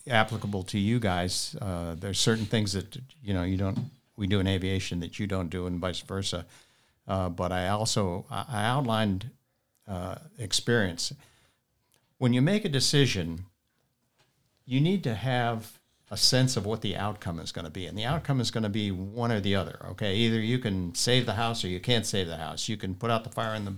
applicable 0.07 0.63
to 0.63 0.77
you 0.79 0.99
guys. 0.99 1.55
Uh, 1.61 1.95
there's 1.95 2.19
certain 2.19 2.45
things 2.45 2.73
that 2.73 2.97
you 3.23 3.33
know 3.33 3.43
you 3.43 3.57
don't 3.57 3.77
we 4.17 4.27
do 4.27 4.39
in 4.39 4.47
aviation 4.47 4.99
that 4.99 5.17
you 5.17 5.27
don't 5.27 5.49
do, 5.49 5.65
and 5.65 5.79
vice 5.79 6.01
versa. 6.01 6.45
Uh, 7.07 7.29
but 7.29 7.51
I 7.51 7.69
also 7.69 8.25
I 8.29 8.65
outlined 8.65 9.31
uh, 9.87 10.15
experience. 10.37 11.13
When 12.17 12.33
you 12.33 12.41
make 12.41 12.65
a 12.65 12.69
decision, 12.69 13.45
you 14.65 14.81
need 14.81 15.03
to 15.03 15.15
have 15.15 15.79
a 16.09 16.17
sense 16.17 16.55
of 16.57 16.65
what 16.65 16.81
the 16.81 16.95
outcome 16.95 17.39
is 17.39 17.51
going 17.51 17.65
to 17.65 17.71
be. 17.71 17.85
And 17.85 17.97
the 17.97 18.05
outcome 18.05 18.39
is 18.39 18.51
going 18.51 18.63
to 18.63 18.69
be 18.69 18.91
one 18.91 19.31
or 19.31 19.39
the 19.39 19.55
other. 19.55 19.79
Okay. 19.91 20.15
Either 20.15 20.39
you 20.39 20.59
can 20.59 20.95
save 20.95 21.25
the 21.25 21.33
house 21.33 21.63
or 21.63 21.67
you 21.67 21.79
can't 21.79 22.05
save 22.05 22.27
the 22.27 22.37
house. 22.37 22.69
You 22.69 22.77
can 22.77 22.95
put 22.95 23.11
out 23.11 23.23
the 23.23 23.29
fire 23.29 23.55
in 23.55 23.65
the 23.65 23.75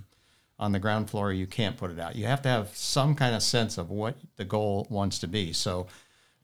on 0.59 0.73
the 0.73 0.79
ground 0.79 1.09
floor 1.09 1.29
or 1.29 1.33
you 1.33 1.47
can't 1.47 1.77
put 1.77 1.89
it 1.89 1.99
out. 1.99 2.17
You 2.17 2.25
have 2.25 2.41
to 2.41 2.49
have 2.49 2.75
some 2.75 3.15
kind 3.15 3.33
of 3.33 3.41
sense 3.41 3.77
of 3.77 3.89
what 3.89 4.17
the 4.35 4.43
goal 4.43 4.87
wants 4.89 5.17
to 5.19 5.27
be. 5.27 5.53
So 5.53 5.87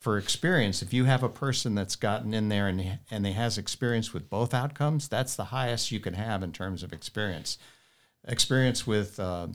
for 0.06 0.20
experience, 0.20 0.84
if 0.84 0.94
you 0.94 1.06
have 1.06 1.24
a 1.24 1.30
person 1.30 1.74
that's 1.74 1.96
gotten 1.96 2.32
in 2.32 2.48
there 2.48 2.68
and 2.68 3.00
and 3.10 3.26
they 3.26 3.32
has 3.32 3.58
experience 3.58 4.14
with 4.14 4.30
both 4.30 4.54
outcomes, 4.54 5.08
that's 5.08 5.36
the 5.36 5.46
highest 5.46 5.92
you 5.92 6.00
can 6.00 6.14
have 6.14 6.44
in 6.44 6.52
terms 6.52 6.84
of 6.84 6.94
experience. 6.94 7.58
Experience 8.28 8.86
with 8.86 9.20
uh, 9.20 9.48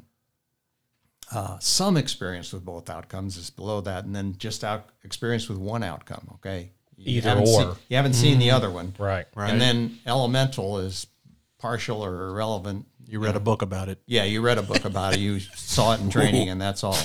uh, 1.33 1.57
some 1.61 1.97
experience 1.97 2.53
with 2.53 2.65
both 2.65 2.91
outcomes 2.91 3.37
is 3.37 3.49
below 3.49 3.81
that, 3.83 4.05
and 4.05 4.13
then 4.17 4.35
just 4.39 4.65
out 4.65 4.89
experience 5.05 5.49
with 5.49 5.57
one 5.57 5.85
outcome. 5.85 6.27
Okay, 6.35 6.73
You 6.97 7.19
Either 7.19 7.29
haven't 7.29 7.45
or. 7.47 7.61
seen- 7.61 7.77
you 7.89 7.97
haven't 7.97 8.15
seen 8.15 8.41
the 8.41 8.51
other 8.51 8.73
one, 8.73 8.93
Right. 8.99 9.27
Right. 9.37 9.51
And 9.53 9.61
then 9.61 10.01
elemental 10.05 10.81
is 10.81 11.07
partial 11.61 12.05
or 12.05 12.27
irrelevant. 12.27 12.87
You 13.07 13.21
read 13.21 13.37
a 13.37 13.41
book 13.41 13.63
about 13.63 13.89
it. 13.89 14.01
Yeah, 14.07 14.25
you 14.25 14.41
read 14.41 14.59
a 14.59 14.63
book 14.63 14.85
about 14.85 15.15
it. 15.15 15.21
You 15.21 15.39
saw 15.39 15.95
it 15.95 16.01
in 16.01 16.11
training, 16.19 16.49
and 16.49 16.61
that's 16.61 16.83
all. 16.83 16.99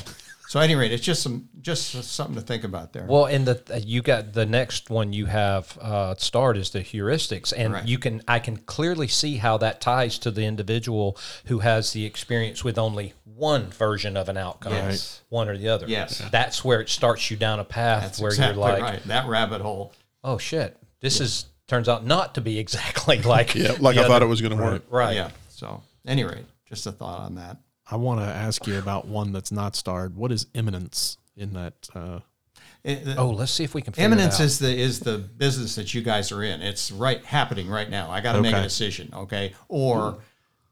So, 0.47 0.59
at 0.59 0.65
any 0.65 0.75
rate, 0.75 0.91
it's 0.91 1.03
just 1.03 1.23
some 1.23 1.49
just 1.61 1.91
something 2.03 2.35
to 2.35 2.41
think 2.41 2.63
about 2.63 2.93
there. 2.93 3.05
Well, 3.09 3.25
and 3.25 3.47
the 3.47 3.61
uh, 3.73 3.79
you 3.83 4.01
got 4.03 4.33
the 4.33 4.45
next 4.45 4.89
one 4.91 5.11
you 5.11 5.25
have 5.25 5.77
uh, 5.81 6.13
start 6.15 6.55
is 6.57 6.69
the 6.69 6.81
heuristics, 6.81 7.51
and 7.55 7.73
Right. 7.73 7.85
you 7.87 7.97
can 7.97 8.21
I 8.27 8.37
can 8.39 8.57
clearly 8.57 9.07
see 9.07 9.37
how 9.37 9.57
that 9.57 9.81
ties 9.81 10.19
to 10.19 10.31
the 10.31 10.45
individual 10.45 11.17
who 11.45 11.59
has 11.59 11.93
the 11.93 12.05
experience 12.05 12.63
with 12.63 12.77
only 12.77 13.13
one 13.23 13.71
version 13.71 14.15
of 14.15 14.29
an 14.29 14.37
outcome, 14.37 14.73
Yes. 14.73 15.21
one 15.29 15.49
or 15.49 15.57
the 15.57 15.67
other. 15.69 15.87
Yes. 15.87 16.21
that's 16.31 16.63
where 16.63 16.79
it 16.79 16.89
starts 16.89 17.31
you 17.31 17.37
down 17.37 17.59
a 17.59 17.65
path 17.65 18.03
that's 18.03 18.19
where 18.19 18.29
exactly 18.31 18.61
you're 18.61 18.71
like, 18.71 18.81
right. 18.83 19.03
That 19.05 19.27
rabbit 19.27 19.61
hole. 19.61 19.93
oh 20.23 20.37
shit, 20.37 20.77
this 21.01 21.19
is 21.19 21.45
turns 21.67 21.89
out 21.89 22.05
not 22.05 22.35
to 22.35 22.41
be 22.41 22.59
exactly 22.59 23.19
like 23.23 23.55
Yeah, 23.55 23.75
like 23.79 23.95
the 23.95 24.03
I 24.05 24.07
thought 24.07 24.21
it 24.21 24.27
was 24.27 24.41
going 24.41 24.55
to 24.55 24.63
work. 24.63 24.83
Right. 24.91 25.15
Yeah. 25.15 25.31
So, 25.49 25.81
at 26.05 26.11
any 26.11 26.23
rate, 26.23 26.45
just 26.69 26.85
a 26.85 26.91
thought 26.91 27.21
on 27.21 27.35
that. 27.35 27.57
I 27.89 27.95
want 27.97 28.19
to 28.21 28.25
ask 28.25 28.65
you 28.67 28.77
about 28.79 29.07
one 29.07 29.31
that's 29.31 29.51
not 29.51 29.75
starred. 29.75 30.15
What 30.15 30.31
is 30.31 30.47
imminence 30.53 31.17
in 31.35 31.53
that? 31.53 31.89
Uh, 31.93 32.19
It- 32.83 33.17
Oh, 33.17 33.29
let's 33.31 33.51
see 33.51 33.63
if 33.63 33.73
we 33.73 33.81
can. 33.81 33.93
Figure 33.93 34.05
Imminence 34.05 34.35
it 34.39 34.43
out. 34.43 34.45
is 34.45 34.59
the 34.59 34.75
is 34.79 34.99
the 35.01 35.17
business 35.17 35.75
that 35.75 35.93
you 35.93 36.01
guys 36.01 36.31
are 36.31 36.43
in. 36.43 36.61
It's 36.61 36.91
right 36.91 37.23
happening 37.25 37.67
right 37.67 37.89
now. 37.89 38.11
I 38.11 38.21
got 38.21 38.33
to 38.33 38.41
make 38.41 38.53
a 38.55 38.61
decision, 38.61 39.09
okay? 39.13 39.53
Or 39.67 40.19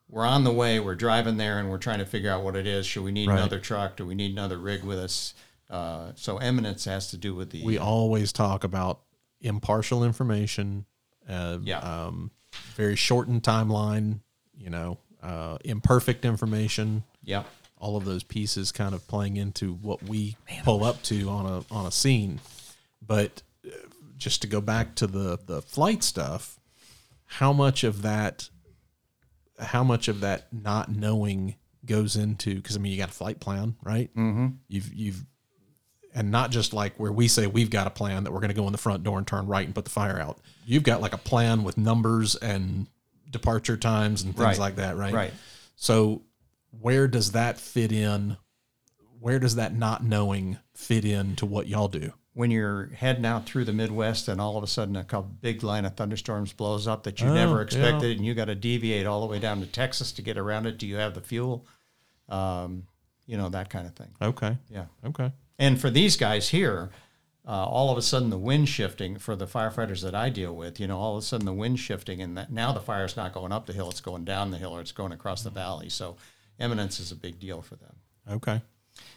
we're 0.09 0.25
on 0.25 0.43
the 0.43 0.51
way. 0.51 0.79
We're 0.79 0.93
driving 0.95 1.37
there, 1.37 1.57
and 1.59 1.69
we're 1.71 1.79
trying 1.79 1.99
to 1.99 2.05
figure 2.05 2.29
out 2.31 2.43
what 2.43 2.55
it 2.55 2.67
is. 2.67 2.85
Should 2.85 3.03
we 3.03 3.11
need 3.11 3.27
Right. 3.29 3.37
another 3.39 3.59
truck? 3.59 3.97
Do 3.97 4.05
we 4.05 4.13
need 4.15 4.31
another 4.31 4.57
rig 4.59 4.83
with 4.83 4.99
us? 4.99 5.33
Uh, 5.69 6.11
so 6.15 6.39
imminence 6.39 6.85
has 6.85 7.09
to 7.11 7.17
do 7.17 7.33
with 7.33 7.49
the 7.49 7.63
we 7.63 7.79
always 7.79 8.31
talk 8.31 8.63
about 8.63 9.01
impartial 9.41 10.03
information, 10.03 10.85
uh, 11.27 11.57
Yeah. 11.63 11.79
um, 11.79 12.29
very 12.75 12.95
shortened 12.95 13.41
timeline, 13.41 14.19
you 14.55 14.69
know, 14.69 14.99
uh, 15.23 15.57
imperfect 15.63 16.25
information, 16.25 17.03
yeah 17.23 17.43
all 17.83 17.97
of 17.97 18.05
those 18.05 18.23
pieces 18.23 18.71
kind 18.71 18.95
of 18.95 19.05
playing 19.09 19.35
into 19.35 19.73
what 19.73 20.01
we 20.03 20.37
pull 20.63 20.85
up 20.85 21.03
to 21.03 21.27
on 21.27 21.45
a 21.45 21.65
on 21.69 21.85
a 21.85 21.91
scene. 21.91 22.39
But 23.05 23.43
uh, 23.67 23.71
just 24.17 24.41
to 24.43 24.47
go 24.47 24.61
back 24.61 24.95
to 24.95 25.07
the 25.07 25.37
the 25.45 25.61
flight 25.61 26.01
stuff, 26.01 26.57
how 27.25 27.51
much 27.51 27.83
of 27.83 28.01
that, 28.03 28.49
how 29.59 29.83
much 29.83 30.07
of 30.07 30.21
that 30.21 30.47
not 30.53 30.89
knowing 30.89 31.55
goes 31.85 32.15
into 32.15 32.55
because 32.55 32.77
I 32.77 32.79
mean 32.79 32.93
you 32.93 32.97
got 32.97 33.09
a 33.09 33.13
flight 33.13 33.41
plan, 33.41 33.75
right? 33.83 34.09
Mm-hmm. 34.15 34.47
You've 34.69 34.93
you've 34.93 35.25
and 36.15 36.31
not 36.31 36.51
just 36.51 36.71
like 36.71 36.95
where 36.97 37.11
we 37.11 37.27
say 37.27 37.47
we've 37.47 37.69
got 37.69 37.85
a 37.85 37.89
plan 37.89 38.23
that 38.23 38.31
we're 38.31 38.39
going 38.39 38.47
to 38.47 38.55
go 38.55 38.65
in 38.67 38.71
the 38.71 38.77
front 38.77 39.03
door 39.03 39.17
and 39.17 39.27
turn 39.27 39.45
right 39.45 39.65
and 39.65 39.75
put 39.75 39.83
the 39.83 39.91
fire 39.91 40.17
out. 40.17 40.37
You've 40.65 40.83
got 40.83 41.01
like 41.01 41.13
a 41.13 41.17
plan 41.17 41.63
with 41.63 41.77
numbers 41.77 42.37
and 42.37 42.87
departure 43.33 43.75
times 43.75 44.21
and 44.23 44.33
things 44.33 44.45
Right. 44.45 44.57
like 44.57 44.75
that, 44.77 44.95
right? 44.95 45.13
Right. 45.13 45.33
So 45.75 46.21
where 46.79 47.07
does 47.09 47.33
that 47.33 47.59
fit 47.59 47.91
in? 47.91 48.37
Where 49.19 49.39
does 49.39 49.55
that 49.55 49.75
not 49.75 50.03
knowing 50.03 50.57
fit 50.73 51.03
in 51.03 51.35
to 51.37 51.45
what 51.45 51.67
y'all 51.67 51.87
do? 51.89 52.13
when 52.35 52.49
you're 52.49 52.87
heading 52.95 53.27
out 53.27 53.45
through 53.45 53.63
the 53.63 53.71
Midwest 53.71 54.27
and 54.27 54.41
all 54.41 54.57
of 54.57 54.63
a 54.63 54.67
sudden 54.67 54.95
a 54.95 55.21
big 55.39 55.61
line 55.61 55.85
of 55.85 55.93
thunderstorms 55.95 56.51
blows 56.51 56.87
up 56.87 57.03
that 57.03 57.21
you 57.21 57.27
Oh, 57.27 57.33
never 57.35 57.57
yeah. 57.57 57.61
expected 57.61 58.17
and 58.17 58.25
you 58.25 58.33
got 58.33 58.45
to 58.45 58.55
deviate 58.55 59.05
all 59.05 59.21
the 59.21 59.27
way 59.27 59.37
down 59.37 59.59
to 59.59 59.67
Texas 59.67 60.11
to 60.13 60.23
get 60.23 60.35
around 60.35 60.65
it. 60.65 60.79
Do 60.79 60.87
you 60.87 60.95
have 60.95 61.13
the 61.13 61.21
fuel? 61.21 61.67
Um, 62.29 62.87
you 63.27 63.37
know, 63.37 63.49
that 63.49 63.69
kind 63.69 63.85
of 63.85 63.93
thing. 63.93 64.09
Okay. 64.19 64.57
Yeah. 64.67 64.85
Okay. 65.05 65.31
And 65.59 65.79
for 65.79 65.91
these 65.91 66.17
guys 66.17 66.49
here, 66.49 66.89
uh, 67.45 67.51
all 67.65 67.91
of 67.91 67.97
a 67.97 68.01
sudden 68.01 68.29
the 68.29 68.37
wind 68.37 68.69
shifting 68.69 69.17
for 69.17 69.35
the 69.35 69.45
firefighters 69.45 70.01
that 70.03 70.15
I 70.15 70.29
deal 70.29 70.55
with, 70.55 70.79
you 70.79 70.87
know, 70.87 70.97
all 70.99 71.17
of 71.17 71.23
a 71.23 71.25
sudden 71.25 71.45
the 71.45 71.53
wind 71.53 71.79
shifting 71.79 72.21
and 72.21 72.37
that 72.37 72.51
now 72.51 72.71
the 72.71 72.79
fire's 72.79 73.17
not 73.17 73.33
going 73.33 73.51
up 73.51 73.65
the 73.65 73.73
hill, 73.73 73.89
it's 73.89 73.99
going 74.01 74.23
down 74.23 74.51
the 74.51 74.57
hill 74.57 74.71
or 74.75 74.79
it's 74.81 74.91
going 74.93 75.11
across 75.11 75.43
the 75.43 75.49
valley. 75.49 75.89
So 75.89 76.15
imminence 76.59 76.99
is 76.99 77.11
a 77.11 77.15
big 77.15 77.39
deal 77.39 77.61
for 77.61 77.75
them. 77.75 77.95
Okay. 78.29 78.61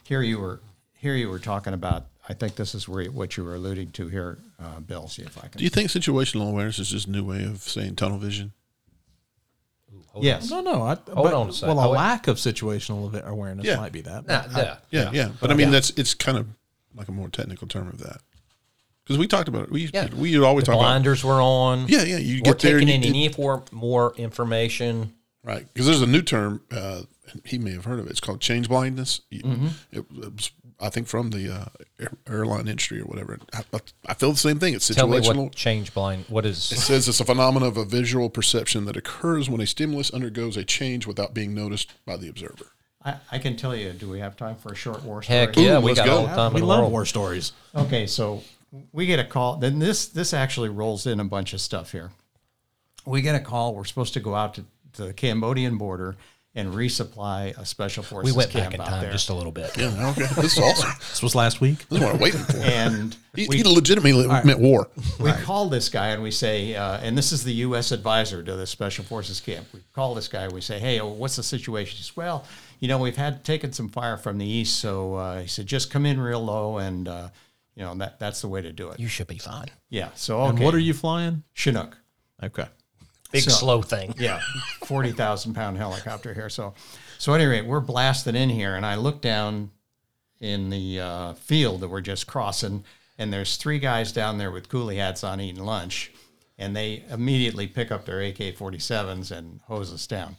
Here 0.05 0.23
you 0.23 0.41
were 0.41 0.61
here 0.95 1.15
you 1.15 1.29
were 1.29 1.39
talking 1.39 1.73
about. 1.75 2.07
I 2.29 2.33
think 2.33 2.57
this 2.57 2.75
is 2.75 2.89
where 2.89 3.03
you- 3.03 3.12
what 3.12 3.37
you 3.37 3.45
were 3.45 3.55
alluding 3.55 3.91
to 3.93 4.09
here, 4.09 4.39
uh, 4.59 4.81
Bill. 4.81 5.07
See 5.07 5.23
if 5.23 5.39
I 5.39 5.43
can. 5.47 5.59
Do 5.59 5.62
you 5.65 5.71
think 5.71 5.91
situational 5.91 6.49
awareness 6.49 6.81
is 6.81 6.91
just 6.91 7.07
a 7.07 7.11
new 7.11 7.23
way 7.23 7.45
of 7.45 7.59
saying 7.62 7.95
tunnel 7.95 8.19
vision? 8.19 8.53
Hold 10.09 10.25
yes. 10.25 10.51
No, 10.51 10.61
no. 10.61 10.83
I, 10.83 10.95
Hold 10.95 11.05
but- 11.07 11.35
on 11.35 11.49
a 11.51 11.53
sec. 11.53 11.69
Well, 11.69 11.79
a 11.79 11.87
Oh, 11.89 11.91
lack 11.93 12.27
of 12.27 12.39
situational 12.39 13.23
awareness 13.25 13.67
Yeah. 13.67 13.77
might 13.77 13.93
be 13.93 14.01
that. 14.01 14.27
Nah, 14.27 14.45
yeah. 14.57 14.77
Yeah, 14.91 15.11
yeah. 15.12 15.29
But 15.41 15.51
I 15.51 15.55
mean, 15.55 15.71
that's 15.71 15.91
it's 15.91 16.15
kind 16.15 16.39
of 16.39 16.47
like 16.96 17.09
a 17.09 17.12
more 17.12 17.28
technical 17.28 17.66
term 17.68 17.88
of 17.88 17.98
that 17.98 18.20
because 19.04 19.18
we 19.18 19.26
talked 19.26 19.48
about 19.48 19.64
it. 19.64 19.70
We 19.70 19.90
Yeah. 19.92 20.09
we 20.14 20.37
always 20.42 20.64
The 20.64 20.72
talk 20.72 20.80
about 20.80 20.88
blinders 20.88 21.22
were 21.24 21.40
on. 21.40 21.87
yeah, 21.88 22.02
yeah. 22.02 22.18
You 22.18 22.37
We're 22.44 22.52
get 22.52 22.59
there 22.61 22.78
taking 22.80 22.94
and 22.94 23.04
in 23.04 23.11
any 23.11 23.28
for 23.28 23.62
more 23.70 24.14
information. 24.16 25.12
right 25.44 25.66
because 25.72 25.87
there's 25.87 26.02
a 26.02 26.06
new 26.06 26.22
term. 26.22 26.62
Uh, 26.70 27.02
he 27.44 27.59
may 27.59 27.72
have 27.72 27.85
heard 27.85 27.98
of 27.98 28.06
it. 28.06 28.11
It's 28.11 28.20
called 28.20 28.40
change 28.40 28.68
blindness. 28.68 29.20
Mm-hmm. 29.32 29.66
It, 29.92 29.98
it 30.22 30.35
was, 30.35 30.50
I 30.78 30.90
think, 30.90 31.09
from 31.09 31.30
the 31.30 31.52
uh, 31.52 31.64
air, 31.98 32.12
airline 32.28 32.68
industry 32.68 33.00
or 33.00 33.04
whatever. 33.04 33.38
I, 33.52 33.62
I 34.06 34.14
feel 34.14 34.30
the 34.30 34.38
same 34.38 34.59
thing. 34.61 34.74
It's 34.74 34.88
situational. 34.88 35.44
what 35.44 35.54
change 35.54 35.92
blind. 35.92 36.24
What 36.28 36.46
is? 36.46 36.70
It 36.70 36.78
says 36.78 37.09
it's 37.09 37.18
a 37.20 37.24
phenomenon 37.24 37.68
of 37.68 37.76
a 37.76 37.85
visual 37.85 38.30
perception 38.30 38.85
that 38.85 38.96
occurs 38.96 39.50
when 39.50 39.61
a 39.61 39.66
stimulus 39.66 40.12
undergoes 40.14 40.56
a 40.56 40.64
change 40.64 41.06
without 41.06 41.35
being 41.35 41.52
noticed 41.52 41.92
by 42.06 42.16
the 42.16 42.28
observer. 42.28 42.72
I, 43.07 43.16
I 43.33 43.38
can 43.38 43.57
tell 43.57 43.75
you. 43.75 43.92
Do 43.92 44.09
we 44.11 44.19
have 44.19 44.37
time 44.37 44.57
for 44.57 44.73
a 44.73 44.75
short 44.75 45.03
war 45.05 45.23
story? 45.23 45.38
Heck 45.38 45.57
yeah, 45.57 45.79
Ooh, 45.79 45.81
we 45.81 45.95
got 45.95 46.07
go. 46.07 46.16
all 46.19 46.23
the 46.27 46.35
time 46.35 46.53
we 46.53 46.57
in 46.61 46.61
the 46.62 46.66
love 46.66 46.81
world. 46.81 46.92
war 46.92 47.07
stories. 47.07 47.53
Okay, 47.75 48.07
so 48.07 48.42
we 48.92 49.07
get 49.07 49.19
a 49.21 49.25
call. 49.25 49.57
Then 49.57 49.79
this 49.79 50.07
this 50.09 50.35
actually 50.35 50.69
rolls 50.69 51.07
in 51.07 51.21
a 51.21 51.25
bunch 51.25 51.53
of 51.55 51.61
stuff 51.61 51.92
here. 51.92 52.11
We 53.07 53.23
get 53.23 53.35
a 53.37 53.40
call. 53.40 53.75
We're 53.75 53.85
supposed 53.85 54.14
to 54.14 54.21
go 54.21 54.35
out 54.35 54.55
to, 54.55 54.64
to 54.95 55.05
the 55.05 55.12
Cambodian 55.12 55.79
border 55.79 56.16
and 56.57 56.73
resupply 56.73 57.57
a 57.59 57.64
special 57.66 58.03
forces. 58.03 58.33
We 58.35 58.35
forces 58.35 58.55
went 58.55 58.71
camp 58.71 58.77
back 58.79 58.87
in 58.88 58.92
time 58.92 59.03
there. 59.03 59.12
just 59.12 59.29
a 59.29 59.35
little 59.35 59.53
bit. 59.53 59.77
Yeah, 59.77 60.11
okay, 60.11 60.27
this 60.40 60.57
is 60.57 60.59
awesome. 60.59 60.90
This 60.99 61.23
was 61.23 61.35
last 61.35 61.61
week. 61.61 61.87
This 61.88 61.99
is 62.01 62.05
what 62.05 62.14
I'm 62.14 62.21
waiting 62.21 62.40
for. 62.40 62.57
and 62.57 63.14
He, 63.35 63.47
we, 63.47 63.59
he 63.59 63.62
legitimately 63.62 64.27
meant 64.27 64.59
war. 64.59 64.88
we 65.21 65.31
call 65.33 65.69
this 65.69 65.90
guy 65.90 66.09
and 66.09 66.23
we 66.23 66.31
say, 66.31 66.75
uh, 66.75 66.99
and 67.03 67.16
this 67.16 67.31
is 67.31 67.45
the 67.45 67.53
U.S. 67.53 67.92
advisor 67.92 68.42
to 68.42 68.57
the 68.57 68.66
Special 68.66 69.05
Forces 69.05 69.38
camp. 69.38 69.66
We 69.75 69.81
call 69.95 70.14
this 70.14 70.29
guy. 70.29 70.45
and 70.45 70.53
We 70.53 70.62
say, 70.62 70.79
hey, 70.79 70.99
what's 71.01 71.37
the 71.37 71.42
situation? 71.42 71.99
He 71.99 72.03
says, 72.03 72.16
well, 72.16 72.45
you 72.81 72.89
know, 72.89 72.99
we've 72.99 73.17
had 73.17 73.45
taken 73.45 73.73
some 73.73 73.89
fire 73.89 74.17
from 74.17 74.39
the 74.39 74.47
east, 74.47 74.79
so 74.79 75.15
uh, 75.15 75.41
he 75.41 75.47
said, 75.47 75.67
just 75.67 75.91
come 75.91 76.05
in 76.07 76.21
real 76.21 76.45
low, 76.45 76.79
and 76.79 77.09
uh, 77.09 77.29
you 77.75 77.83
know 77.83 77.95
that 77.97 78.19
that's 78.19 78.41
the 78.41 78.49
way 78.49 78.62
to 78.62 78.73
do 78.73 78.91
it. 78.91 79.01
You 79.01 79.09
should 79.09 79.27
be 79.27 79.39
fine. 79.39 79.69
Yeah. 79.91 80.11
So 80.15 80.41
okay. 80.43 80.51
And 80.51 80.59
what 80.61 80.75
are 80.75 80.79
you 80.79 80.95
flying? 80.95 81.43
Chinook? 81.55 81.97
Okay. 82.43 82.67
Big 83.33 83.43
So- 83.43 83.51
slow 83.51 83.83
thing. 83.83 84.15
Yeah, 84.19 84.41
forty 84.85 85.12
thousand 85.12 85.55
pound 85.55 85.77
helicopter 85.79 86.33
here. 86.35 86.49
So, 86.49 86.75
so 87.19 87.35
at 87.35 87.41
any 87.41 87.51
rate, 87.51 87.67
we're 87.67 87.81
blasted 87.81 88.35
in 88.35 88.49
here, 88.51 88.77
and 88.77 88.85
I 88.87 88.95
look 88.97 89.21
down 89.21 89.71
in 90.41 90.71
the 90.71 91.01
uh, 91.01 91.33
field 91.35 91.81
that 91.81 91.89
we're 91.89 92.01
just 92.03 92.27
crossing, 92.27 92.85
and 93.19 93.33
there's 93.33 93.57
three 93.57 93.79
guys 93.79 94.12
down 94.12 94.39
there 94.39 94.51
with 94.51 94.69
coolie 94.69 94.97
hats 94.97 95.25
on 95.25 95.41
eating 95.41 95.65
lunch, 95.65 96.12
and 96.59 96.77
they 96.77 97.03
immediately 97.11 97.67
pick 97.67 97.91
up 97.91 98.05
their 98.05 98.21
AK-47s 98.21 99.31
and 99.31 99.61
hose 99.65 99.93
us 99.93 100.07
down. 100.07 100.37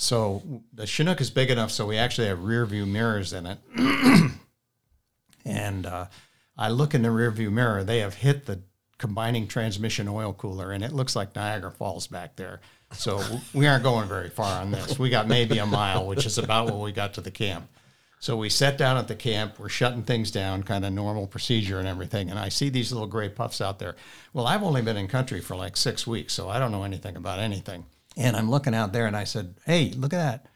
So 0.00 0.62
the 0.72 0.86
Chinook 0.86 1.20
is 1.20 1.28
big 1.28 1.50
enough, 1.50 1.70
so 1.70 1.84
we 1.84 1.98
actually 1.98 2.28
have 2.28 2.42
rear 2.42 2.64
view 2.64 2.86
mirrors 2.86 3.34
in 3.34 3.44
it. 3.44 3.58
and 5.44 5.84
uh, 5.84 6.06
I 6.56 6.70
look 6.70 6.94
in 6.94 7.02
the 7.02 7.10
rear 7.10 7.30
view 7.30 7.50
mirror, 7.50 7.84
they 7.84 7.98
have 7.98 8.14
hit 8.14 8.46
the 8.46 8.62
combining 8.96 9.46
transmission 9.46 10.08
oil 10.08 10.32
cooler, 10.32 10.72
and 10.72 10.82
it 10.82 10.94
looks 10.94 11.14
like 11.14 11.36
Niagara 11.36 11.70
Falls 11.70 12.06
back 12.06 12.36
there. 12.36 12.62
So 12.92 13.22
we 13.52 13.66
aren't 13.66 13.84
going 13.84 14.08
very 14.08 14.30
far 14.30 14.62
on 14.62 14.70
this. 14.70 14.98
We 14.98 15.10
got 15.10 15.28
maybe 15.28 15.58
a 15.58 15.66
mile, 15.66 16.06
which 16.06 16.24
is 16.24 16.38
about 16.38 16.70
what 16.70 16.80
we 16.80 16.92
got 16.92 17.12
to 17.14 17.20
the 17.20 17.30
camp. 17.30 17.68
So 18.20 18.38
we 18.38 18.48
sat 18.48 18.78
down 18.78 18.96
at 18.96 19.06
the 19.06 19.14
camp. 19.14 19.58
We're 19.58 19.68
shutting 19.68 20.04
things 20.04 20.30
down, 20.30 20.62
kind 20.62 20.86
of 20.86 20.94
normal 20.94 21.26
procedure 21.26 21.78
and 21.78 21.86
everything. 21.86 22.30
And 22.30 22.38
I 22.38 22.48
see 22.48 22.70
these 22.70 22.90
little 22.90 23.06
gray 23.06 23.28
puffs 23.28 23.60
out 23.60 23.78
there. 23.78 23.96
Well, 24.32 24.46
I've 24.46 24.62
only 24.62 24.80
been 24.80 24.96
in 24.96 25.08
country 25.08 25.42
for 25.42 25.56
like 25.56 25.76
six 25.76 26.06
weeks, 26.06 26.32
so 26.32 26.48
I 26.48 26.58
don't 26.58 26.72
know 26.72 26.84
anything 26.84 27.16
about 27.16 27.38
anything. 27.38 27.84
And 28.20 28.36
I'm 28.36 28.50
looking 28.50 28.74
out 28.74 28.92
there, 28.92 29.06
and 29.06 29.16
I 29.16 29.24
said, 29.24 29.54
"Hey, 29.64 29.92
look 29.96 30.12
at 30.12 30.18
that! 30.18 30.46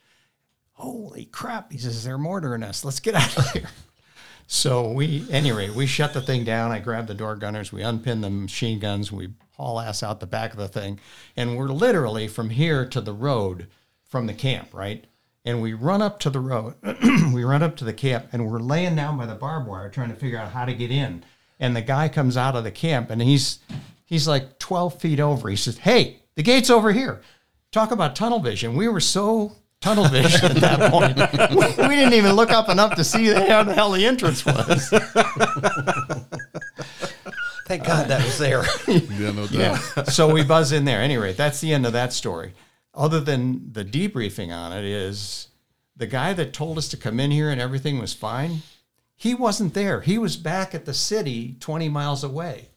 Holy 0.74 1.24
crap!" 1.24 1.72
He 1.72 1.78
says, 1.78 2.04
"They're 2.04 2.18
mortaring 2.18 2.62
us. 2.62 2.84
Let's 2.84 3.00
get 3.00 3.14
out 3.14 3.38
of 3.38 3.50
here." 3.52 3.70
So 4.46 4.90
we, 4.92 5.26
anyway, 5.30 5.70
we 5.70 5.86
shut 5.86 6.12
the 6.12 6.20
thing 6.20 6.44
down. 6.44 6.72
I 6.72 6.78
grabbed 6.78 7.08
the 7.08 7.14
door 7.14 7.36
gunners. 7.36 7.72
We 7.72 7.82
unpin 7.82 8.20
the 8.20 8.28
machine 8.28 8.78
guns. 8.78 9.10
We 9.10 9.30
haul 9.56 9.80
ass 9.80 10.02
out 10.02 10.20
the 10.20 10.26
back 10.26 10.52
of 10.52 10.58
the 10.58 10.68
thing, 10.68 11.00
and 11.38 11.56
we're 11.56 11.68
literally 11.68 12.28
from 12.28 12.50
here 12.50 12.84
to 12.86 13.00
the 13.00 13.14
road 13.14 13.68
from 14.04 14.26
the 14.26 14.34
camp, 14.34 14.74
right? 14.74 15.06
And 15.46 15.62
we 15.62 15.72
run 15.72 16.02
up 16.02 16.20
to 16.20 16.30
the 16.30 16.40
road. 16.40 16.74
we 17.32 17.44
run 17.44 17.62
up 17.62 17.76
to 17.76 17.84
the 17.84 17.94
camp, 17.94 18.26
and 18.32 18.46
we're 18.46 18.58
laying 18.58 18.96
down 18.96 19.16
by 19.16 19.24
the 19.24 19.34
barbed 19.34 19.66
wire 19.66 19.88
trying 19.88 20.10
to 20.10 20.16
figure 20.16 20.38
out 20.38 20.52
how 20.52 20.66
to 20.66 20.74
get 20.74 20.90
in. 20.90 21.24
And 21.58 21.74
the 21.74 21.82
guy 21.82 22.10
comes 22.10 22.36
out 22.36 22.56
of 22.56 22.64
the 22.64 22.70
camp, 22.70 23.08
and 23.08 23.22
he's 23.22 23.60
he's 24.04 24.28
like 24.28 24.58
12 24.58 25.00
feet 25.00 25.18
over. 25.18 25.48
He 25.48 25.56
says, 25.56 25.78
"Hey, 25.78 26.20
the 26.34 26.42
gate's 26.42 26.68
over 26.68 26.92
here." 26.92 27.22
Talk 27.74 27.90
about 27.90 28.14
tunnel 28.14 28.38
vision. 28.38 28.76
We 28.76 28.86
were 28.86 29.00
so 29.00 29.50
tunnel 29.80 30.06
vision 30.06 30.44
at 30.44 30.56
that 30.58 30.92
point. 30.92 31.16
we, 31.50 31.88
we 31.88 31.96
didn't 31.96 32.12
even 32.12 32.34
look 32.34 32.50
up 32.50 32.68
enough 32.68 32.94
to 32.94 33.02
see 33.02 33.34
how 33.34 33.64
the 33.64 33.74
hell 33.74 33.90
the 33.90 34.06
entrance 34.06 34.46
was. 34.46 34.90
Thank 37.66 37.84
God 37.84 38.06
that 38.06 38.24
was 38.24 38.38
there. 38.38 38.62
Yeah, 38.86 39.32
no 39.32 39.48
doubt. 39.48 40.06
so 40.06 40.32
we 40.32 40.44
buzz 40.44 40.70
in 40.70 40.84
there. 40.84 41.00
Anyway, 41.00 41.32
that's 41.32 41.60
the 41.60 41.74
end 41.74 41.84
of 41.84 41.92
that 41.94 42.12
story. 42.12 42.52
Other 42.94 43.18
than 43.18 43.72
the 43.72 43.84
debriefing 43.84 44.54
on 44.54 44.72
it 44.72 44.84
is 44.84 45.48
the 45.96 46.06
guy 46.06 46.32
that 46.32 46.52
told 46.52 46.78
us 46.78 46.86
to 46.90 46.96
come 46.96 47.18
in 47.18 47.32
here 47.32 47.50
and 47.50 47.60
everything 47.60 47.98
was 47.98 48.14
fine. 48.14 48.62
He 49.16 49.34
wasn't 49.34 49.74
there. 49.74 50.00
He 50.00 50.16
was 50.16 50.36
back 50.36 50.76
at 50.76 50.84
the 50.84 50.94
city 50.94 51.56
20 51.58 51.88
miles 51.88 52.22
away. 52.22 52.68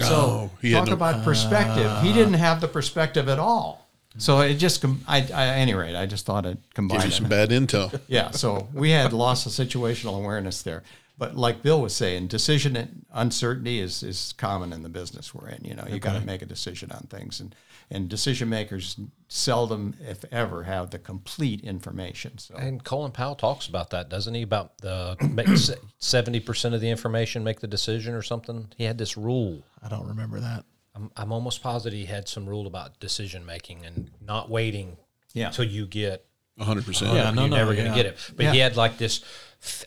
So 0.00 0.14
Oh, 0.14 0.50
he 0.60 0.72
talk 0.72 0.88
no- 0.88 0.92
about 0.92 1.24
perspective. 1.24 1.90
he 2.02 2.10
ah. 2.10 2.14
didn't 2.14 2.34
have 2.34 2.60
the 2.60 2.68
perspective 2.68 3.30
at 3.30 3.38
all. 3.38 3.83
So 4.18 4.40
it 4.40 4.54
just, 4.54 4.80
com- 4.80 5.00
I, 5.08 5.18
I, 5.18 5.46
at 5.46 5.58
any 5.58 5.74
rate, 5.74 5.96
I 5.96 6.06
just 6.06 6.24
thought 6.26 6.46
it 6.46 6.58
Give 6.62 6.74
combined. 6.74 7.02
you 7.04 7.08
it. 7.08 7.12
some 7.12 7.28
bad 7.28 7.50
intel. 7.50 7.98
Yeah, 8.08 8.30
so 8.30 8.68
we 8.72 8.90
had 8.90 9.12
loss 9.12 9.44
of 9.46 9.52
situational 9.52 10.16
awareness 10.16 10.62
there. 10.62 10.82
But 11.16 11.36
like 11.36 11.62
Bill 11.62 11.80
was 11.80 11.94
saying, 11.94 12.26
decision 12.26 13.04
uncertainty 13.12 13.78
is, 13.80 14.02
is 14.02 14.34
common 14.36 14.72
in 14.72 14.82
the 14.82 14.88
business 14.88 15.32
we're 15.32 15.48
in. 15.48 15.64
You 15.64 15.74
know, 15.76 15.84
you 15.88 16.00
got 16.00 16.18
to 16.18 16.26
make 16.26 16.42
a 16.42 16.46
decision 16.46 16.90
on 16.90 17.02
things, 17.08 17.38
and 17.38 17.54
and 17.90 18.08
decision 18.08 18.48
makers 18.48 18.96
seldom, 19.28 19.94
if 20.00 20.24
ever, 20.32 20.64
have 20.64 20.90
the 20.90 20.98
complete 20.98 21.60
information. 21.60 22.38
So 22.38 22.56
And 22.56 22.82
Colin 22.82 23.12
Powell 23.12 23.36
talks 23.36 23.68
about 23.68 23.90
that, 23.90 24.08
doesn't 24.08 24.34
he? 24.34 24.42
About 24.42 24.78
the 24.78 25.16
seventy 25.98 26.40
percent 26.40 26.74
of 26.74 26.80
the 26.80 26.90
information 26.90 27.44
make 27.44 27.60
the 27.60 27.68
decision 27.68 28.14
or 28.14 28.22
something. 28.22 28.66
He 28.76 28.82
had 28.82 28.98
this 28.98 29.16
rule. 29.16 29.62
I 29.84 29.88
don't 29.88 30.08
remember 30.08 30.40
that. 30.40 30.64
I'm, 30.94 31.10
I'm 31.16 31.32
almost 31.32 31.62
positive 31.62 31.98
he 31.98 32.06
had 32.06 32.28
some 32.28 32.46
rule 32.46 32.66
about 32.66 33.00
decision 33.00 33.44
making 33.44 33.84
and 33.84 34.10
not 34.20 34.48
waiting 34.50 34.96
Yeah. 35.32 35.50
till 35.50 35.64
you 35.64 35.86
get. 35.86 36.24
100%. 36.60 37.02
Yeah, 37.14 37.30
no, 37.32 37.42
you're 37.42 37.50
no, 37.50 37.56
never 37.56 37.74
going 37.74 37.88
to 37.88 37.94
get 37.96 38.06
it. 38.06 38.16
But 38.36 38.44
Yeah. 38.44 38.52
he 38.52 38.58
had 38.58 38.76
like 38.76 38.96
this. 38.96 39.22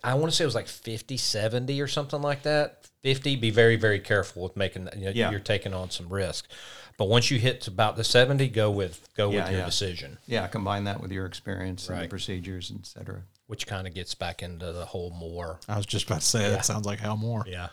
I 0.04 0.15
want 0.15 0.32
to 0.32 0.36
say 0.36 0.43
it 0.43 0.48
was 0.48 0.56
like 0.56 0.67
50, 0.67 1.15
70 1.15 1.80
or 1.82 1.88
something 1.88 2.22
like 2.22 2.43
that. 2.43 2.88
50, 3.04 3.38
be 3.38 3.52
very, 3.52 3.78
very 3.78 4.00
careful 4.02 4.43
with 4.43 4.58
making 4.58 4.84
that. 4.86 4.98
You 4.98 5.06
know, 5.06 5.12
Yeah. 5.15 5.32
You're 5.32 5.39
taking 5.39 5.74
on 5.74 5.91
some 5.91 6.10
risk. 6.10 6.50
But 6.98 7.06
once 7.06 7.32
you 7.32 7.39
hit 7.39 7.67
about 7.67 7.96
the 7.96 8.04
70, 8.04 8.50
go 8.50 8.70
with 8.72 9.08
go 9.15 9.30
Yeah, 9.32 9.43
with 9.43 9.52
your 9.52 9.60
yeah. 9.62 9.65
decision, 9.67 10.17
yeah, 10.26 10.48
combine 10.48 10.84
that 10.86 11.00
with 11.00 11.12
your 11.12 11.26
experience 11.28 11.88
and 11.89 12.02
the 12.02 12.08
procedures, 12.08 12.72
et 12.78 12.86
cetera. 12.88 13.22
which 13.46 13.65
kind 13.67 13.88
of 13.88 13.93
gets 13.93 14.13
back 14.15 14.41
into 14.43 14.74
the 14.74 14.84
whole 14.86 15.12
more. 15.12 15.60
I 15.70 15.78
was 15.78 15.86
just 15.86 16.08
about 16.08 16.20
to 16.22 16.26
say 16.28 16.50
that 16.50 16.65
sounds 16.65 16.86
like 16.88 17.00
Hal 17.00 17.15
Moore. 17.15 17.46
Yeah. 17.48 17.67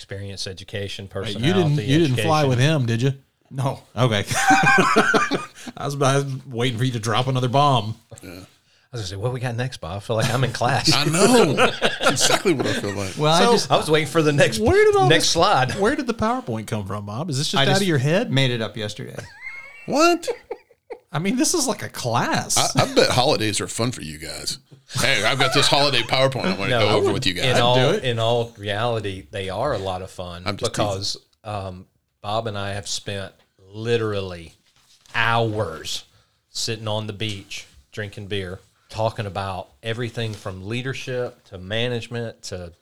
Experience, 0.00 0.46
education, 0.46 1.04
Hey, 1.04 1.10
personality. 1.12 1.46
you 1.46 1.52
didn't 1.52 1.86
you 1.86 1.98
didn't 1.98 2.24
fly 2.24 2.44
with 2.44 2.58
him, 2.58 2.86
did 2.86 3.02
you? 3.02 3.12
No, 3.50 3.82
Okay. 3.94 4.24
I 5.76 5.84
was, 5.84 5.94
I 6.00 6.16
was 6.16 6.46
waiting 6.46 6.78
for 6.78 6.84
you 6.84 6.92
to 6.92 6.98
drop 6.98 7.26
another 7.26 7.50
bomb. 7.50 7.96
I 8.10 8.16
was 8.16 8.22
gonna 8.92 9.02
say, 9.04 9.16
what 9.16 9.34
we 9.34 9.40
got 9.40 9.56
next, 9.56 9.76
Bob? 9.82 9.98
I 9.98 10.00
feel 10.00 10.16
like 10.16 10.32
I'm 10.32 10.42
in 10.42 10.52
class. 10.54 10.90
I 10.96 11.04
know. 11.04 11.52
That's 11.52 12.12
exactly 12.22 12.54
what 12.54 12.66
I 12.66 12.72
feel 12.80 12.94
like. 12.94 13.12
Well, 13.18 13.34
I 13.34 13.52
just 13.52 13.70
I 13.70 13.76
was 13.76 13.90
waiting 13.90 14.08
for 14.08 14.22
the 14.22 14.32
next 14.32 14.58
Where 14.58 14.82
did 14.86 14.96
all 14.96 15.06
next 15.06 15.24
this- 15.24 15.30
slide. 15.32 15.72
Where 15.78 15.94
did 15.94 16.06
the 16.06 16.14
PowerPoint 16.14 16.66
come 16.66 16.86
from, 16.86 17.04
Bob? 17.04 17.28
Is 17.28 17.36
this 17.36 17.48
just 17.48 17.60
I 17.60 17.64
out 17.64 17.68
just 17.68 17.82
of 17.82 17.86
your 17.88 17.98
head? 17.98 18.32
made 18.32 18.50
it 18.52 18.62
up 18.62 18.78
yesterday. 18.78 19.22
What? 19.84 20.26
I 21.12 21.18
mean, 21.18 21.36
this 21.36 21.52
is 21.52 21.66
like 21.66 21.82
a 21.82 21.90
class. 21.90 22.56
I, 22.74 22.84
I 22.84 22.94
bet 22.94 23.10
holidays 23.10 23.60
are 23.60 23.68
fun 23.68 23.92
for 23.92 24.00
you 24.00 24.16
guys. 24.16 24.58
Hey, 24.94 25.22
I've 25.24 25.38
got 25.38 25.54
this 25.54 25.66
holiday 25.68 26.02
PowerPoint 26.02 26.44
I 26.46 26.48
want 26.58 26.62
to 26.62 26.68
No, 26.70 26.80
go 26.80 26.96
over 26.96 27.12
with 27.12 27.26
you 27.26 27.34
guys. 27.34 27.44
In 27.56 27.56
all, 27.62 27.74
do 27.76 27.90
it. 27.96 28.04
in 28.04 28.18
all 28.18 28.52
reality, 28.58 29.26
they 29.30 29.48
are 29.48 29.72
a 29.72 29.78
lot 29.78 30.02
of 30.02 30.10
fun 30.10 30.42
I'm 30.44 30.56
because 30.56 31.16
um, 31.44 31.86
Bob 32.22 32.46
and 32.48 32.58
I 32.58 32.70
have 32.70 32.88
spent 32.88 33.32
literally 33.72 34.54
hours 35.14 36.04
sitting 36.50 36.88
on 36.88 37.06
the 37.06 37.12
beach 37.12 37.66
drinking 37.92 38.26
beer, 38.26 38.58
talking 38.88 39.26
about 39.26 39.68
everything 39.82 40.32
from 40.32 40.66
leadership 40.68 41.42
to 41.44 41.58
management 41.58 42.42
to 42.42 42.72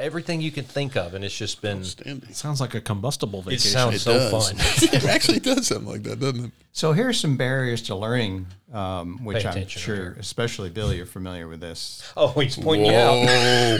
everything 0.00 0.40
you 0.40 0.50
can 0.50 0.64
think 0.64 0.96
of, 0.96 1.14
and 1.14 1.24
it's 1.24 1.36
just 1.36 1.60
been. 1.62 1.78
Outstanding. 1.78 2.32
Sounds 2.32 2.60
like 2.60 2.74
a 2.74 2.80
combustible 2.80 3.42
vacation. 3.42 3.68
It 3.68 3.72
sounds 3.72 3.94
It 3.96 3.98
so 4.00 4.12
does. 4.14 4.50
fun. 4.50 4.56
it 4.94 5.04
actually 5.04 5.40
does 5.40 5.66
sound 5.68 5.86
like 5.86 6.02
that, 6.04 6.18
doesn't 6.20 6.46
it? 6.46 6.50
So 6.72 6.92
here's 6.92 7.18
some 7.18 7.36
barriers 7.36 7.82
to 7.82 7.94
learning, 7.96 8.46
um, 8.72 9.24
which 9.24 9.44
I'm 9.44 9.50
attention, 9.50 9.82
sure, 9.82 10.12
especially 10.18 10.70
Bill, 10.70 10.94
you're 10.94 11.04
familiar 11.06 11.48
with 11.48 11.60
this. 11.60 12.10
Oh, 12.16 12.28
he's 12.28 12.56
pointing 12.56 12.86
you 12.92 12.96
out. 12.96 13.26
Whoa. 13.26 13.78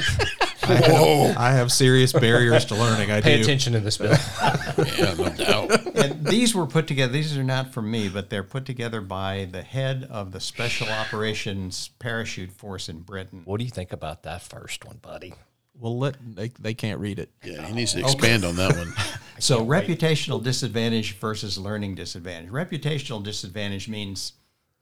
Whoa. 0.66 1.34
I 1.36 1.52
have 1.52 1.72
serious 1.72 2.12
barriers 2.12 2.64
to 2.66 2.74
learning. 2.74 3.10
I 3.10 3.20
Pay 3.20 3.36
do. 3.36 3.42
attention 3.42 3.72
to 3.74 3.80
this, 3.80 3.96
Bill. 3.96 4.16
Yeah, 4.98 5.14
no 5.14 5.28
doubt. 5.30 5.96
And 5.96 6.26
these 6.26 6.54
were 6.54 6.66
put 6.66 6.86
together. 6.86 7.12
These 7.12 7.36
are 7.36 7.44
not 7.44 7.72
from 7.72 7.90
me, 7.90 8.08
but 8.08 8.28
they're 8.30 8.44
put 8.44 8.66
together 8.66 9.00
by 9.00 9.48
the 9.50 9.62
head 9.62 10.06
of 10.10 10.32
the 10.32 10.40
Special 10.40 10.88
Operations 10.88 11.88
Parachute 11.98 12.52
Force 12.52 12.88
in 12.88 13.00
Britain. 13.00 13.42
what 13.44 13.58
do 13.58 13.64
you 13.64 13.70
think 13.70 13.92
about 13.92 14.22
that 14.24 14.42
first 14.42 14.84
one, 14.84 14.98
buddy? 15.00 15.34
Well, 15.80 15.98
let 15.98 16.16
they, 16.36 16.48
they 16.60 16.74
can't 16.74 17.00
read 17.00 17.18
it. 17.18 17.30
Yeah, 17.42 17.66
he 17.66 17.72
needs 17.72 17.94
to 17.94 18.00
expand 18.00 18.44
on 18.44 18.56
that 18.56 18.76
one. 18.76 18.92
So 19.40 19.64
reputational 19.64 20.42
disadvantage 20.42 21.16
versus 21.16 21.56
learning 21.56 21.94
disadvantage. 21.94 22.50
Reputational 22.50 23.22
disadvantage 23.22 23.88
means, 23.88 24.34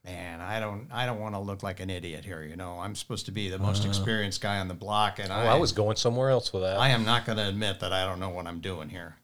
man, 0.03 0.41
I 0.41 0.59
don't, 0.59 0.89
I 0.91 1.05
don't 1.05 1.21
want 1.21 1.33
to 1.35 1.39
look 1.39 1.63
like 1.63 1.79
an 1.79 1.89
idiot 1.89 2.25
here. 2.25 2.43
You 2.43 2.57
know, 2.57 2.77
I'm 2.77 2.93
supposed 2.93 3.25
to 3.27 3.31
be 3.31 3.49
the 3.49 3.57
most 3.57 3.79
uh-huh. 3.79 3.87
experienced 3.87 4.41
guy 4.41 4.59
on 4.59 4.67
the 4.67 4.73
block, 4.73 5.17
and 5.19 5.31
Oh, 5.31 5.35
I, 5.35 5.45
I 5.45 5.55
was 5.55 5.71
going 5.71 5.95
somewhere 5.95 6.29
else 6.29 6.51
with 6.51 6.63
that. 6.63 6.77
I 6.77 6.89
am 6.89 7.05
not 7.05 7.25
going 7.25 7.37
to 7.37 7.47
admit 7.47 7.79
that 7.79 7.93
I 7.93 8.05
don't 8.05 8.19
know 8.19 8.29
what 8.29 8.47
I'm 8.47 8.59
doing 8.59 8.89
here. 8.89 9.15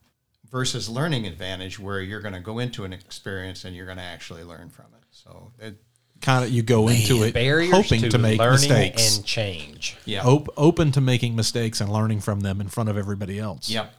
Versus 0.50 0.88
learning 0.88 1.26
advantage, 1.26 1.78
where 1.78 2.00
you're 2.00 2.22
going 2.22 2.32
to 2.32 2.40
go 2.40 2.58
into 2.58 2.84
an 2.84 2.94
experience 2.94 3.64
and 3.66 3.76
you're 3.76 3.84
going 3.84 3.98
to 3.98 4.04
actually 4.04 4.42
learn 4.42 4.70
from 4.70 4.86
it. 4.96 5.04
So, 5.10 5.52
it, 5.58 5.76
Kind 6.20 6.44
of, 6.44 6.50
you 6.50 6.62
go 6.62 6.88
into 6.88 7.22
it 7.22 7.34
Barriers 7.34 7.70
hoping 7.72 8.00
to, 8.00 8.08
to, 8.10 8.18
make 8.18 8.38
learning 8.38 8.52
mistakes, 8.68 9.16
and 9.18 9.26
change. 9.26 9.96
yeah, 10.04 10.24
Op- 10.24 10.48
open 10.56 10.90
to 10.92 11.00
making 11.00 11.36
mistakes 11.36 11.80
and 11.80 11.92
learning 11.92 12.20
from 12.20 12.40
them 12.40 12.60
in 12.60 12.68
front 12.68 12.88
of 12.88 12.96
everybody 12.96 13.38
else. 13.38 13.68
yep. 13.68 13.92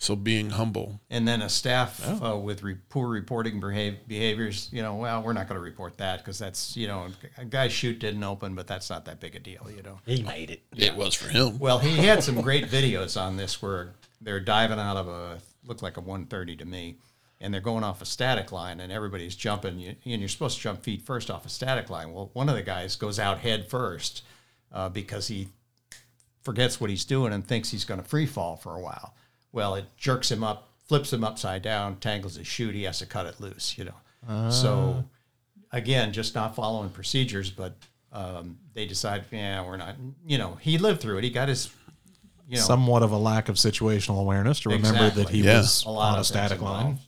So 0.00 0.14
being 0.14 0.50
humble. 0.50 1.00
And 1.10 1.26
then 1.26 1.42
a 1.42 1.48
staff 1.48 2.00
uh, 2.22 2.36
with 2.36 2.62
re- 2.62 2.76
poor 2.88 3.08
reporting 3.08 3.58
behave- 3.58 4.06
behaviors, 4.06 4.68
you 4.72 4.80
know, 4.80 4.94
well, 4.94 5.22
we're 5.24 5.32
not 5.32 5.48
going 5.48 5.58
to 5.58 5.62
report 5.62 5.98
that 5.98 6.18
because 6.18 6.38
that's, 6.38 6.76
you 6.76 6.86
know, 6.86 7.08
a 7.36 7.44
guy's 7.44 7.72
chute 7.72 7.98
didn't 7.98 8.22
open, 8.22 8.54
but 8.54 8.68
that's 8.68 8.88
not 8.90 9.06
that 9.06 9.18
big 9.18 9.34
a 9.34 9.40
deal, 9.40 9.66
you 9.74 9.82
know. 9.82 9.98
He 10.06 10.22
made 10.22 10.50
it. 10.50 10.62
It 10.76 10.94
was 10.94 11.14
for 11.14 11.28
him. 11.28 11.58
Well, 11.58 11.80
he 11.80 11.96
had 11.96 12.22
some 12.22 12.40
great 12.40 12.66
videos 12.70 13.20
on 13.20 13.36
this 13.36 13.60
where 13.60 13.94
they're 14.20 14.38
diving 14.38 14.78
out 14.78 14.96
of 14.96 15.08
a 15.08 15.40
looked 15.66 15.82
like 15.82 15.96
a 15.96 16.00
130 16.00 16.56
to 16.56 16.64
me, 16.64 16.96
and 17.40 17.52
they're 17.54 17.60
going 17.60 17.84
off 17.84 18.02
a 18.02 18.04
static 18.06 18.50
line, 18.52 18.80
and 18.80 18.90
everybody's 18.92 19.36
jumping, 19.36 19.78
you- 19.78 19.96
and 20.04 20.20
you're 20.20 20.28
supposed 20.28 20.56
to 20.56 20.62
jump 20.62 20.82
feet 20.82 21.02
first 21.02 21.30
off 21.30 21.46
a 21.46 21.48
static 21.48 21.88
line. 21.90 22.12
Well, 22.12 22.30
one 22.32 22.48
of 22.48 22.54
the 22.56 22.62
guys 22.62 22.96
goes 22.96 23.18
out 23.18 23.38
head 23.38 23.68
first 23.68 24.22
uh, 24.72 24.88
because 24.88 25.28
he 25.28 25.48
forgets 26.42 26.80
what 26.80 26.90
he's 26.90 27.04
doing 27.04 27.32
and 27.32 27.46
thinks 27.46 27.70
he's 27.70 27.84
going 27.84 28.00
to 28.02 28.08
free 28.08 28.26
fall 28.26 28.56
for 28.56 28.74
a 28.74 28.80
while. 28.80 29.14
Well, 29.52 29.74
it 29.74 29.84
jerks 29.96 30.30
him 30.30 30.42
up, 30.42 30.68
flips 30.86 31.12
him 31.12 31.22
upside 31.24 31.62
down, 31.62 31.96
tangles 31.96 32.36
his 32.36 32.46
chute. 32.46 32.74
He 32.74 32.84
has 32.84 32.98
to 33.00 33.06
cut 33.06 33.26
it 33.26 33.40
loose, 33.40 33.76
you 33.78 33.84
know. 33.84 34.50
So 34.50 35.04
again, 35.72 36.12
just 36.12 36.34
not 36.34 36.54
following 36.56 36.90
procedures, 36.90 37.50
but 37.50 37.76
um, 38.12 38.58
they 38.74 38.86
decide, 38.86 39.24
yeah, 39.30 39.64
we're 39.64 39.76
not. 39.76 39.96
You 40.26 40.38
know, 40.38 40.56
he 40.60 40.78
lived 40.78 41.00
through 41.00 41.18
it. 41.18 41.24
He 41.24 41.30
got 41.30 41.48
his, 41.48 41.70
you 42.48 42.56
know, 42.56 42.62
Somewhat 42.62 43.02
of 43.02 43.12
a 43.12 43.16
lack 43.18 43.48
of 43.48 43.56
situational 43.56 44.20
awareness 44.20 44.60
to 44.60 44.70
remember 44.70 45.10
that 45.10 45.28
he 45.28 45.42
Yeah. 45.42 45.58
was 45.58 45.84
a 45.84 45.90
lot 45.90 46.14
on 46.14 46.20
a 46.20 46.24
static 46.24 46.58
things 46.58 46.62
line. 46.70 46.98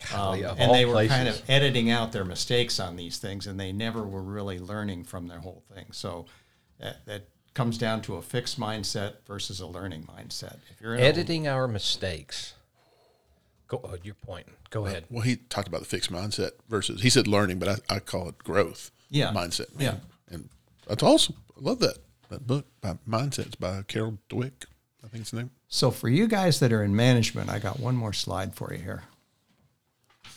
Involved. 0.00 0.42
Golly, 0.42 0.44
um, 0.44 0.56
and 0.58 0.74
they 0.74 0.84
were 0.84 1.06
kind 1.06 1.28
of 1.28 1.42
editing 1.48 1.90
out 1.90 2.12
their 2.12 2.24
mistakes 2.24 2.80
on 2.80 2.96
these 2.96 3.18
things, 3.18 3.46
and 3.46 3.58
they 3.58 3.72
never 3.72 4.02
were 4.02 4.22
really 4.22 4.58
learning 4.58 5.04
from 5.04 5.28
their 5.28 5.40
whole 5.40 5.62
thing. 5.74 5.86
So 5.92 6.26
that, 6.78 7.04
that 7.06 7.28
comes 7.54 7.78
down 7.78 8.00
to 8.02 8.16
a 8.16 8.22
fixed 8.22 8.58
mindset 8.58 9.14
versus 9.26 9.60
a 9.60 9.66
learning 9.66 10.04
mindset. 10.04 10.58
If 10.70 10.80
you're 10.80 10.94
in 10.94 11.00
a- 11.00 11.04
editing 11.04 11.48
our 11.48 11.66
mistakes. 11.68 12.54
Go. 13.68 13.80
Oh, 13.84 13.96
you're 14.02 14.14
pointing. 14.14 14.54
Go 14.70 14.84
uh, 14.84 14.88
ahead. 14.88 15.04
Well, 15.10 15.22
he 15.22 15.36
talked 15.36 15.68
about 15.68 15.80
the 15.80 15.86
fixed 15.86 16.10
mindset 16.12 16.52
versus, 16.68 17.02
he 17.02 17.10
said 17.10 17.26
learning, 17.28 17.58
but 17.58 17.68
I, 17.68 17.96
I 17.96 17.98
call 18.00 18.28
it 18.28 18.38
growth 18.38 18.90
Yeah. 19.10 19.32
mindset. 19.32 19.66
Yeah. 19.78 19.90
Man. 19.92 20.00
And 20.30 20.48
that's 20.88 21.02
awesome. 21.02 21.36
I 21.56 21.60
love 21.60 21.78
that. 21.80 21.98
That 22.30 22.46
book 22.46 22.66
by 22.80 22.96
Mindsets 23.08 23.58
by 23.58 23.82
Carol 23.88 24.18
Dweck, 24.28 24.64
I 25.04 25.08
think 25.08 25.22
it's 25.22 25.32
the 25.32 25.38
name. 25.38 25.50
so 25.66 25.90
for 25.90 26.08
you 26.08 26.28
guys 26.28 26.60
that 26.60 26.72
are 26.72 26.84
in 26.84 26.94
management, 26.94 27.50
I 27.50 27.58
got 27.58 27.80
one 27.80 27.96
more 27.96 28.12
slide 28.12 28.54
for 28.54 28.72
you 28.72 28.80
here. 28.80 29.02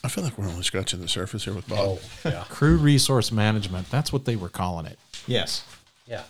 I 0.03 0.09
feel 0.09 0.23
like 0.23 0.37
we're 0.37 0.47
only 0.47 0.63
scratching 0.63 0.99
the 0.99 1.07
surface 1.07 1.45
here 1.45 1.53
with 1.53 1.67
Bob. 1.67 1.79
Oh, 1.79 1.99
yeah, 2.29 2.43
Crew 2.49 2.77
resource 2.77 3.31
management. 3.31 3.89
That's 3.89 4.11
what 4.11 4.25
they 4.25 4.35
were 4.35 4.49
calling 4.49 4.85
it. 4.85 4.99
Yes. 5.27 5.63
yeah. 6.07 6.23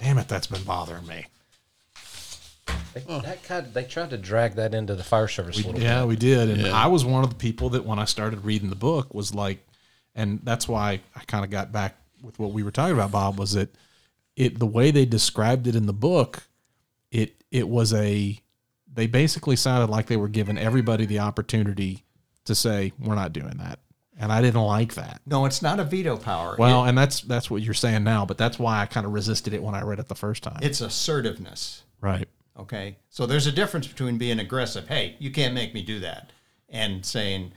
Damn 0.00 0.18
it, 0.18 0.26
that's 0.26 0.48
been 0.48 0.64
bothering 0.64 1.06
me. 1.06 1.26
They, 2.92 3.00
That 3.00 3.42
kind 3.44 3.66
of, 3.66 3.72
they 3.74 3.84
tried 3.84 4.10
to 4.10 4.18
drag 4.18 4.54
that 4.54 4.74
into 4.74 4.94
the 4.94 5.04
fire 5.04 5.28
service 5.28 5.62
a 5.62 5.66
little 5.66 5.80
Yeah, 5.80 6.00
bit. 6.00 6.08
we 6.08 6.16
did. 6.16 6.50
And 6.50 6.60
Yeah. 6.62 6.72
I 6.72 6.86
was 6.88 7.04
one 7.04 7.22
of 7.24 7.30
the 7.30 7.36
people 7.36 7.70
that 7.70 7.84
when 7.84 7.98
I 7.98 8.04
started 8.04 8.44
reading 8.44 8.70
the 8.70 8.76
book 8.76 9.12
was 9.14 9.34
like, 9.34 9.64
and 10.14 10.40
that's 10.42 10.68
why 10.68 11.00
I 11.14 11.20
kind 11.26 11.44
of 11.44 11.50
got 11.50 11.72
back 11.72 11.96
with 12.22 12.38
what 12.38 12.52
we 12.52 12.62
were 12.62 12.70
talking 12.70 12.94
about, 12.94 13.12
Bob, 13.12 13.38
was 13.38 13.52
that 13.52 13.74
it 14.36 14.58
the 14.58 14.66
way 14.66 14.90
they 14.90 15.04
described 15.04 15.66
it 15.66 15.76
in 15.76 15.86
the 15.86 15.92
book, 15.92 16.44
it 17.10 17.34
it 17.50 17.68
was 17.68 17.92
a 17.92 18.40
they 18.92 19.06
basically 19.08 19.56
sounded 19.56 19.90
like 19.90 20.06
they 20.06 20.16
were 20.16 20.28
giving 20.28 20.56
everybody 20.58 21.04
the 21.06 21.18
opportunity 21.18 22.03
to 22.44 22.54
say, 22.54 22.92
We're 22.98 23.14
not 23.14 23.32
doing 23.32 23.56
that. 23.58 23.78
And 24.16 24.30
I 24.32 24.40
didn't 24.42 24.60
like 24.62 24.94
that. 24.94 25.20
No, 25.26 25.44
it's 25.44 25.60
not 25.60 25.80
a 25.80 25.84
veto 25.84 26.16
power. 26.16 26.54
Well, 26.58 26.84
and 26.84 26.96
that's 26.96 27.20
that's 27.22 27.50
what 27.50 27.62
you're 27.62 27.74
saying 27.74 28.04
now, 28.04 28.24
but 28.24 28.38
that's 28.38 28.58
why 28.60 28.80
I 28.80 28.86
kind 28.86 29.04
of 29.06 29.12
resisted 29.12 29.52
it 29.54 29.62
when 29.62 29.74
I 29.74 29.82
read 29.82 29.98
it 29.98 30.06
the 30.08 30.14
first 30.14 30.42
time. 30.44 30.58
it's 30.62 30.80
assertiveness. 30.80 31.82
right. 32.00 32.28
Okay. 32.56 32.98
So 33.10 33.26
there's 33.26 33.48
a 33.48 33.52
difference 33.52 33.88
between 33.88 34.16
being 34.16 34.38
aggressive, 34.38 34.86
hey, 34.86 35.16
you 35.18 35.32
can't 35.32 35.54
make 35.54 35.74
me 35.74 35.82
do 35.82 35.98
that, 36.00 36.30
and 36.68 37.04
saying, 37.04 37.50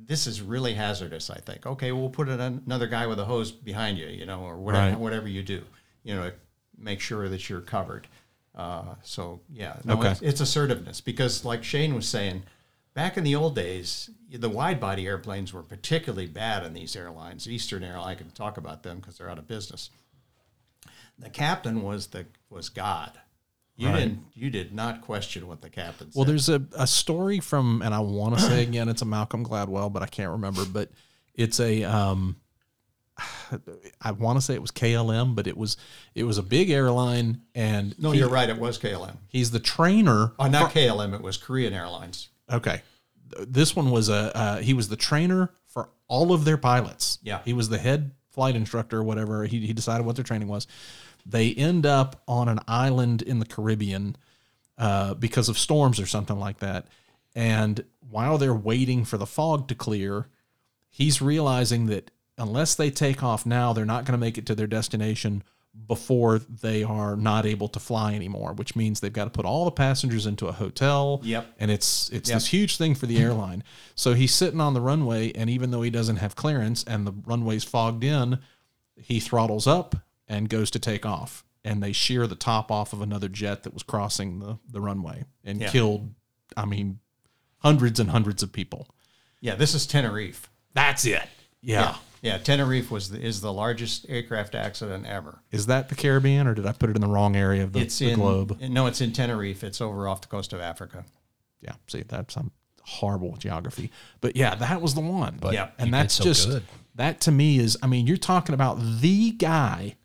this 0.00 0.28
is 0.28 0.40
really 0.40 0.74
hazardous, 0.74 1.28
I 1.28 1.38
think. 1.40 1.66
Okay, 1.66 1.90
we'll 1.90 2.08
put 2.10 2.28
an, 2.28 2.62
another 2.64 2.86
guy 2.86 3.08
with 3.08 3.18
a 3.18 3.24
hose 3.24 3.50
behind 3.50 3.98
you, 3.98 4.06
you 4.06 4.24
know, 4.26 4.42
or 4.42 4.56
whatever, 4.56 4.90
Right. 4.90 4.98
whatever 5.00 5.26
you 5.26 5.42
do, 5.42 5.64
you 6.04 6.14
know, 6.14 6.30
make 6.78 7.00
sure 7.00 7.28
that 7.28 7.48
you're 7.50 7.60
covered. 7.60 8.06
Uh, 8.54 8.94
so, 9.02 9.40
yeah, 9.52 9.78
no, 9.84 9.94
Okay. 9.98 10.12
it's, 10.12 10.22
it's 10.22 10.40
assertiveness 10.40 11.00
because, 11.00 11.44
like 11.44 11.64
Shane 11.64 11.96
was 11.96 12.06
saying, 12.06 12.44
back 12.94 13.16
in 13.16 13.24
the 13.24 13.34
old 13.36 13.54
days, 13.54 14.10
the 14.30 14.48
wide 14.48 14.80
body 14.80 15.06
airplanes 15.06 15.52
were 15.52 15.62
particularly 15.62 16.26
bad 16.26 16.64
in 16.64 16.74
these 16.74 16.94
airlines. 16.96 17.48
Eastern 17.48 17.82
Air, 17.84 17.98
I 17.98 18.14
can 18.14 18.30
talk 18.30 18.56
about 18.56 18.82
them 18.82 18.98
because 18.98 19.18
they're 19.18 19.30
out 19.30 19.38
of 19.38 19.46
business. 19.46 19.90
The 21.18 21.30
captain 21.30 21.82
was 21.82 22.08
the 22.08 22.26
was 22.50 22.68
God. 22.68 23.12
You 23.76 23.88
Right. 23.88 23.96
didn't. 24.00 24.24
You 24.34 24.50
did 24.50 24.72
not 24.74 25.02
question 25.02 25.46
what 25.46 25.60
the 25.62 25.70
captain 25.70 26.10
said. 26.10 26.16
Well, 26.16 26.24
there's 26.24 26.48
a, 26.48 26.62
a 26.76 26.86
story 26.86 27.38
from, 27.40 27.80
and 27.82 27.94
I 27.94 28.00
want 28.00 28.36
to 28.36 28.40
say 28.40 28.62
again, 28.62 28.88
it's 28.88 29.02
a 29.02 29.04
Malcolm 29.04 29.44
Gladwell, 29.44 29.92
but 29.92 30.02
I 30.02 30.06
can't 30.06 30.30
remember. 30.32 30.64
But 30.64 30.90
it's 31.34 31.60
a, 31.60 31.84
um, 31.84 32.36
I 34.00 34.12
want 34.12 34.36
to 34.38 34.40
say 34.44 34.54
it 34.54 34.60
was 34.62 34.70
KLM, 34.72 35.34
but 35.34 35.46
it 35.46 35.56
was 35.56 35.76
it 36.14 36.24
was 36.24 36.38
a 36.38 36.42
big 36.42 36.70
airline, 36.70 37.42
and 37.54 37.96
no, 38.00 38.10
he- 38.12 38.18
you're 38.18 38.28
right. 38.28 38.48
It 38.48 38.58
was 38.58 38.78
KLM. 38.78 39.16
he's 39.28 39.50
the 39.52 39.60
trainer. 39.60 40.32
Oh, 40.38 40.48
not 40.48 40.72
KLM. 40.72 41.14
It 41.14 41.22
was 41.22 41.36
Korean 41.36 41.72
Airlines. 41.72 42.28
Okay, 42.50 42.82
this 43.46 43.76
one 43.76 43.90
was 43.90 44.08
a 44.08 44.36
uh, 44.36 44.56
he 44.58 44.74
was 44.74 44.88
the 44.88 44.96
trainer 44.96 45.52
for 45.66 45.90
all 46.08 46.32
of 46.32 46.44
their 46.44 46.56
pilots. 46.56 47.18
Yeah. 47.22 47.40
he 47.44 47.52
was 47.52 47.68
the 47.68 47.78
head 47.78 48.12
flight 48.30 48.56
instructor 48.56 48.98
or 48.98 49.04
whatever. 49.04 49.44
He 49.44 49.66
he 49.66 49.72
decided 49.72 50.06
what 50.06 50.16
their 50.16 50.24
training 50.24 50.48
was. 50.48 50.66
They 51.26 51.52
end 51.52 51.84
up 51.84 52.22
on 52.26 52.48
an 52.48 52.60
island 52.66 53.22
in 53.22 53.38
the 53.38 53.46
Caribbean 53.46 54.16
uh, 54.78 55.14
because 55.14 55.48
of 55.48 55.58
storms 55.58 56.00
or 56.00 56.06
something 56.06 56.38
like 56.38 56.58
that. 56.60 56.86
And 57.34 57.84
while 58.10 58.38
they're 58.38 58.54
waiting 58.54 59.04
for 59.04 59.18
the 59.18 59.26
fog 59.26 59.68
to 59.68 59.74
clear, 59.74 60.28
he's 60.88 61.20
realizing 61.20 61.86
that 61.86 62.10
unless 62.38 62.74
they 62.74 62.90
take 62.90 63.22
off 63.22 63.44
now, 63.44 63.72
they're 63.72 63.84
not 63.84 64.04
going 64.04 64.12
to 64.12 64.18
make 64.18 64.38
it 64.38 64.46
to 64.46 64.54
their 64.54 64.66
destination 64.66 65.42
before 65.86 66.38
they 66.38 66.82
are 66.82 67.14
not 67.16 67.46
able 67.46 67.68
to 67.68 67.78
fly 67.78 68.14
anymore, 68.14 68.52
which 68.52 68.74
means 68.74 69.00
they've 69.00 69.12
got 69.12 69.24
to 69.24 69.30
put 69.30 69.44
all 69.44 69.64
the 69.64 69.70
passengers 69.70 70.26
into 70.26 70.46
a 70.48 70.52
hotel. 70.52 71.20
Yep. 71.22 71.46
And 71.58 71.70
it's 71.70 72.08
it's 72.10 72.28
Yep. 72.28 72.36
this 72.36 72.46
huge 72.48 72.76
thing 72.76 72.94
for 72.94 73.06
the 73.06 73.18
airline. 73.22 73.62
So 73.94 74.14
he's 74.14 74.34
sitting 74.34 74.60
on 74.60 74.74
the 74.74 74.80
runway, 74.80 75.32
and 75.32 75.48
even 75.48 75.70
though 75.70 75.82
he 75.82 75.90
doesn't 75.90 76.16
have 76.16 76.34
clearance 76.36 76.82
and 76.84 77.06
the 77.06 77.12
runway's 77.26 77.64
fogged 77.64 78.02
in, 78.04 78.38
he 78.96 79.20
throttles 79.20 79.66
up 79.66 79.94
and 80.26 80.48
goes 80.48 80.70
to 80.72 80.78
take 80.78 81.06
off, 81.06 81.44
and 81.64 81.82
they 81.82 81.92
shear 81.92 82.26
the 82.26 82.34
top 82.34 82.70
off 82.72 82.92
of 82.92 83.00
another 83.00 83.28
jet 83.28 83.62
that 83.62 83.72
was 83.74 83.82
crossing 83.84 84.40
the 84.40 84.58
the 84.68 84.80
runway 84.80 85.24
and 85.44 85.60
Yeah. 85.60 85.70
killed. 85.70 86.12
I 86.56 86.64
mean, 86.64 86.98
hundreds 87.58 88.00
and 88.00 88.10
hundreds 88.10 88.42
of 88.42 88.52
people. 88.52 88.88
Yeah, 89.40 89.54
this 89.54 89.74
is 89.74 89.86
Tenerife. 89.86 90.50
That's 90.74 91.04
it. 91.04 91.22
Yeah. 91.60 91.80
Yeah, 91.82 91.94
Tenerife 92.22 92.90
was 92.90 93.10
the, 93.10 93.20
is 93.20 93.40
the 93.40 93.52
largest 93.52 94.06
aircraft 94.08 94.54
accident 94.54 95.06
ever. 95.06 95.40
Is 95.50 95.66
that 95.66 95.88
the 95.88 95.94
Caribbean, 95.94 96.46
or 96.46 96.54
did 96.54 96.66
I 96.66 96.72
put 96.72 96.90
it 96.90 96.96
in 96.96 97.02
the 97.02 97.08
wrong 97.08 97.36
area 97.36 97.62
of 97.64 97.72
the, 97.72 97.80
It's 97.80 97.98
the 97.98 98.10
in 98.10 98.18
globe? 98.18 98.60
No, 98.60 98.86
it's 98.86 99.00
in 99.00 99.12
Tenerife. 99.12 99.62
It's 99.64 99.80
over 99.80 100.08
off 100.08 100.20
the 100.22 100.28
coast 100.28 100.52
of 100.52 100.60
Africa. 100.60 101.04
Yeah. 101.60 101.74
See, 101.86 102.02
that's 102.06 102.36
I'm 102.36 102.50
horrible 102.82 103.30
with 103.32 103.40
geography, 103.40 103.90
but 104.20 104.34
yeah, 104.36 104.54
that 104.56 104.80
was 104.80 104.94
the 104.94 105.00
one. 105.00 105.38
But 105.40 105.54
Yeah, 105.54 105.70
and 105.78 105.92
that's 105.92 106.14
so 106.14 106.24
just 106.24 106.48
good. 106.48 106.62
that 106.94 107.20
to 107.22 107.30
me 107.32 107.58
is. 107.58 107.76
I 107.82 107.86
mean, 107.86 108.06
you're 108.06 108.16
talking 108.16 108.54
about 108.54 108.78
the 108.80 109.32
guy 109.32 109.96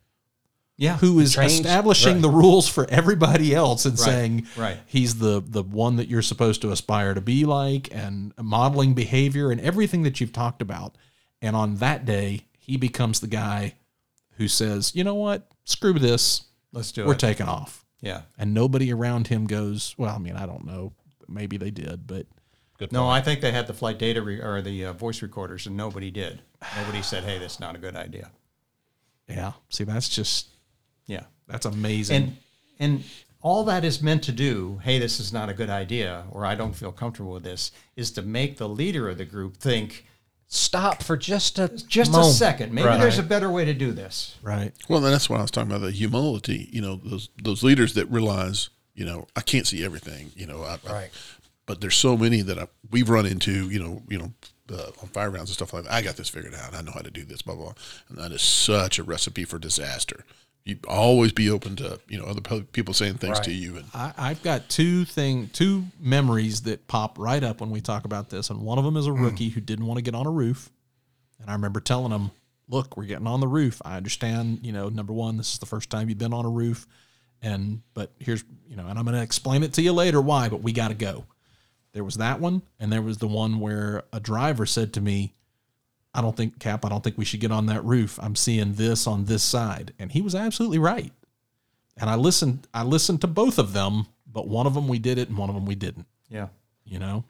Yeah, 0.78 0.98
who 0.98 1.20
is 1.20 1.34
Trains- 1.34 1.54
establishing 1.54 2.14
right. 2.16 2.22
the 2.22 2.30
rules 2.30 2.68
for 2.68 2.86
everybody 2.90 3.54
else 3.56 3.86
and 3.86 3.98
saying 3.98 4.48
right. 4.58 4.78
he's 4.86 5.20
the 5.20 5.42
the 5.46 5.64
one 5.64 5.96
that 5.98 6.08
you're 6.10 6.22
supposed 6.24 6.62
to 6.64 6.72
aspire 6.72 7.14
to 7.14 7.22
be 7.22 7.46
like 7.46 7.88
and 7.94 8.34
modeling 8.42 8.94
behavior 8.94 9.50
and 9.52 9.62
everything 9.62 10.04
that 10.04 10.20
you've 10.20 10.34
talked 10.34 10.62
about 10.62 10.98
and 11.44 11.56
on 11.56 11.76
that 11.76 12.06
day 12.06 12.42
he 12.58 12.78
becomes 12.78 13.20
the 13.20 13.28
guy 13.28 13.76
who 14.38 14.48
says 14.48 14.96
you 14.96 15.04
know 15.04 15.14
what 15.16 15.52
screw 15.66 15.94
this 15.94 16.46
let's 16.72 16.92
do 16.92 17.04
it. 17.04 17.08
we're 17.08 17.14
taking 17.16 17.48
off 17.48 17.86
yeah. 18.02 18.22
and 18.38 18.54
nobody 18.54 18.92
around 18.92 19.28
him 19.28 19.46
goes 19.46 19.94
well 19.98 20.16
i 20.16 20.18
mean 20.18 20.36
i 20.36 20.46
don't 20.46 20.66
know 20.66 20.92
maybe 21.28 21.58
they 21.58 21.70
did 21.72 22.08
but 22.08 22.26
Good 22.80 22.92
No, 22.92 23.04
point. 23.04 23.14
I 23.14 23.22
think 23.22 23.42
they 23.42 23.52
had 23.52 23.68
the 23.68 23.74
flight 23.74 24.00
data 24.00 24.22
re- 24.24 24.42
or 24.42 24.60
the 24.62 24.86
uh, 24.86 24.94
voice 24.94 25.22
recorders, 25.22 25.68
and 25.68 25.78
nobody 25.78 26.10
did. 26.10 26.42
Nobody 26.76 27.04
said, 27.04 27.24
"Hey, 27.24 27.38
that's 27.38 27.60
not 27.60 27.76
a 27.76 27.78
good 27.78 27.96
idea." 27.96 28.32
yeah 29.30 29.54
see 29.70 29.84
that's 29.84 30.10
just 30.10 30.48
Yeah, 31.06 31.26
that's 31.48 31.66
amazing 31.66 32.16
and 32.16 32.38
and 32.80 33.04
all 33.42 33.64
that 33.66 33.86
is 33.86 34.02
meant 34.02 34.24
to 34.24 34.32
do, 34.32 34.80
"Hey, 34.84 34.98
this 35.00 35.20
is 35.20 35.32
not 35.32 35.50
a 35.50 35.54
good 35.54 35.70
idea," 35.70 36.26
or 36.32 36.46
"I 36.46 36.56
don't 36.56 36.74
feel 36.74 36.92
comfortable 36.92 37.34
with 37.34 37.44
this," 37.44 37.72
is 37.96 38.10
to 38.12 38.22
make 38.24 38.58
the 38.58 38.68
leader 38.68 39.08
of 39.08 39.18
the 39.20 39.26
group 39.26 39.58
think, 39.58 40.06
Stop 40.48 41.02
for 41.02 41.18
just 41.18 41.58
a 41.58 41.68
"Just 41.88 42.12
moment. 42.12 42.32
a 42.32 42.34
second, 42.36 42.74
maybe 42.74 42.88
Right. 42.88 43.00
there's 43.00 43.18
a 43.18 43.24
better 43.24 43.50
way 43.52 43.66
to 43.66 43.74
do 43.74 43.92
this." 43.92 44.36
right 44.44 44.72
Well, 44.88 45.02
that's 45.02 45.30
what 45.30 45.40
I 45.40 45.42
was 45.42 45.52
talking 45.52 45.72
about. 45.72 45.82
The 45.86 45.92
humility, 45.92 46.70
you 46.72 46.82
know, 46.82 47.00
those 47.04 47.30
those 47.42 47.64
leaders 47.64 47.94
that 47.96 48.06
realize, 48.12 48.70
you 48.94 49.06
know, 49.06 49.28
I 49.36 49.42
can't 49.42 49.66
see 49.66 49.84
everything, 49.84 50.32
you 50.36 50.46
know, 50.46 50.62
I, 50.64 50.78
I- 50.88 50.94
Right. 50.94 51.10
but 51.66 51.82
there's 51.82 51.96
so 51.98 52.16
many 52.18 52.42
that 52.42 52.60
I, 52.60 52.68
we've 52.92 53.10
run 53.10 53.26
into, 53.26 53.70
you 53.70 53.80
know, 53.80 54.04
you 54.10 54.20
know, 54.20 54.34
uh, 54.74 54.92
on 55.02 55.08
fire 55.10 55.30
rounds 55.30 55.50
and 55.50 55.56
stuff 55.56 55.74
like 55.74 55.84
that. 55.84 55.94
I 55.94 56.02
got 56.02 56.16
this 56.16 56.30
figured 56.30 56.56
out. 56.56 56.74
I 56.74 56.82
know 56.82 56.92
how 56.92 57.02
to 57.02 57.12
do 57.12 57.24
this, 57.24 57.42
blah 57.42 57.56
blah. 57.56 57.66
blah. 57.66 57.74
And 58.10 58.18
that 58.18 58.32
is 58.32 58.42
such 58.42 59.00
a 59.00 59.04
recipe 59.04 59.46
for 59.46 59.60
disaster. 59.60 60.26
You 60.66 60.78
always 60.88 61.34
be 61.34 61.50
open 61.50 61.76
to, 61.78 62.00
you 62.08 62.18
know, 62.18 62.24
other 62.24 62.62
people 62.64 62.94
saying 62.94 63.16
things 63.16 63.38
to 63.42 63.52
you, 63.52 63.76
and 63.76 63.86
I, 63.94 64.14
I've 64.18 64.42
got 64.44 64.70
two 64.70 65.04
thing, 65.04 65.50
two 65.52 65.84
memories 66.00 66.62
that 66.62 66.88
pop 66.88 67.20
right 67.20 67.44
up 67.44 67.60
when 67.60 67.70
we 67.70 67.82
talk 67.82 68.06
about 68.06 68.30
this, 68.30 68.50
and 68.50 68.62
one 68.62 68.78
of 68.78 68.86
them 68.86 68.96
is 68.96 69.06
a 69.06 69.12
rookie 69.12 69.50
who 69.50 69.60
didn't 69.60 69.86
want 69.86 69.98
to 69.98 70.02
get 70.02 70.16
on 70.16 70.26
a 70.26 70.32
roof, 70.32 70.70
and 71.42 71.50
I 71.50 71.54
remember 71.54 71.82
telling 71.82 72.14
him, 72.14 72.32
"Look, 72.70 72.96
we're 72.96 73.04
getting 73.04 73.28
on 73.28 73.42
the 73.42 73.48
roof. 73.48 73.82
I 73.84 73.98
understand. 73.98 74.60
You 74.64 74.72
know, 74.72 74.88
number 74.88 75.12
one, 75.12 75.36
this 75.36 75.52
is 75.52 75.60
the 75.60 75.66
first 75.66 75.90
time 75.90 76.08
you've 76.08 76.18
been 76.18 76.34
on 76.34 76.46
a 76.46 76.50
roof, 76.50 76.88
and 77.42 77.82
but 77.94 78.14
here's 78.20 78.46
you 78.70 78.78
know, 78.78 78.88
and 78.88 78.98
I'm 78.98 79.04
going 79.04 79.18
to 79.18 79.22
explain 79.22 79.64
it 79.64 79.74
to 79.74 79.82
you 79.82 79.92
later 79.92 80.22
why, 80.22 80.48
but 80.48 80.62
we 80.62 80.72
got 80.72 80.88
to 80.88 80.96
go." 80.96 81.26
There 81.94 82.04
was 82.04 82.16
that 82.16 82.40
one, 82.40 82.64
and 82.80 82.92
there 82.92 83.02
was 83.02 83.18
the 83.20 83.28
one 83.28 83.60
where 83.60 84.04
a 84.12 84.20
driver 84.20 84.66
said 84.66 84.94
to 84.94 85.02
me, 85.02 85.34
I 86.14 86.22
don't 86.22 86.36
think 86.36 86.60
Cap, 86.60 86.86
I 86.86 86.90
don't 86.90 87.04
think 87.04 87.18
we 87.18 87.26
should 87.26 87.40
get 87.40 87.52
on 87.52 87.68
that 87.68 87.84
roof. 87.84 88.20
I'm 88.22 88.36
seeing 88.36 88.74
this 88.74 89.08
on 89.08 89.26
this 89.26 89.44
side. 89.44 89.94
And 89.98 90.12
he 90.12 90.22
was 90.22 90.36
absolutely 90.36 90.80
right. 90.80 91.12
And 91.98 92.10
I 92.10 92.16
listened 92.16 92.68
I 92.74 92.84
listened 92.84 93.22
to 93.22 93.28
both 93.28 93.60
of 93.60 93.74
them, 93.74 94.08
but 94.32 94.48
one 94.48 94.66
of 94.68 94.74
them 94.74 94.88
we 94.88 95.00
did 95.00 95.18
it 95.18 95.30
and 95.30 95.38
one 95.38 95.50
of 95.50 95.56
them 95.56 95.66
we 95.66 95.76
didn't, 95.76 96.08
Yeah, 96.30 96.48
you 96.86 97.00
know? 97.00 97.24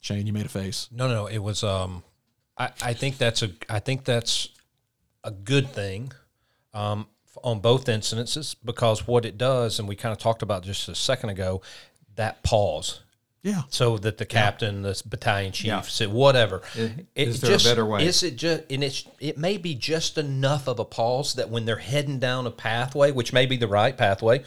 Shane, 0.00 0.26
you 0.26 0.32
made 0.32 0.46
a 0.46 0.50
face. 0.50 0.88
No, 0.92 1.08
no, 1.08 1.26
it 1.26 1.38
was. 1.38 1.64
Um, 1.64 2.04
I, 2.56 2.70
I 2.82 2.92
think 2.92 3.18
that's 3.18 3.42
a. 3.42 3.50
I 3.68 3.80
think 3.80 4.04
that's 4.04 4.50
a 5.24 5.30
good 5.30 5.70
thing, 5.70 6.12
um, 6.72 7.08
on 7.42 7.60
both 7.60 7.86
incidences 7.86 8.54
because 8.64 9.06
what 9.08 9.24
it 9.24 9.36
does, 9.36 9.78
and 9.78 9.88
we 9.88 9.96
kind 9.96 10.12
of 10.12 10.18
talked 10.18 10.42
about 10.42 10.62
just 10.62 10.88
a 10.88 10.94
second 10.94 11.30
ago, 11.30 11.60
that 12.14 12.42
pause. 12.42 13.00
Yeah. 13.46 13.62
So 13.70 13.96
that 13.98 14.18
the 14.18 14.26
captain, 14.26 14.82
the 14.82 15.00
battalion 15.06 15.52
chief, 15.52 15.66
Yeah. 15.66 15.80
said 15.82 16.12
whatever. 16.12 16.62
Is- 16.74 16.90
It 17.14 17.28
is 17.28 17.40
there 17.40 17.54
a 17.54 17.58
better 17.58 17.86
way? 17.86 18.04
Is 18.04 18.24
it 18.24 18.34
just? 18.36 18.64
And 18.70 18.82
it's 18.82 19.04
it 19.20 19.38
may 19.38 19.56
be 19.56 19.74
just 19.76 20.18
enough 20.18 20.66
of 20.66 20.80
a 20.80 20.84
pause 20.84 21.34
that 21.34 21.48
when 21.48 21.64
they're 21.64 21.76
heading 21.76 22.18
down 22.18 22.46
a 22.46 22.50
pathway, 22.50 23.12
which 23.12 23.32
may 23.32 23.46
be 23.46 23.56
the 23.56 23.68
right 23.68 23.96
pathway, 23.96 24.42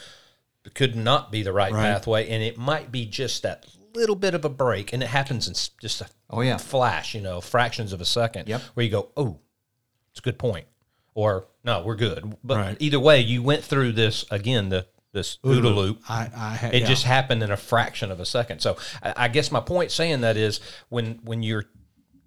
it 0.66 0.74
could 0.76 0.98
not 0.98 1.32
be 1.32 1.44
the 1.44 1.54
right, 1.54 1.72
Right. 1.72 1.82
pathway, 1.94 2.28
and 2.30 2.44
it 2.44 2.58
might 2.58 2.92
be 2.92 3.06
just 3.06 3.42
that 3.44 3.66
little 3.96 4.18
bit 4.18 4.34
of 4.34 4.44
a 4.44 4.50
break, 4.50 4.92
and 4.92 5.02
it 5.02 5.08
happens 5.08 5.48
in 5.48 5.54
just 5.82 6.02
a 6.02 6.08
Oh, 6.30 6.42
yeah. 6.42 6.58
flash, 6.58 7.16
you 7.16 7.22
know, 7.22 7.40
fractions 7.40 7.94
of 7.94 8.02
a 8.02 8.06
second, 8.06 8.50
Yep. 8.50 8.62
where 8.74 8.84
you 8.84 8.92
go, 8.92 9.10
oh, 9.16 9.40
it's 10.12 10.20
a 10.20 10.22
good 10.22 10.38
point, 10.38 10.68
or 11.16 11.48
no, 11.64 11.82
we're 11.84 11.96
good. 11.96 12.36
But 12.44 12.58
Right. 12.58 12.78
either 12.82 13.00
way, 13.00 13.22
you 13.22 13.42
went 13.42 13.64
through 13.64 13.94
this 13.94 14.26
again, 14.30 14.68
the 14.70 14.86
this 15.12 15.38
OODA 15.44 15.76
loop. 15.76 16.02
I, 16.08 16.30
I 16.36 16.50
had 16.56 16.74
It 16.76 16.82
yeah. 16.82 16.88
just 16.88 17.04
happened 17.04 17.42
in 17.44 17.52
a 17.52 17.58
fraction 17.58 18.12
of 18.12 18.20
a 18.20 18.26
second. 18.26 18.60
So 18.62 18.78
I, 19.02 19.14
I 19.26 19.28
guess 19.28 19.52
my 19.52 19.60
point 19.60 19.92
saying 19.92 20.22
that 20.22 20.38
is 20.38 20.60
when 20.90 21.20
when 21.24 21.44
you're 21.44 21.66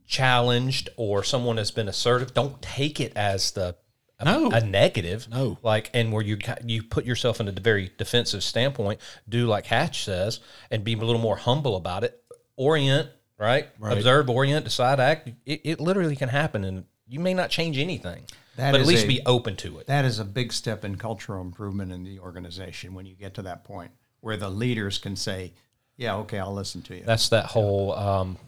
challenged 0.07 0.89
or 0.97 1.23
someone 1.25 1.57
has 1.57 1.71
been 1.71 1.89
assertive, 1.89 2.35
don't 2.35 2.61
take 2.61 3.01
it 3.01 3.13
as 3.17 3.53
the 3.53 3.77
a, 4.19 4.25
No. 4.25 4.51
a 4.51 4.61
negative. 4.61 5.29
No. 5.29 5.59
like 5.63 5.91
and 5.95 6.13
where 6.13 6.23
you 6.23 6.39
you 6.65 6.83
put 6.83 7.05
yourself 7.05 7.41
in 7.41 7.49
a 7.49 7.53
very 7.53 7.91
defensive 7.99 8.43
standpoint, 8.45 9.01
do 9.29 9.47
like 9.47 9.67
Hatch 9.67 10.05
says, 10.05 10.41
and 10.71 10.85
be 10.85 10.95
a 10.95 10.99
little 10.99 11.21
more 11.21 11.37
humble 11.37 11.77
about 11.77 12.05
it. 12.05 12.19
Orient, 12.57 13.09
right? 13.39 13.69
Right. 13.79 13.97
Observe, 13.97 14.29
orient, 14.29 14.65
decide, 14.65 15.01
act. 15.01 15.29
It, 15.47 15.61
it 15.65 15.81
literally 15.81 16.15
can 16.17 16.29
happen, 16.29 16.65
and 16.65 16.85
you 17.09 17.19
may 17.19 17.35
not 17.35 17.51
change 17.51 17.79
anything, 17.79 18.25
That 18.57 18.73
but 18.73 18.81
at 18.81 18.87
least 18.87 19.05
a- 19.05 19.09
be 19.09 19.21
open 19.25 19.57
to 19.57 19.79
it. 19.79 19.87
that 19.87 20.05
is 20.05 20.19
a 20.19 20.25
big 20.25 20.53
step 20.53 20.85
in 20.85 20.97
cultural 20.97 21.41
improvement 21.41 21.91
in 21.93 22.05
the 22.05 22.19
organization 22.19 22.95
when 22.95 23.07
you 23.07 23.15
get 23.15 23.35
to 23.35 23.43
that 23.43 23.65
point 23.65 23.93
where 24.21 24.37
the 24.37 24.51
leaders 24.51 24.99
can 24.99 25.17
say, 25.17 25.53
"Yeah, 25.97 26.17
okay, 26.17 26.39
I'll 26.39 26.55
listen 26.55 26.83
to 26.83 26.97
you." 26.97 27.03
That's 27.05 27.29
that 27.31 27.47
whole 27.47 27.93
um, 27.93 28.39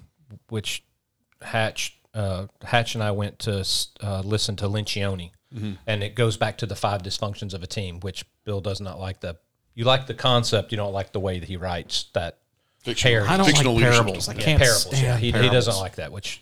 which 0.49 0.85
Hatch 1.43 1.99
uh, 2.15 2.47
Hatch 2.63 2.95
and 2.95 3.03
I 3.03 3.11
went 3.11 3.39
to 3.41 3.67
uh, 4.03 4.21
listen 4.25 4.57
to 4.57 4.67
Lencioni, 4.67 5.31
and 5.87 6.03
it 6.03 6.15
goes 6.15 6.37
back 6.37 6.59
to 6.59 6.67
the 6.67 6.77
five 6.77 7.03
dysfunctions 7.03 7.55
of 7.55 7.63
a 7.63 7.67
team, 7.67 8.01
which 8.01 8.25
Bill 8.45 8.61
does 8.61 8.81
not 8.81 8.99
like. 8.99 9.21
The 9.21 9.37
you 9.75 9.85
like 9.85 10.07
the 10.07 10.15
concept, 10.15 10.71
you 10.71 10.77
don't 10.77 10.93
like 10.93 11.13
the 11.13 11.21
way 11.21 11.39
that 11.39 11.49
he 11.49 11.57
writes 11.57 12.07
that 12.13 12.39
fictional, 12.79 13.29
I 13.29 13.37
don't 13.37 13.47
fictional 13.47 13.73
like 13.75 13.83
leadership 13.83 14.03
parables. 14.05 14.29
I 14.29 14.35
can't 14.35 14.61
parables. 14.61 14.83
stand 14.83 15.03
Yeah, 15.03 15.17
he, 15.17 15.33
he 15.33 15.51
doesn't 15.51 15.77
like 15.77 15.97
that. 15.97 16.13
Which 16.13 16.41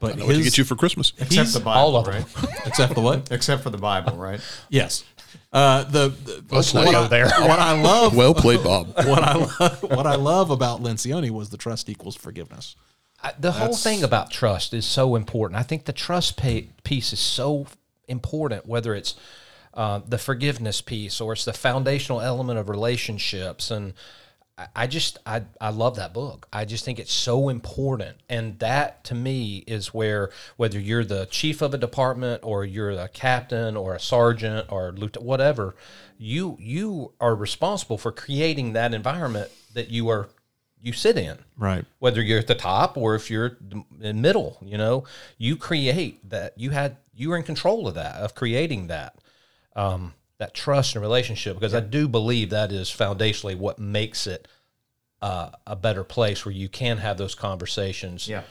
But 0.00 0.14
I 0.14 0.16
know 0.16 0.26
what 0.26 0.32
to 0.32 0.38
his, 0.38 0.46
get 0.46 0.58
you 0.58 0.64
for 0.64 0.74
Christmas. 0.76 1.12
Except 1.18 1.32
he's- 1.32 1.52
the 1.54 1.60
Bible, 1.60 1.80
all 1.80 1.96
of 1.96 2.06
right? 2.06 2.26
them. 2.26 2.50
except 2.66 2.94
the 2.94 3.00
what? 3.00 3.30
Except 3.30 3.62
for 3.62 3.70
the 3.70 3.78
Bible, 3.78 4.16
right? 4.16 4.40
Yes. 4.68 5.04
Uh, 5.52 5.84
the, 5.84 6.08
the 6.08 6.42
Well 6.50 6.62
what, 6.62 6.66
played. 6.66 6.94
I, 6.94 7.06
there. 7.08 7.26
what 7.26 7.58
I 7.58 7.80
love 7.80 8.16
Well 8.16 8.34
played, 8.34 8.62
Bob. 8.64 8.88
what 8.96 9.22
I 9.22 9.34
love, 9.34 9.82
what 9.82 10.06
I 10.06 10.14
love 10.16 10.50
about 10.50 10.82
Lencioni 10.82 11.30
was 11.30 11.50
the 11.50 11.56
trust 11.56 11.88
equals 11.88 12.16
forgiveness. 12.16 12.76
I, 13.22 13.32
the 13.38 13.52
whole 13.52 13.74
thing 13.74 14.02
about 14.02 14.30
trust 14.30 14.72
is 14.72 14.86
so 14.86 15.14
important. 15.16 15.58
I 15.58 15.62
think 15.62 15.84
the 15.84 15.92
trust 15.92 16.36
pay, 16.36 16.70
piece 16.84 17.12
is 17.12 17.20
so 17.20 17.66
important, 18.08 18.66
whether 18.66 18.94
it's 18.94 19.14
uh, 19.74 20.00
the 20.06 20.18
forgiveness 20.18 20.80
piece 20.80 21.20
or 21.20 21.34
it's 21.34 21.44
the 21.44 21.52
foundational 21.52 22.20
element 22.20 22.58
of 22.58 22.68
relationships. 22.68 23.70
And 23.70 23.92
I, 24.74 24.86
just, 24.86 25.18
I, 25.26 25.42
I 25.60 25.70
love 25.70 25.96
that 25.96 26.12
book. 26.12 26.48
I 26.52 26.64
just 26.64 26.84
think 26.84 26.98
it's 26.98 27.12
so 27.12 27.48
important. 27.48 28.16
And 28.28 28.58
that 28.58 29.04
to 29.04 29.14
me 29.14 29.64
is 29.66 29.94
where, 29.94 30.30
whether 30.56 30.78
you're 30.78 31.04
the 31.04 31.26
chief 31.26 31.62
of 31.62 31.74
a 31.74 31.78
department 31.78 32.42
or 32.44 32.64
you're 32.64 32.90
a 32.90 33.08
captain 33.08 33.76
or 33.76 33.94
a 33.94 34.00
sergeant 34.00 34.66
or 34.70 34.92
lieutenant, 34.92 35.26
whatever, 35.26 35.74
you, 36.18 36.56
you 36.60 37.12
are 37.20 37.34
responsible 37.34 37.98
for 37.98 38.12
creating 38.12 38.72
that 38.74 38.92
environment 38.94 39.50
that 39.74 39.90
you 39.90 40.08
are, 40.08 40.28
you 40.82 40.92
sit 40.92 41.18
in 41.18 41.38
Right. 41.58 41.84
whether 41.98 42.22
you're 42.22 42.38
at 42.38 42.46
the 42.46 42.54
top 42.54 42.96
or 42.96 43.14
if 43.14 43.30
you're 43.30 43.58
in 44.00 44.22
middle 44.22 44.56
you 44.62 44.78
know 44.78 45.04
you 45.36 45.56
create 45.56 46.26
that 46.30 46.54
you 46.56 46.70
had 46.70 46.96
you 47.14 47.28
were 47.28 47.36
in 47.36 47.42
control 47.42 47.86
of 47.86 47.94
that 47.96 48.16
of 48.16 48.34
creating 48.34 48.86
that 48.86 49.14
um, 49.76 50.14
that 50.40 50.54
trust 50.54 50.96
and 50.96 51.02
relationship 51.02 51.54
because 51.54 51.74
i 51.74 51.80
do 51.80 52.08
believe 52.08 52.50
that 52.50 52.72
is 52.72 52.88
foundationally 52.88 53.56
what 53.56 53.78
makes 53.78 54.26
it 54.26 54.48
uh, 55.22 55.50
a 55.66 55.76
better 55.76 56.02
place 56.02 56.44
where 56.46 56.54
you 56.54 56.66
can 56.68 56.96
have 56.96 57.18
those 57.18 57.34
conversations 57.34 58.26
Yeah. 58.26 58.42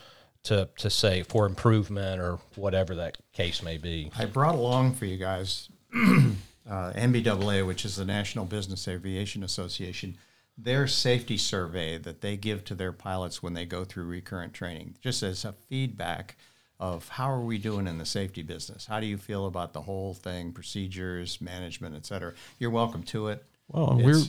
to 0.44 0.70
to 0.78 0.90
say 0.90 1.24
for 1.24 1.46
improvement 1.48 2.22
or 2.22 2.38
whatever 2.56 2.94
that 2.96 3.18
case 3.34 3.64
may 3.64 3.78
be. 3.80 4.12
I 4.16 4.26
brought 4.26 4.54
along 4.54 4.94
for 4.94 5.06
you 5.06 5.18
guys 5.18 5.68
uh, 5.96 6.94
NBAA, 6.94 7.66
which 7.66 7.86
is 7.86 7.96
the 7.96 8.06
National 8.06 8.46
Business 8.46 8.88
Aviation 8.88 9.44
Association, 9.44 10.16
their 10.56 10.86
safety 10.88 11.38
survey 11.38 11.98
that 11.98 12.22
they 12.22 12.38
give 12.38 12.64
to 12.66 12.76
their 12.76 12.92
pilots 12.92 13.42
when 13.42 13.54
they 13.56 13.66
go 13.66 13.84
through 13.84 14.04
recurrent 14.06 14.54
training, 14.54 14.96
just 15.02 15.24
as 15.24 15.44
a 15.44 15.54
feedback 15.70 16.38
of 16.80 17.08
how 17.10 17.30
are 17.30 17.42
we 17.42 17.58
doing 17.58 17.88
in 17.88 17.98
the 17.98 18.06
safety 18.06 18.42
business? 18.42 18.86
How 18.86 19.00
do 19.00 19.06
you 19.06 19.18
feel 19.18 19.46
about 19.48 19.74
the 19.74 19.82
whole 19.82 20.14
thing, 20.14 20.52
procedures, 20.54 21.42
management, 21.42 21.96
et 21.96 22.06
cetera? 22.06 22.34
You're 22.58 22.70
welcome 22.72 23.04
to 23.04 23.28
it. 23.28 23.44
Well, 23.68 23.92
and 23.92 24.04
we're 24.06 24.22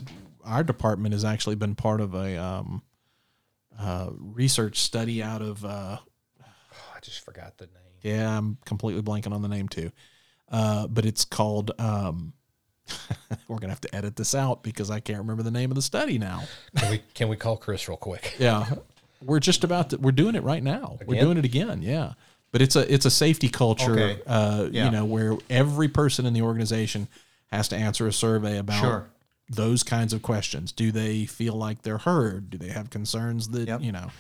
our 0.44 0.64
department 0.64 1.12
has 1.12 1.24
actually 1.24 1.56
been 1.56 1.74
part 1.74 2.00
of 2.00 2.14
a 2.14 2.36
um, 2.36 2.82
uh, 3.78 4.10
research 4.18 4.78
study 4.80 5.22
out 5.22 5.42
of. 5.42 5.64
Uh, 5.64 5.98
Oh, 6.42 6.46
I 6.96 7.00
just 7.00 7.24
forgot 7.24 7.56
the 7.58 7.66
name. 7.66 7.74
yeah, 8.02 8.36
I'm 8.36 8.58
completely 8.64 9.02
blanking 9.02 9.32
on 9.32 9.42
the 9.42 9.48
name 9.48 9.68
too, 9.68 9.90
uh, 10.50 10.86
but 10.86 11.04
it's 11.06 11.24
called. 11.24 11.70
Um, 11.78 12.32
we're 13.48 13.58
gonna 13.58 13.72
have 13.72 13.80
to 13.82 13.94
edit 13.94 14.16
this 14.16 14.34
out 14.34 14.62
because 14.64 14.90
I 14.90 14.98
can't 15.00 15.18
remember 15.18 15.42
the 15.44 15.50
name 15.52 15.70
of 15.70 15.76
the 15.76 15.82
study 15.82 16.18
now. 16.18 16.42
Can 16.76 16.90
we 16.90 17.02
can 17.14 17.28
we 17.28 17.36
call 17.36 17.56
Chris 17.56 17.88
real 17.88 17.96
quick? 17.96 18.34
Yeah, 18.38 18.66
we're 19.22 19.38
just 19.40 19.62
about 19.64 19.90
to. 19.90 19.96
We're 19.98 20.10
doing 20.12 20.34
it 20.34 20.42
right 20.42 20.62
now. 20.62 20.98
We're 21.06 21.20
doing 21.20 21.36
it 21.38 21.44
again. 21.44 21.82
Yeah, 21.82 22.14
but 22.52 22.60
it's 22.62 22.76
a 22.76 22.92
it's 22.92 23.06
a 23.06 23.10
safety 23.10 23.48
culture. 23.48 23.92
Okay. 23.92 24.20
Uh, 24.26 24.68
Yeah. 24.70 24.86
You 24.86 24.90
know 24.90 25.04
where 25.04 25.36
every 25.48 25.88
person 25.88 26.26
in 26.26 26.32
the 26.34 26.42
organization 26.42 27.08
has 27.52 27.68
to 27.68 27.76
answer 27.76 28.06
a 28.06 28.12
survey 28.12 28.58
about 28.58 28.80
Sure. 28.80 29.10
those 29.48 29.82
kinds 29.82 30.12
of 30.12 30.22
questions. 30.22 30.70
Do 30.72 30.92
they 30.92 31.26
feel 31.26 31.54
like 31.54 31.82
they're 31.82 31.98
heard? 31.98 32.50
Do 32.50 32.58
they 32.58 32.68
have 32.68 32.90
concerns 32.90 33.48
that 33.48 33.66
Yep. 33.68 33.80
you 33.82 33.92
know? 33.92 34.10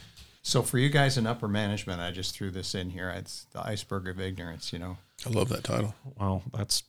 So 0.42 0.62
for 0.62 0.78
you 0.78 0.88
guys 0.88 1.18
in 1.18 1.26
upper 1.26 1.46
management, 1.48 2.00
I 2.00 2.10
just 2.12 2.34
threw 2.34 2.50
this 2.50 2.74
in 2.74 2.90
here. 2.90 3.10
It's 3.10 3.46
the 3.52 3.60
iceberg 3.64 4.08
of 4.08 4.18
ignorance. 4.20 4.72
You 4.72 4.78
know, 4.78 4.96
I 5.26 5.30
love 5.30 5.48
that 5.50 5.64
title. 5.64 5.94
Well, 6.18 6.42
that's 6.52 6.82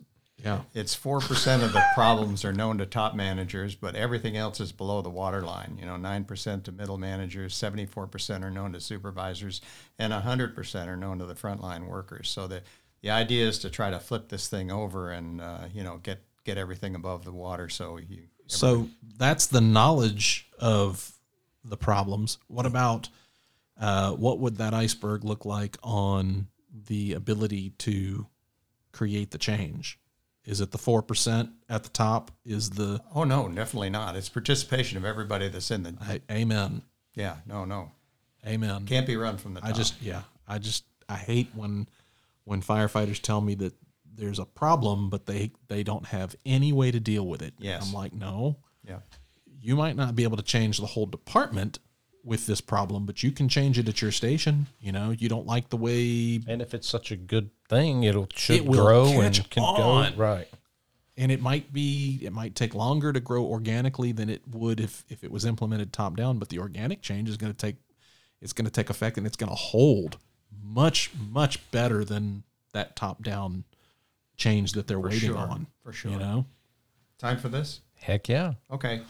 yeah. 0.43 0.61
it's 0.73 0.95
four 0.95 1.19
percent 1.19 1.63
of 1.63 1.73
the 1.73 1.83
problems 1.93 2.43
are 2.45 2.53
known 2.53 2.77
to 2.79 2.85
top 2.85 3.15
managers, 3.15 3.75
but 3.75 3.95
everything 3.95 4.37
else 4.37 4.59
is 4.59 4.71
below 4.71 5.01
the 5.01 5.09
waterline. 5.09 5.77
You 5.79 5.85
know, 5.85 5.97
nine 5.97 6.25
percent 6.25 6.65
to 6.65 6.71
middle 6.71 6.97
managers, 6.97 7.55
seventy-four 7.55 8.07
percent 8.07 8.43
are 8.43 8.51
known 8.51 8.73
to 8.73 8.81
supervisors, 8.81 9.61
and 9.99 10.13
hundred 10.13 10.55
percent 10.55 10.89
are 10.89 10.97
known 10.97 11.19
to 11.19 11.25
the 11.25 11.35
frontline 11.35 11.87
workers. 11.87 12.29
So 12.29 12.47
the 12.47 12.63
the 13.01 13.09
idea 13.09 13.47
is 13.47 13.59
to 13.59 13.69
try 13.69 13.89
to 13.89 13.99
flip 13.99 14.29
this 14.29 14.47
thing 14.47 14.71
over 14.71 15.11
and 15.11 15.41
uh, 15.41 15.65
you 15.73 15.83
know 15.83 15.97
get 15.97 16.23
get 16.43 16.57
everything 16.57 16.95
above 16.95 17.25
the 17.25 17.31
water. 17.31 17.69
So 17.69 17.97
you 17.97 18.23
So 18.47 18.89
that's 19.17 19.47
the 19.47 19.61
knowledge 19.61 20.49
of 20.59 21.11
the 21.63 21.77
problems. 21.77 22.37
What 22.47 22.65
about 22.65 23.09
uh, 23.79 24.11
what 24.11 24.39
would 24.39 24.57
that 24.57 24.73
iceberg 24.73 25.23
look 25.23 25.45
like 25.45 25.77
on 25.83 26.47
the 26.87 27.13
ability 27.13 27.71
to 27.79 28.27
create 28.91 29.31
the 29.31 29.37
change? 29.37 29.99
Is 30.45 30.59
it 30.61 30.71
the 30.71 30.77
four 30.77 31.01
percent 31.01 31.51
at 31.69 31.83
the 31.83 31.89
top? 31.89 32.31
Is 32.45 32.71
the 32.71 33.01
oh 33.13 33.23
no, 33.23 33.47
definitely 33.47 33.89
not. 33.89 34.15
It's 34.15 34.29
participation 34.29 34.97
of 34.97 35.05
everybody 35.05 35.49
that's 35.49 35.71
in 35.71 35.83
the 35.83 35.95
I, 36.01 36.21
amen, 36.31 36.81
yeah 37.13 37.37
no 37.45 37.65
no 37.65 37.91
amen? 38.47 38.85
can't 38.85 39.07
be 39.07 39.17
run 39.17 39.37
from 39.37 39.53
the 39.53 39.61
top. 39.61 39.69
I 39.69 39.73
just 39.73 40.01
yeah, 40.01 40.21
I 40.47 40.57
just 40.57 40.85
I 41.07 41.17
hate 41.17 41.49
when 41.53 41.87
when 42.45 42.61
firefighters 42.61 43.21
tell 43.21 43.41
me 43.41 43.55
that 43.55 43.73
there's 44.13 44.39
a 44.39 44.45
problem, 44.45 45.09
but 45.09 45.25
they 45.25 45.51
they 45.67 45.83
don't 45.83 46.05
have 46.07 46.35
any 46.45 46.73
way 46.73 46.91
to 46.91 46.99
deal 46.99 47.25
with 47.25 47.41
it. 47.41 47.53
Yes. 47.59 47.85
I'm 47.85 47.93
like, 47.93 48.13
no, 48.13 48.57
yeah. 48.87 48.99
you 49.59 49.75
might 49.75 49.95
not 49.95 50.15
be 50.15 50.23
able 50.23 50.37
to 50.37 50.43
change 50.43 50.79
the 50.79 50.87
whole 50.87 51.05
department 51.05 51.79
with 52.24 52.45
this 52.45 52.61
problem, 52.61 53.05
but 53.05 53.24
you 53.24 53.32
can 53.32 53.49
change 53.49 53.80
it 53.80 53.88
at 53.89 54.01
your 54.01 54.11
station. 54.11 54.67
You 54.80 54.91
know, 54.91 55.11
you 55.11 55.30
don't 55.30 55.45
like 55.45 55.69
the 55.69 55.78
way, 55.78 56.39
And 56.47 56.61
if 56.61 56.74
it's 56.74 56.88
such 56.88 57.11
a 57.11 57.15
good 57.15 57.49
thing, 57.67 58.03
it'll 58.03 58.28
should 58.36 58.57
It 58.57 58.65
will 58.65 58.84
grow 58.84 59.11
catch 59.11 59.39
and 59.39 59.49
can 59.49 59.63
on. 59.63 60.13
go 60.13 60.17
right. 60.17 60.47
and 61.17 61.32
it 61.32 61.41
might 61.41 61.74
be, 61.74 62.19
it 62.22 62.34
might 62.34 62.55
take 62.55 62.76
longer 62.76 63.11
to 63.11 63.19
grow 63.19 63.43
organically 63.45 64.11
than 64.11 64.30
it 64.30 64.41
would 64.49 64.80
if 64.80 65.03
if 65.09 65.24
it 65.24 65.32
was 65.32 65.45
implemented 65.45 65.91
top 65.91 66.15
down. 66.15 66.38
But 66.38 66.49
the 66.49 66.59
organic 66.59 67.01
change 67.01 67.30
is 67.30 67.38
going 67.38 67.51
to 67.51 67.57
take, 67.57 67.78
it's 68.41 68.53
going 68.53 68.65
to 68.65 68.72
take 68.72 68.89
effect 68.89 69.17
and 69.17 69.26
it's 69.26 69.38
going 69.38 69.49
to 69.49 69.55
hold 69.55 70.17
much 70.63 71.11
much 71.30 71.72
better 71.72 72.05
than 72.05 72.43
that 72.74 72.95
top 72.95 73.24
down 73.24 73.63
change 74.38 74.74
that 74.74 74.88
they're 74.88 74.99
waiting 74.99 75.30
sure. 75.30 75.38
on. 75.38 75.67
For 75.84 75.93
sure. 75.93 76.11
you 76.11 76.19
know. 76.19 76.45
Time 77.17 77.38
for 77.38 77.49
this. 77.49 77.82
Heck 77.99 78.28
yeah. 78.28 78.53
Okay. 78.72 79.01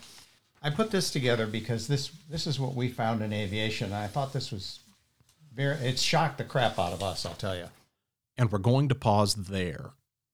I 0.62 0.70
put 0.70 0.92
this 0.92 1.10
together 1.12 1.48
because 1.48 1.88
this 1.88 2.12
this 2.30 2.46
is 2.48 2.60
what 2.60 2.76
we 2.76 2.90
found 2.90 3.22
in 3.22 3.34
aviation. 3.34 3.88
And 3.88 3.96
I 3.96 4.08
thought 4.08 4.34
this 4.34 4.52
was 4.52 4.80
very 5.54 5.76
it 5.78 6.00
shocked 6.00 6.38
the 6.38 6.44
crap 6.44 6.78
out 6.78 6.94
of 6.94 7.02
us, 7.04 7.26
I'll 7.26 7.34
tell 7.34 7.56
you. 7.56 7.66
and 8.38 8.52
we're 8.52 8.60
going 8.60 8.88
to 8.90 8.96
pause 8.96 9.36
there. 9.36 9.92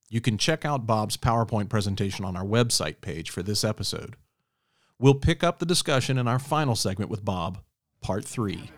You 0.09 0.21
can 0.21 0.37
check 0.37 0.63
out 0.63 0.87
Bob's 0.87 1.17
PowerPoint 1.17 1.67
presentation 1.69 2.23
on 2.23 2.37
our 2.37 2.45
website 2.45 3.01
page 3.01 3.29
for 3.29 3.43
this 3.43 3.63
episode. 3.63 4.15
We'll 4.99 5.15
pick 5.15 5.43
up 5.43 5.59
the 5.59 5.65
discussion 5.65 6.17
in 6.17 6.27
our 6.27 6.39
final 6.39 6.75
segment 6.75 7.11
with 7.11 7.25
Bob, 7.25 7.59
part 8.01 8.23
three. 8.25 8.71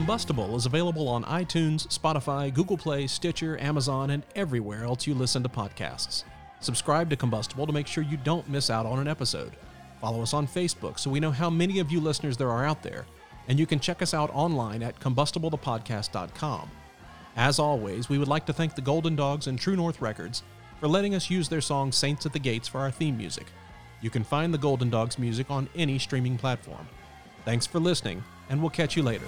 Combustible 0.00 0.56
is 0.56 0.64
available 0.64 1.08
on 1.08 1.24
iTunes, 1.24 1.86
Spotify, 1.88 2.52
Google 2.52 2.78
Play, 2.78 3.06
Stitcher, 3.06 3.58
Amazon, 3.58 4.08
and 4.08 4.22
everywhere 4.34 4.82
else 4.82 5.06
you 5.06 5.12
listen 5.12 5.42
to 5.42 5.48
podcasts. 5.50 6.24
Subscribe 6.60 7.10
to 7.10 7.16
Combustible 7.16 7.66
to 7.66 7.72
make 7.74 7.86
sure 7.86 8.02
you 8.02 8.16
don't 8.16 8.48
miss 8.48 8.70
out 8.70 8.86
on 8.86 8.98
an 8.98 9.06
episode. 9.06 9.52
Follow 10.00 10.22
us 10.22 10.32
on 10.32 10.48
Facebook 10.48 10.98
so 10.98 11.10
we 11.10 11.20
know 11.20 11.30
how 11.30 11.50
many 11.50 11.80
of 11.80 11.92
you 11.92 12.00
listeners 12.00 12.38
there 12.38 12.48
are 12.48 12.64
out 12.64 12.82
there. 12.82 13.04
And 13.46 13.58
you 13.58 13.66
can 13.66 13.78
check 13.78 14.00
us 14.00 14.14
out 14.14 14.30
online 14.32 14.82
at 14.82 14.98
combustiblethepodcast.com. 15.00 16.70
As 17.36 17.58
always, 17.58 18.08
we 18.08 18.16
would 18.16 18.26
like 18.26 18.46
to 18.46 18.54
thank 18.54 18.74
the 18.74 18.80
Golden 18.80 19.14
Dogs 19.14 19.48
and 19.48 19.58
True 19.58 19.76
North 19.76 20.00
Records 20.00 20.42
for 20.80 20.88
letting 20.88 21.14
us 21.14 21.28
use 21.28 21.46
their 21.46 21.60
song 21.60 21.92
Saints 21.92 22.24
at 22.24 22.32
the 22.32 22.38
Gates 22.38 22.66
for 22.66 22.78
our 22.78 22.90
theme 22.90 23.18
music. 23.18 23.48
You 24.00 24.08
can 24.08 24.24
find 24.24 24.54
the 24.54 24.58
Golden 24.58 24.88
Dogs 24.88 25.18
music 25.18 25.50
on 25.50 25.68
any 25.74 25.98
streaming 25.98 26.38
platform. 26.38 26.88
Thanks 27.44 27.66
for 27.66 27.78
listening, 27.80 28.24
and 28.48 28.62
we'll 28.62 28.70
catch 28.70 28.96
you 28.96 29.02
later. 29.02 29.26